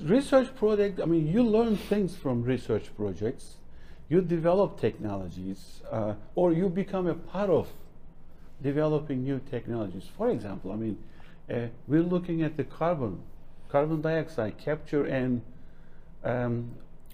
Research 0.00 0.54
project. 0.54 1.00
I 1.00 1.06
mean, 1.06 1.26
you 1.26 1.42
learn 1.42 1.76
things 1.76 2.14
from 2.14 2.42
research 2.42 2.94
projects. 2.96 3.54
You 4.08 4.20
develop 4.20 4.78
technologies, 4.78 5.80
uh, 5.90 6.14
or 6.34 6.52
you 6.52 6.68
become 6.68 7.06
a 7.06 7.14
part 7.14 7.50
of 7.50 7.68
developing 8.62 9.24
new 9.24 9.40
technologies. 9.50 10.04
For 10.16 10.30
example, 10.30 10.70
I 10.70 10.76
mean, 10.76 10.98
uh, 11.50 11.66
we're 11.86 12.02
looking 12.02 12.42
at 12.42 12.56
the 12.56 12.64
carbon, 12.64 13.20
carbon 13.68 14.00
dioxide 14.00 14.58
capture 14.58 15.04
and 15.04 15.42
um, 16.24 16.70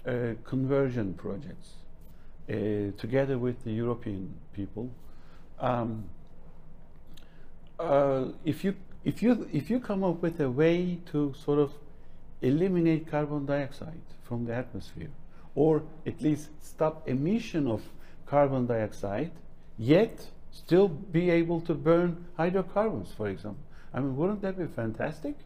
uh, 0.06 0.34
conversion 0.44 1.14
projects 1.14 1.74
uh, 2.48 2.90
together 2.98 3.38
with 3.38 3.62
the 3.64 3.72
European 3.72 4.34
people. 4.52 4.90
Um, 5.60 6.04
uh, 7.78 8.26
if 8.44 8.64
you 8.64 8.74
if 9.04 9.22
you 9.22 9.48
if 9.52 9.70
you 9.70 9.80
come 9.80 10.04
up 10.04 10.22
with 10.22 10.40
a 10.40 10.50
way 10.50 10.98
to 11.12 11.34
sort 11.34 11.58
of 11.58 11.72
eliminate 12.40 13.10
carbon 13.10 13.46
dioxide 13.46 14.02
from 14.22 14.46
the 14.46 14.54
atmosphere, 14.54 15.10
or 15.54 15.82
at 16.06 16.20
least 16.22 16.50
stop 16.60 17.08
emission 17.08 17.66
of 17.66 17.82
carbon 18.26 18.66
dioxide, 18.66 19.32
yet 19.78 20.26
still 20.50 20.88
be 20.88 21.30
able 21.30 21.60
to 21.60 21.74
burn 21.74 22.24
hydrocarbons, 22.36 23.12
for 23.16 23.28
example. 23.28 23.62
I 23.94 24.00
mean, 24.00 24.16
wouldn't 24.16 24.42
that 24.42 24.58
be 24.58 24.66
fantastic? 24.66 25.36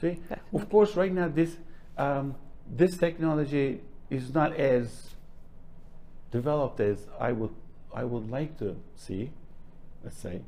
See, 0.00 0.14
Definitely. 0.14 0.60
of 0.60 0.70
course, 0.70 0.96
right 0.96 1.12
now 1.12 1.28
this 1.28 1.56
um, 1.96 2.36
this 2.70 2.96
technology 2.96 3.80
is 4.10 4.32
not 4.32 4.54
as 4.54 5.10
developed 6.30 6.80
as 6.80 7.06
I 7.18 7.32
would 7.32 7.54
I 7.94 8.04
would 8.04 8.30
like 8.30 8.58
to 8.58 8.76
see. 8.94 9.30
Let's 10.04 10.18
say, 10.18 10.42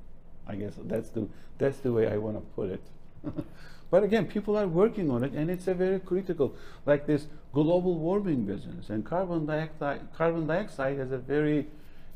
I 0.47 0.55
guess 0.55 0.75
that's 0.85 1.11
the 1.11 1.29
that's 1.59 1.79
the 1.79 1.93
way 1.93 2.09
I 2.09 2.17
want 2.17 2.37
to 2.37 2.43
put 2.55 2.71
it. 2.71 2.83
but 3.91 4.05
again, 4.05 4.27
people 4.27 4.57
are 4.57 4.69
working 4.69 5.11
on 5.11 5.25
it, 5.25 5.33
and 5.33 5.51
it's 5.51 5.67
a 5.67 5.75
very 5.75 5.99
critical, 5.99 6.55
like 6.87 7.07
this 7.07 7.27
global 7.53 7.99
warming 7.99 8.45
business, 8.45 8.89
and 8.89 9.05
carbon 9.05 9.47
dioxide. 9.47 10.01
Carbon 10.17 10.47
dioxide 10.47 10.99
has 10.99 11.11
a 11.11 11.19
very 11.19 11.67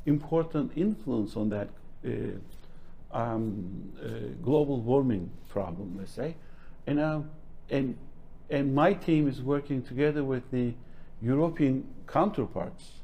important 0.06 0.72
influence 0.76 1.36
on 1.36 1.48
that. 1.50 1.68
Uh, 2.06 2.38
um, 3.14 3.92
uh, 4.02 4.08
global 4.42 4.80
warming 4.80 5.30
problem, 5.48 5.96
let's 5.98 6.12
say, 6.12 6.34
and 6.86 6.98
uh, 6.98 7.20
and 7.70 7.96
and 8.50 8.74
my 8.74 8.92
team 8.92 9.28
is 9.28 9.40
working 9.40 9.82
together 9.82 10.24
with 10.24 10.50
the 10.50 10.74
European 11.22 11.86
counterparts 12.06 13.00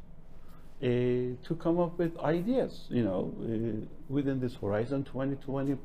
uh, 0.82 0.86
to 0.86 1.56
come 1.58 1.78
up 1.78 1.98
with 1.98 2.18
ideas, 2.18 2.86
you 2.90 3.04
know, 3.04 3.32
uh, 3.42 3.86
within 4.08 4.40
this 4.40 4.54
Horizon 4.56 5.04
2020 5.04 5.78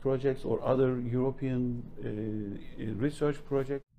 projects 0.00 0.44
or 0.44 0.62
other 0.62 1.00
European 1.00 1.82
uh, 2.04 2.92
research 3.00 3.36
projects. 3.46 3.93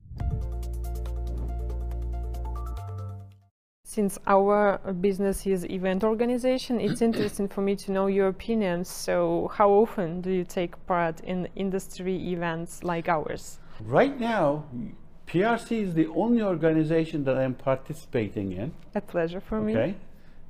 Since 3.96 4.20
our 4.28 4.78
business 5.08 5.48
is 5.48 5.64
event 5.70 6.04
organization, 6.04 6.82
it's 6.82 7.02
interesting 7.10 7.48
for 7.48 7.62
me 7.62 7.76
to 7.78 7.91
know 7.93 8.08
your 8.08 8.28
opinions. 8.28 8.89
So, 8.89 9.50
how 9.58 9.70
often 9.84 10.20
do 10.20 10.32
you 10.32 10.43
take 10.43 10.74
part 10.86 11.22
in 11.22 11.48
industry 11.56 12.16
events 12.34 12.84
like 12.84 13.08
ours? 13.08 13.60
Right 13.80 14.20
now, 14.20 14.66
PRC 15.28 15.68
is 15.86 15.93
the 15.93 16.08
only 16.08 16.41
organization 16.41 17.24
that 17.24 17.38
I'm 17.38 17.56
participating 17.56 18.52
in. 18.52 18.74
A 18.96 19.02
pleasure 19.02 19.39
for 19.39 19.58
okay. 19.60 19.74
me. 19.86 19.89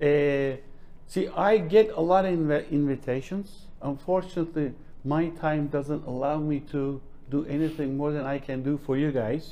Uh, 0.08 0.58
see, 1.06 1.28
I 1.52 1.60
get 1.60 1.88
a 2.02 2.02
lot 2.02 2.26
of 2.26 2.34
inv 2.40 2.72
invitations. 2.72 3.48
Unfortunately, 3.92 4.74
my 5.04 5.24
time 5.44 5.68
doesn't 5.68 6.04
allow 6.14 6.38
me 6.52 6.58
to 6.74 7.00
do 7.30 7.46
anything 7.46 7.96
more 7.96 8.12
than 8.12 8.26
I 8.26 8.40
can 8.40 8.64
do 8.64 8.80
for 8.86 8.98
you 8.98 9.12
guys. 9.12 9.44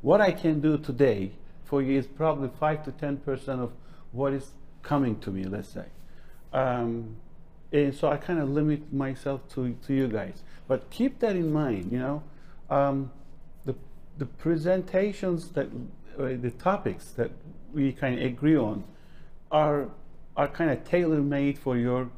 What 0.00 0.20
I 0.22 0.32
can 0.32 0.60
do 0.68 0.78
today 0.78 1.32
for 1.70 1.80
you 1.80 1.96
is 1.96 2.06
probably 2.06 2.50
5 2.58 2.84
to 2.84 2.92
10% 2.92 3.48
of 3.60 3.72
what 4.10 4.32
is 4.34 4.50
coming 4.82 5.18
to 5.20 5.30
me, 5.30 5.44
let's 5.44 5.68
say. 5.68 5.86
Um, 6.52 7.16
and 7.72 7.94
so 7.94 8.08
I 8.10 8.16
kind 8.16 8.40
of 8.40 8.50
limit 8.50 8.92
myself 8.92 9.48
to, 9.54 9.76
to 9.86 9.94
you 9.94 10.08
guys. 10.08 10.42
But 10.66 10.90
keep 10.90 11.20
that 11.20 11.36
in 11.36 11.52
mind, 11.52 11.92
you 11.92 12.00
know. 12.00 12.22
Um, 12.68 13.12
the, 13.64 13.76
the 14.18 14.26
presentations 14.26 15.50
that, 15.50 15.68
uh, 16.18 16.34
the 16.40 16.52
topics 16.58 17.10
that 17.12 17.30
we 17.72 17.92
kind 17.92 18.18
of 18.18 18.24
agree 18.26 18.56
on 18.56 18.82
are, 19.52 19.88
are 20.36 20.48
kind 20.48 20.70
of 20.70 20.82
tailor-made 20.84 21.56
for 21.56 21.76
your 21.76 22.10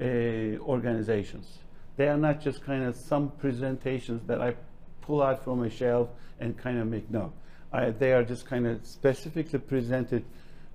uh, 0.00 0.58
organizations. 0.60 1.58
They 1.96 2.08
are 2.08 2.16
not 2.16 2.40
just 2.40 2.64
kind 2.64 2.82
of 2.82 2.96
some 2.96 3.30
presentations 3.30 4.26
that 4.26 4.40
I 4.40 4.54
pull 5.02 5.22
out 5.22 5.44
from 5.44 5.62
a 5.62 5.70
shelf 5.70 6.08
and 6.40 6.56
kind 6.58 6.78
of 6.78 6.88
make, 6.88 7.08
no 7.10 7.32
they 7.72 8.12
are 8.12 8.24
just 8.24 8.46
kind 8.46 8.66
of 8.66 8.84
specifically 8.86 9.58
presented 9.58 10.24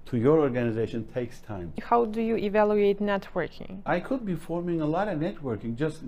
to 0.05 0.17
your 0.17 0.39
organization 0.39 1.05
takes 1.13 1.39
time. 1.39 1.73
How 1.81 2.05
do 2.05 2.21
you 2.21 2.35
evaluate 2.35 2.99
networking? 2.99 3.81
I 3.85 3.99
could 3.99 4.25
be 4.25 4.35
forming 4.35 4.81
a 4.81 4.85
lot 4.85 5.07
of 5.07 5.19
networking 5.19 5.75
just 5.75 6.01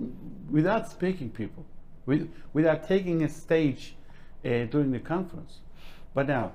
without 0.50 0.90
speaking 0.90 1.30
people, 1.30 1.64
with, 2.04 2.30
without 2.52 2.86
taking 2.86 3.22
a 3.22 3.28
stage 3.28 3.96
uh, 4.44 4.64
during 4.64 4.92
the 4.92 5.00
conference. 5.00 5.60
But 6.14 6.28
now, 6.28 6.52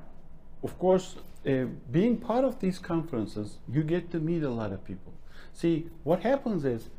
of 0.64 0.78
course, 0.78 1.16
uh, 1.48 1.66
being 1.92 2.18
part 2.18 2.46
of 2.46 2.60
these 2.60 2.78
conferences, 2.78 3.58
you 3.68 3.84
get 3.84 4.12
to 4.12 4.20
meet 4.20 4.44
a 4.44 4.50
lot 4.50 4.72
of 4.72 4.86
people. 4.86 5.14
See, 5.54 5.88
what 6.04 6.22
happens 6.22 6.64
is 6.64 6.90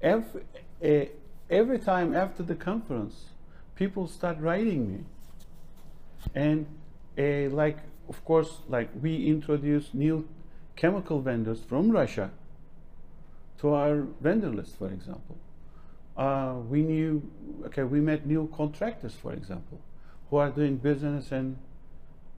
every, 0.00 0.42
uh, 0.84 1.06
every 1.48 1.78
time 1.78 2.14
after 2.14 2.42
the 2.42 2.56
conference, 2.56 3.26
people 3.76 4.08
start 4.08 4.38
writing 4.40 4.92
me. 4.92 5.04
And 6.34 6.66
uh, 7.18 7.48
like 7.50 7.78
of 8.08 8.24
course 8.24 8.60
like 8.68 8.90
we 9.00 9.26
introduced 9.26 9.94
new 9.94 10.28
chemical 10.76 11.20
vendors 11.20 11.60
from 11.68 11.90
Russia 11.90 12.30
to 13.58 13.74
our 13.74 14.06
vendor 14.20 14.50
list 14.50 14.76
for 14.78 14.88
example. 14.88 15.36
Uh, 16.16 16.54
we 16.68 16.82
knew 16.82 17.22
okay 17.66 17.82
we 17.82 18.00
met 18.00 18.26
new 18.26 18.50
contractors 18.54 19.14
for 19.14 19.32
example 19.32 19.80
who 20.30 20.36
are 20.36 20.50
doing 20.50 20.76
business 20.76 21.32
in 21.32 21.56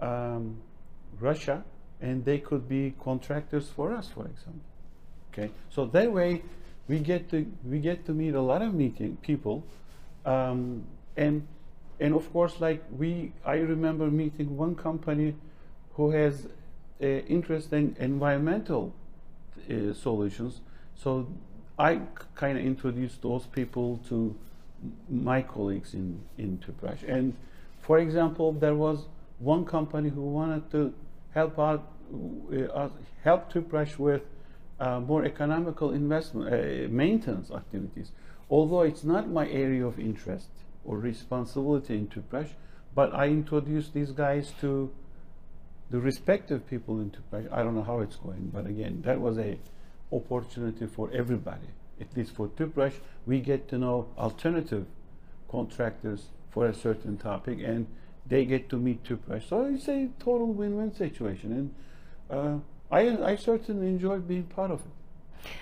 um, 0.00 0.56
Russia 1.20 1.64
and 2.00 2.24
they 2.24 2.38
could 2.38 2.68
be 2.68 2.94
contractors 3.02 3.68
for 3.68 3.92
us 3.92 4.08
for 4.08 4.26
example. 4.26 4.68
Okay? 5.32 5.50
So 5.70 5.86
that 5.86 6.12
way 6.12 6.42
we 6.88 6.98
get 6.98 7.30
to 7.30 7.46
we 7.64 7.78
get 7.78 8.04
to 8.06 8.12
meet 8.12 8.34
a 8.34 8.40
lot 8.40 8.62
of 8.62 8.74
meeting 8.74 9.16
people 9.22 9.64
um, 10.26 10.84
and 11.16 11.46
and 12.00 12.14
of 12.14 12.32
course, 12.32 12.60
like 12.60 12.82
we, 12.96 13.32
I 13.44 13.56
remember 13.56 14.10
meeting 14.10 14.56
one 14.56 14.74
company 14.74 15.34
who 15.94 16.10
has 16.10 16.46
uh, 17.02 17.06
interest 17.06 17.72
in 17.72 17.96
environmental 17.98 18.92
uh, 19.70 19.92
solutions. 19.92 20.60
So 20.96 21.28
I 21.78 22.00
kind 22.34 22.58
of 22.58 22.64
introduced 22.64 23.22
those 23.22 23.46
people 23.46 24.00
to 24.08 24.34
my 25.08 25.42
colleagues 25.42 25.94
in, 25.94 26.20
in 26.36 26.58
Tüpraş. 26.58 27.08
And 27.08 27.34
for 27.80 27.98
example, 27.98 28.52
there 28.52 28.74
was 28.74 29.06
one 29.38 29.64
company 29.64 30.08
who 30.08 30.22
wanted 30.22 30.70
to 30.72 30.92
help 31.32 31.58
out, 31.58 31.90
uh, 32.52 32.88
help 33.22 33.52
Tüpraş 33.52 33.98
with 33.98 34.22
uh, 34.80 35.00
more 35.00 35.24
economical 35.24 35.92
investment, 35.92 36.52
uh, 36.52 36.88
maintenance 36.90 37.50
activities. 37.50 38.10
Although 38.50 38.82
it's 38.82 39.04
not 39.04 39.28
my 39.28 39.48
area 39.48 39.86
of 39.86 39.98
interest, 39.98 40.48
or 40.84 40.98
responsibility 40.98 41.94
in 41.94 42.06
Tüpraş, 42.06 42.48
but 42.94 43.12
I 43.14 43.28
introduced 43.28 43.94
these 43.94 44.12
guys 44.12 44.52
to 44.60 44.90
the 45.90 46.00
respective 46.00 46.66
people 46.66 47.00
in 47.00 47.10
Tüpraş, 47.10 47.46
I 47.52 47.62
don't 47.62 47.74
know 47.74 47.82
how 47.82 48.00
it's 48.00 48.16
going, 48.16 48.50
but 48.52 48.66
again, 48.66 49.02
that 49.02 49.20
was 49.20 49.38
a 49.38 49.58
opportunity 50.12 50.86
for 50.86 51.10
everybody. 51.12 51.68
At 52.00 52.16
least 52.16 52.34
for 52.34 52.48
Tüpraş, 52.48 52.92
we 53.26 53.40
get 53.40 53.68
to 53.68 53.78
know 53.78 54.06
alternative 54.18 54.86
contractors 55.50 56.30
for 56.50 56.66
a 56.66 56.74
certain 56.74 57.16
topic, 57.16 57.58
and 57.60 57.86
they 58.26 58.44
get 58.44 58.68
to 58.70 58.76
meet 58.76 59.04
Tüpraş. 59.04 59.48
So 59.48 59.64
it's 59.64 59.88
a 59.88 60.08
total 60.18 60.52
win-win 60.52 60.94
situation, 60.94 61.52
and 61.52 61.74
uh, 62.30 62.58
I, 62.90 63.32
I 63.32 63.36
certainly 63.36 63.88
enjoy 63.88 64.18
being 64.18 64.44
part 64.44 64.70
of 64.70 64.80
it. 64.80 65.03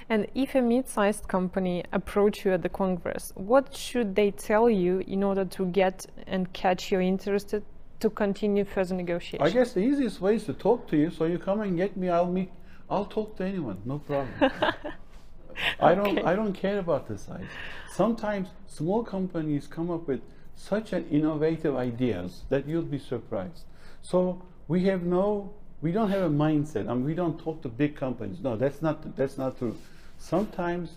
And 0.09 0.26
if 0.35 0.55
a 0.55 0.61
mid-sized 0.61 1.28
company 1.28 1.85
approach 1.93 2.45
you 2.45 2.53
at 2.53 2.62
the 2.62 2.68
Congress, 2.68 3.33
what 3.35 3.74
should 3.76 4.14
they 4.14 4.30
tell 4.30 4.68
you 4.68 5.01
in 5.07 5.22
order 5.22 5.45
to 5.45 5.66
get 5.66 6.07
and 6.26 6.53
catch 6.53 6.91
your 6.91 7.01
interest 7.01 7.55
to 8.01 8.11
continue 8.11 8.64
further 8.64 8.95
negotiations? 8.95 9.49
I 9.49 9.53
guess 9.53 9.72
the 9.72 9.80
easiest 9.80 10.20
way 10.20 10.37
is 10.37 10.45
to 10.45 10.53
talk 10.53 10.89
to 10.89 10.97
you. 10.97 11.11
So 11.11 11.24
you 11.24 11.39
come 11.39 11.61
and 11.61 11.76
get 11.76 11.97
me. 11.97 12.09
I'll 12.09 12.30
meet. 12.30 12.51
I'll 12.91 13.07
talk 13.07 13.37
to 13.39 13.45
anyone. 13.45 13.78
No 13.85 13.99
problem. 13.99 14.35
I 15.80 15.95
don't. 15.95 16.18
Okay. 16.18 16.22
I 16.22 16.35
don't 16.35 16.53
care 16.53 16.78
about 16.78 17.09
the 17.09 17.16
size. 17.18 17.47
Sometimes 17.91 18.49
small 18.66 19.03
companies 19.03 19.66
come 19.66 19.91
up 19.91 20.09
with 20.09 20.20
such 20.57 20.93
an 20.93 21.09
innovative 21.09 21.76
ideas 21.76 22.43
that 22.49 22.66
you'll 22.66 22.83
be 22.83 22.99
surprised. 22.99 23.64
So 24.03 24.43
we 24.68 24.85
have 24.85 25.03
no. 25.03 25.55
We 25.83 25.91
don't 25.91 26.11
have 26.11 26.22
a 26.22 26.30
mindset. 26.30 26.89
I 26.89 26.95
mean, 26.95 27.05
we 27.05 27.14
don't 27.14 27.39
talk 27.39 27.61
to 27.62 27.68
big 27.68 27.97
companies. 27.97 28.39
No, 28.41 28.57
that's 28.57 28.80
not. 28.80 29.16
That's 29.16 29.37
not 29.37 29.59
true. 29.59 29.76
Sometimes, 30.16 30.93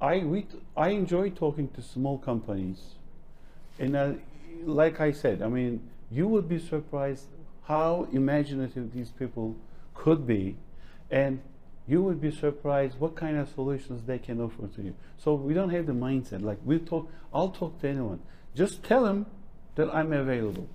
I 0.00 0.18
we 0.18 0.46
I 0.76 0.90
enjoy 0.90 1.30
talking 1.30 1.68
to 1.68 1.82
small 1.82 2.18
companies, 2.18 2.96
and 3.78 4.20
like 4.64 5.00
I 5.00 5.12
said, 5.12 5.40
I 5.40 5.48
mean, 5.48 5.88
you 6.10 6.28
would 6.28 6.48
be 6.48 6.58
surprised 6.58 7.24
how 7.64 8.08
imaginative 8.12 8.92
these 8.92 9.08
people 9.10 9.56
could 9.94 10.26
be, 10.26 10.56
and 11.10 11.40
you 11.86 12.02
would 12.02 12.20
be 12.20 12.30
surprised 12.30 13.00
what 13.00 13.16
kind 13.16 13.38
of 13.38 13.48
solutions 13.48 14.02
they 14.06 14.18
can 14.18 14.40
offer 14.40 14.66
to 14.76 14.82
you. 14.82 14.94
So 15.16 15.34
we 15.34 15.54
don't 15.54 15.70
have 15.70 15.86
the 15.86 15.92
mindset 15.92 16.42
like 16.42 16.58
we 16.64 16.78
talk. 16.78 17.08
I'll 17.32 17.50
talk 17.50 17.80
to 17.80 17.88
anyone. 17.88 18.20
Just 18.54 18.82
tell 18.82 19.04
them 19.04 19.26
that 19.76 19.88
I'm 19.94 20.12
available. 20.12 20.68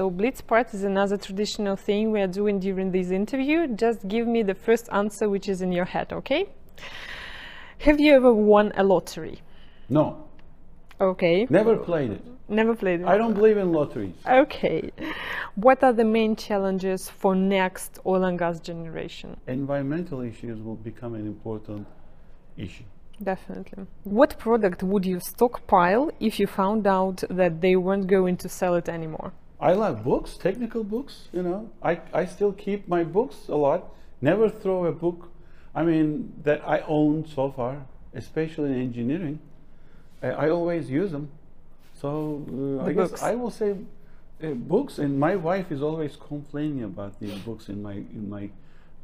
So 0.00 0.08
Blitz 0.08 0.40
part 0.40 0.72
is 0.72 0.82
another 0.82 1.18
traditional 1.18 1.76
thing 1.76 2.10
we 2.10 2.22
are 2.22 2.26
doing 2.40 2.58
during 2.58 2.90
this 2.90 3.10
interview. 3.10 3.66
Just 3.66 4.08
give 4.08 4.26
me 4.26 4.42
the 4.42 4.54
first 4.54 4.88
answer 4.92 5.28
which 5.28 5.46
is 5.46 5.60
in 5.60 5.72
your 5.72 5.84
head, 5.84 6.10
okay? 6.10 6.48
Have 7.80 8.00
you 8.00 8.14
ever 8.14 8.32
won 8.32 8.72
a 8.78 8.82
lottery? 8.82 9.42
No, 9.90 10.24
Okay. 11.02 11.46
never 11.50 11.76
played 11.76 12.12
it. 12.12 12.24
Never 12.48 12.74
played 12.74 13.02
it. 13.02 13.06
I 13.06 13.18
don't 13.18 13.34
believe 13.34 13.58
in 13.58 13.72
lotteries. 13.72 14.14
Okay. 14.26 14.90
What 15.56 15.84
are 15.84 15.92
the 15.92 16.06
main 16.06 16.34
challenges 16.34 17.10
for 17.10 17.34
next 17.36 17.98
oil 18.06 18.24
and 18.24 18.38
gas 18.38 18.58
generation? 18.58 19.36
Environmental 19.48 20.22
issues 20.22 20.62
will 20.62 20.76
become 20.76 21.12
an 21.14 21.26
important 21.26 21.86
issue. 22.56 22.84
Definitely. 23.22 23.84
What 24.04 24.38
product 24.38 24.82
would 24.82 25.04
you 25.04 25.20
stockpile 25.20 26.10
if 26.20 26.40
you 26.40 26.46
found 26.46 26.86
out 26.86 27.22
that 27.28 27.60
they 27.60 27.76
weren't 27.76 28.06
going 28.06 28.38
to 28.38 28.48
sell 28.48 28.76
it 28.76 28.88
anymore? 28.88 29.34
I 29.60 29.74
like 29.74 30.02
books, 30.02 30.36
technical 30.36 30.84
books, 30.84 31.28
you 31.32 31.42
know. 31.42 31.70
I, 31.82 32.00
I 32.12 32.24
still 32.24 32.52
keep 32.52 32.88
my 32.88 33.04
books 33.04 33.48
a 33.48 33.56
lot. 33.56 33.92
Never 34.20 34.48
throw 34.48 34.86
a 34.86 34.92
book, 34.92 35.28
I 35.74 35.82
mean, 35.82 36.32
that 36.44 36.62
I 36.66 36.80
own 36.80 37.26
so 37.26 37.52
far, 37.52 37.86
especially 38.14 38.70
in 38.72 38.80
engineering. 38.80 39.38
I, 40.22 40.28
I 40.28 40.50
always 40.50 40.90
use 40.90 41.12
them. 41.12 41.30
So 42.00 42.42
uh, 42.80 42.84
I 42.84 42.92
The 42.92 43.08
guess. 43.08 43.22
I 43.22 43.34
will 43.34 43.50
say 43.50 43.76
uh, 44.42 44.48
books, 44.48 44.98
and 44.98 45.18
my 45.20 45.36
wife 45.36 45.70
is 45.70 45.82
always 45.82 46.16
complaining 46.16 46.84
about 46.84 47.20
the 47.20 47.36
books 47.44 47.68
in 47.68 47.82
my 47.82 47.94
in 47.94 48.28
my 48.30 48.50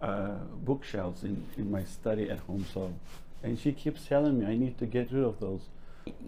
uh, 0.01 0.37
bookshelves 0.65 1.23
in, 1.25 1.45
in 1.57 1.71
my 1.71 1.85
study 1.85 2.31
at 2.31 2.39
home. 2.41 2.65
So, 2.73 2.93
and 3.43 3.59
she 3.59 3.73
keeps 3.73 4.07
telling 4.07 4.39
me 4.41 4.47
I 4.47 4.57
need 4.57 4.79
to 4.79 4.87
get 4.87 5.13
rid 5.13 5.25
of 5.25 5.39
those. 5.41 5.61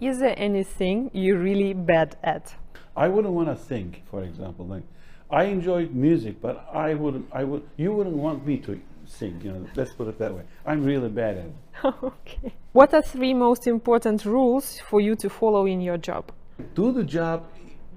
Is 0.00 0.18
there 0.18 0.34
anything 0.36 1.10
you're 1.14 1.38
really 1.38 1.72
bad 1.72 2.16
at? 2.22 2.54
I 2.96 3.08
wouldn't 3.08 3.34
want 3.34 3.48
to 3.48 3.64
sing, 3.64 3.96
for 4.10 4.22
example. 4.22 4.66
Like, 4.66 4.82
I 5.30 5.44
enjoy 5.44 5.86
music, 5.86 6.40
but 6.40 6.66
I 6.72 6.94
wouldn't. 6.94 7.28
I 7.32 7.44
would. 7.44 7.62
You 7.76 7.92
wouldn't 7.92 8.16
want 8.16 8.46
me 8.46 8.58
to 8.58 8.80
sing. 9.06 9.40
You 9.44 9.52
know. 9.52 9.66
Let's 9.76 9.92
put 9.92 10.08
it 10.08 10.18
that 10.18 10.34
way. 10.34 10.42
I'm 10.64 10.84
really 10.84 11.08
bad 11.08 11.36
at 11.36 11.44
it. 11.44 11.94
okay. 12.02 12.54
What 12.72 12.94
are 12.94 13.02
three 13.02 13.34
most 13.34 13.66
important 13.66 14.24
rules 14.24 14.80
for 14.80 15.00
you 15.00 15.14
to 15.16 15.28
follow 15.28 15.66
in 15.66 15.80
your 15.80 15.98
job? 15.98 16.32
Do 16.74 16.92
the 16.92 17.04
job 17.04 17.44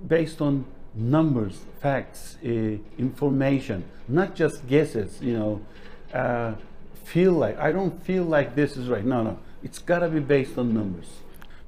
based 0.07 0.41
on 0.41 0.65
numbers, 0.93 1.61
facts, 1.81 2.37
uh, 2.43 2.49
information, 2.97 3.85
not 4.07 4.35
just 4.35 4.67
guesses. 4.67 5.19
You 5.21 5.33
know, 5.39 5.61
uh, 6.13 6.53
feel 7.05 7.33
like 7.33 7.57
I 7.57 7.71
don't 7.71 8.03
feel 8.03 8.23
like 8.23 8.55
this 8.55 8.75
is 8.75 8.89
right. 8.89 9.05
No, 9.05 9.23
no. 9.23 9.39
It's 9.63 9.79
got 9.79 9.99
to 9.99 10.09
be 10.09 10.19
based 10.19 10.57
on 10.57 10.73
numbers. 10.73 11.07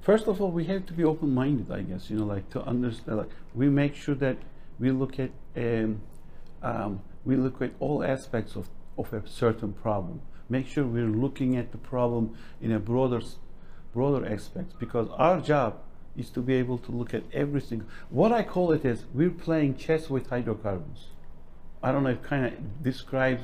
First 0.03 0.27
of 0.27 0.41
all, 0.41 0.51
we 0.51 0.65
have 0.65 0.85
to 0.87 0.93
be 0.93 1.05
open-minded. 1.05 1.71
I 1.71 1.81
guess 1.81 2.09
you 2.09 2.17
know, 2.17 2.25
like 2.25 2.49
to 2.49 2.61
understand. 2.63 3.17
Like 3.19 3.29
we 3.55 3.69
make 3.69 3.95
sure 3.95 4.15
that 4.15 4.37
we 4.77 4.91
look 4.91 5.17
at 5.17 5.31
um, 5.55 6.01
um, 6.61 7.01
we 7.23 7.37
look 7.37 7.61
at 7.61 7.71
all 7.79 8.03
aspects 8.03 8.57
of, 8.57 8.67
of 8.97 9.13
a 9.13 9.25
certain 9.25 9.71
problem. 9.71 10.21
Make 10.49 10.67
sure 10.67 10.83
we're 10.83 11.07
looking 11.07 11.55
at 11.55 11.71
the 11.71 11.77
problem 11.77 12.35
in 12.61 12.73
a 12.73 12.79
broader 12.79 13.21
broader 13.93 14.25
aspect 14.25 14.77
because 14.77 15.07
our 15.15 15.39
job 15.39 15.79
is 16.17 16.29
to 16.31 16.41
be 16.41 16.55
able 16.55 16.79
to 16.79 16.91
look 16.91 17.13
at 17.13 17.23
everything. 17.31 17.85
What 18.09 18.33
I 18.33 18.43
call 18.43 18.73
it 18.73 18.83
is 18.83 19.05
we're 19.13 19.29
playing 19.29 19.77
chess 19.77 20.09
with 20.09 20.29
hydrocarbons. 20.29 21.07
I 21.81 21.93
don't 21.93 22.03
know 22.03 22.09
if 22.09 22.21
kind 22.21 22.45
of 22.45 22.83
describes 22.83 23.43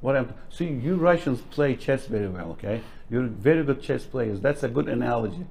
what 0.00 0.16
I'm. 0.16 0.34
See, 0.48 0.66
you 0.66 0.96
Russians 0.96 1.40
play 1.40 1.76
chess 1.76 2.06
very 2.06 2.28
well, 2.28 2.50
okay? 2.52 2.80
You're 3.08 3.28
very 3.28 3.62
good 3.62 3.80
chess 3.80 4.04
players. 4.04 4.40
That's 4.40 4.64
a 4.64 4.68
good 4.68 4.88
analogy. 4.88 5.46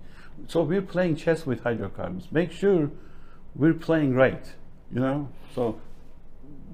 So 0.48 0.64
we're 0.64 0.82
playing 0.82 1.16
chess 1.18 1.46
with 1.46 1.64
hydrocarbons. 1.64 2.28
Make 2.32 2.52
sure 2.52 2.90
we're 3.56 3.74
playing 3.74 4.16
right, 4.16 4.46
you 4.92 5.00
know? 5.00 5.30
So 5.54 5.80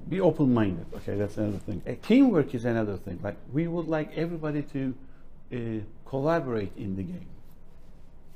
be 0.08 0.20
open-minded, 0.20 0.86
okay? 0.96 1.16
That's 1.16 1.36
another 1.36 1.58
thing. 1.58 1.82
Uh, 1.86 1.94
teamwork 2.06 2.54
is 2.54 2.64
another 2.64 2.96
thing. 2.96 3.18
Like, 3.22 3.36
we 3.52 3.66
would 3.66 3.88
like 3.88 4.16
everybody 4.16 4.62
to 4.62 4.94
uh, 5.52 6.08
collaborate 6.08 6.72
in 6.76 6.96
the 6.96 7.02
game. 7.02 7.26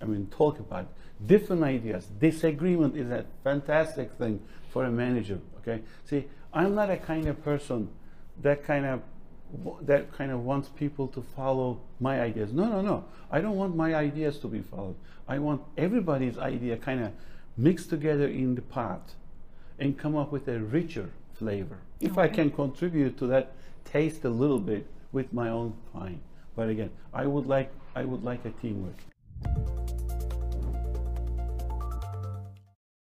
I 0.03 0.07
mean, 0.07 0.26
talk 0.37 0.59
about 0.59 0.89
different 1.24 1.62
ideas. 1.62 2.07
Disagreement 2.18 2.97
is 2.97 3.11
a 3.11 3.24
fantastic 3.45 4.12
thing 4.12 4.41
for 4.70 4.85
a 4.85 4.91
manager. 4.91 5.39
Okay. 5.59 5.83
See, 6.07 6.26
I'm 6.53 6.74
not 6.74 6.91
a 6.91 6.97
kind 6.97 7.28
of 7.28 7.43
person 7.45 7.89
that 8.43 8.64
kind 8.64 8.87
of 8.87 9.03
that 9.82 10.12
kind 10.12 10.30
of 10.30 10.44
wants 10.44 10.68
people 10.68 11.09
to 11.09 11.22
follow 11.34 11.80
my 11.98 12.20
ideas. 12.20 12.53
No, 12.53 12.66
no, 12.66 12.80
no. 12.80 13.05
I 13.30 13.40
don't 13.40 13.57
want 13.57 13.76
my 13.76 13.94
ideas 13.94 14.38
to 14.38 14.48
be 14.48 14.61
followed. 14.61 14.96
I 15.28 15.38
want 15.38 15.62
everybody's 15.76 16.38
idea 16.38 16.76
kind 16.76 17.05
of 17.05 17.12
mixed 17.57 17.90
together 17.90 18.26
in 18.26 18.55
the 18.55 18.62
pot 18.62 19.14
and 19.78 19.98
come 19.98 20.16
up 20.16 20.32
with 20.32 20.48
a 20.48 20.59
richer 20.59 21.11
flavor. 21.34 21.78
If 22.01 22.18
I 22.18 22.28
can 22.28 22.51
contribute 22.51 23.18
to 23.18 23.26
that 23.28 23.53
taste 23.84 24.24
a 24.24 24.30
little 24.30 24.59
bit 24.59 24.86
with 25.12 25.32
my 25.32 25.48
own 25.48 25.74
fine. 25.92 26.20
But 26.55 26.68
again, 26.68 26.90
I 27.12 27.26
would 27.26 27.46
like 27.46 27.72
I 27.94 28.05
would 28.05 28.22
like 28.22 28.44
a 28.44 28.51
teamwork. 28.51 28.98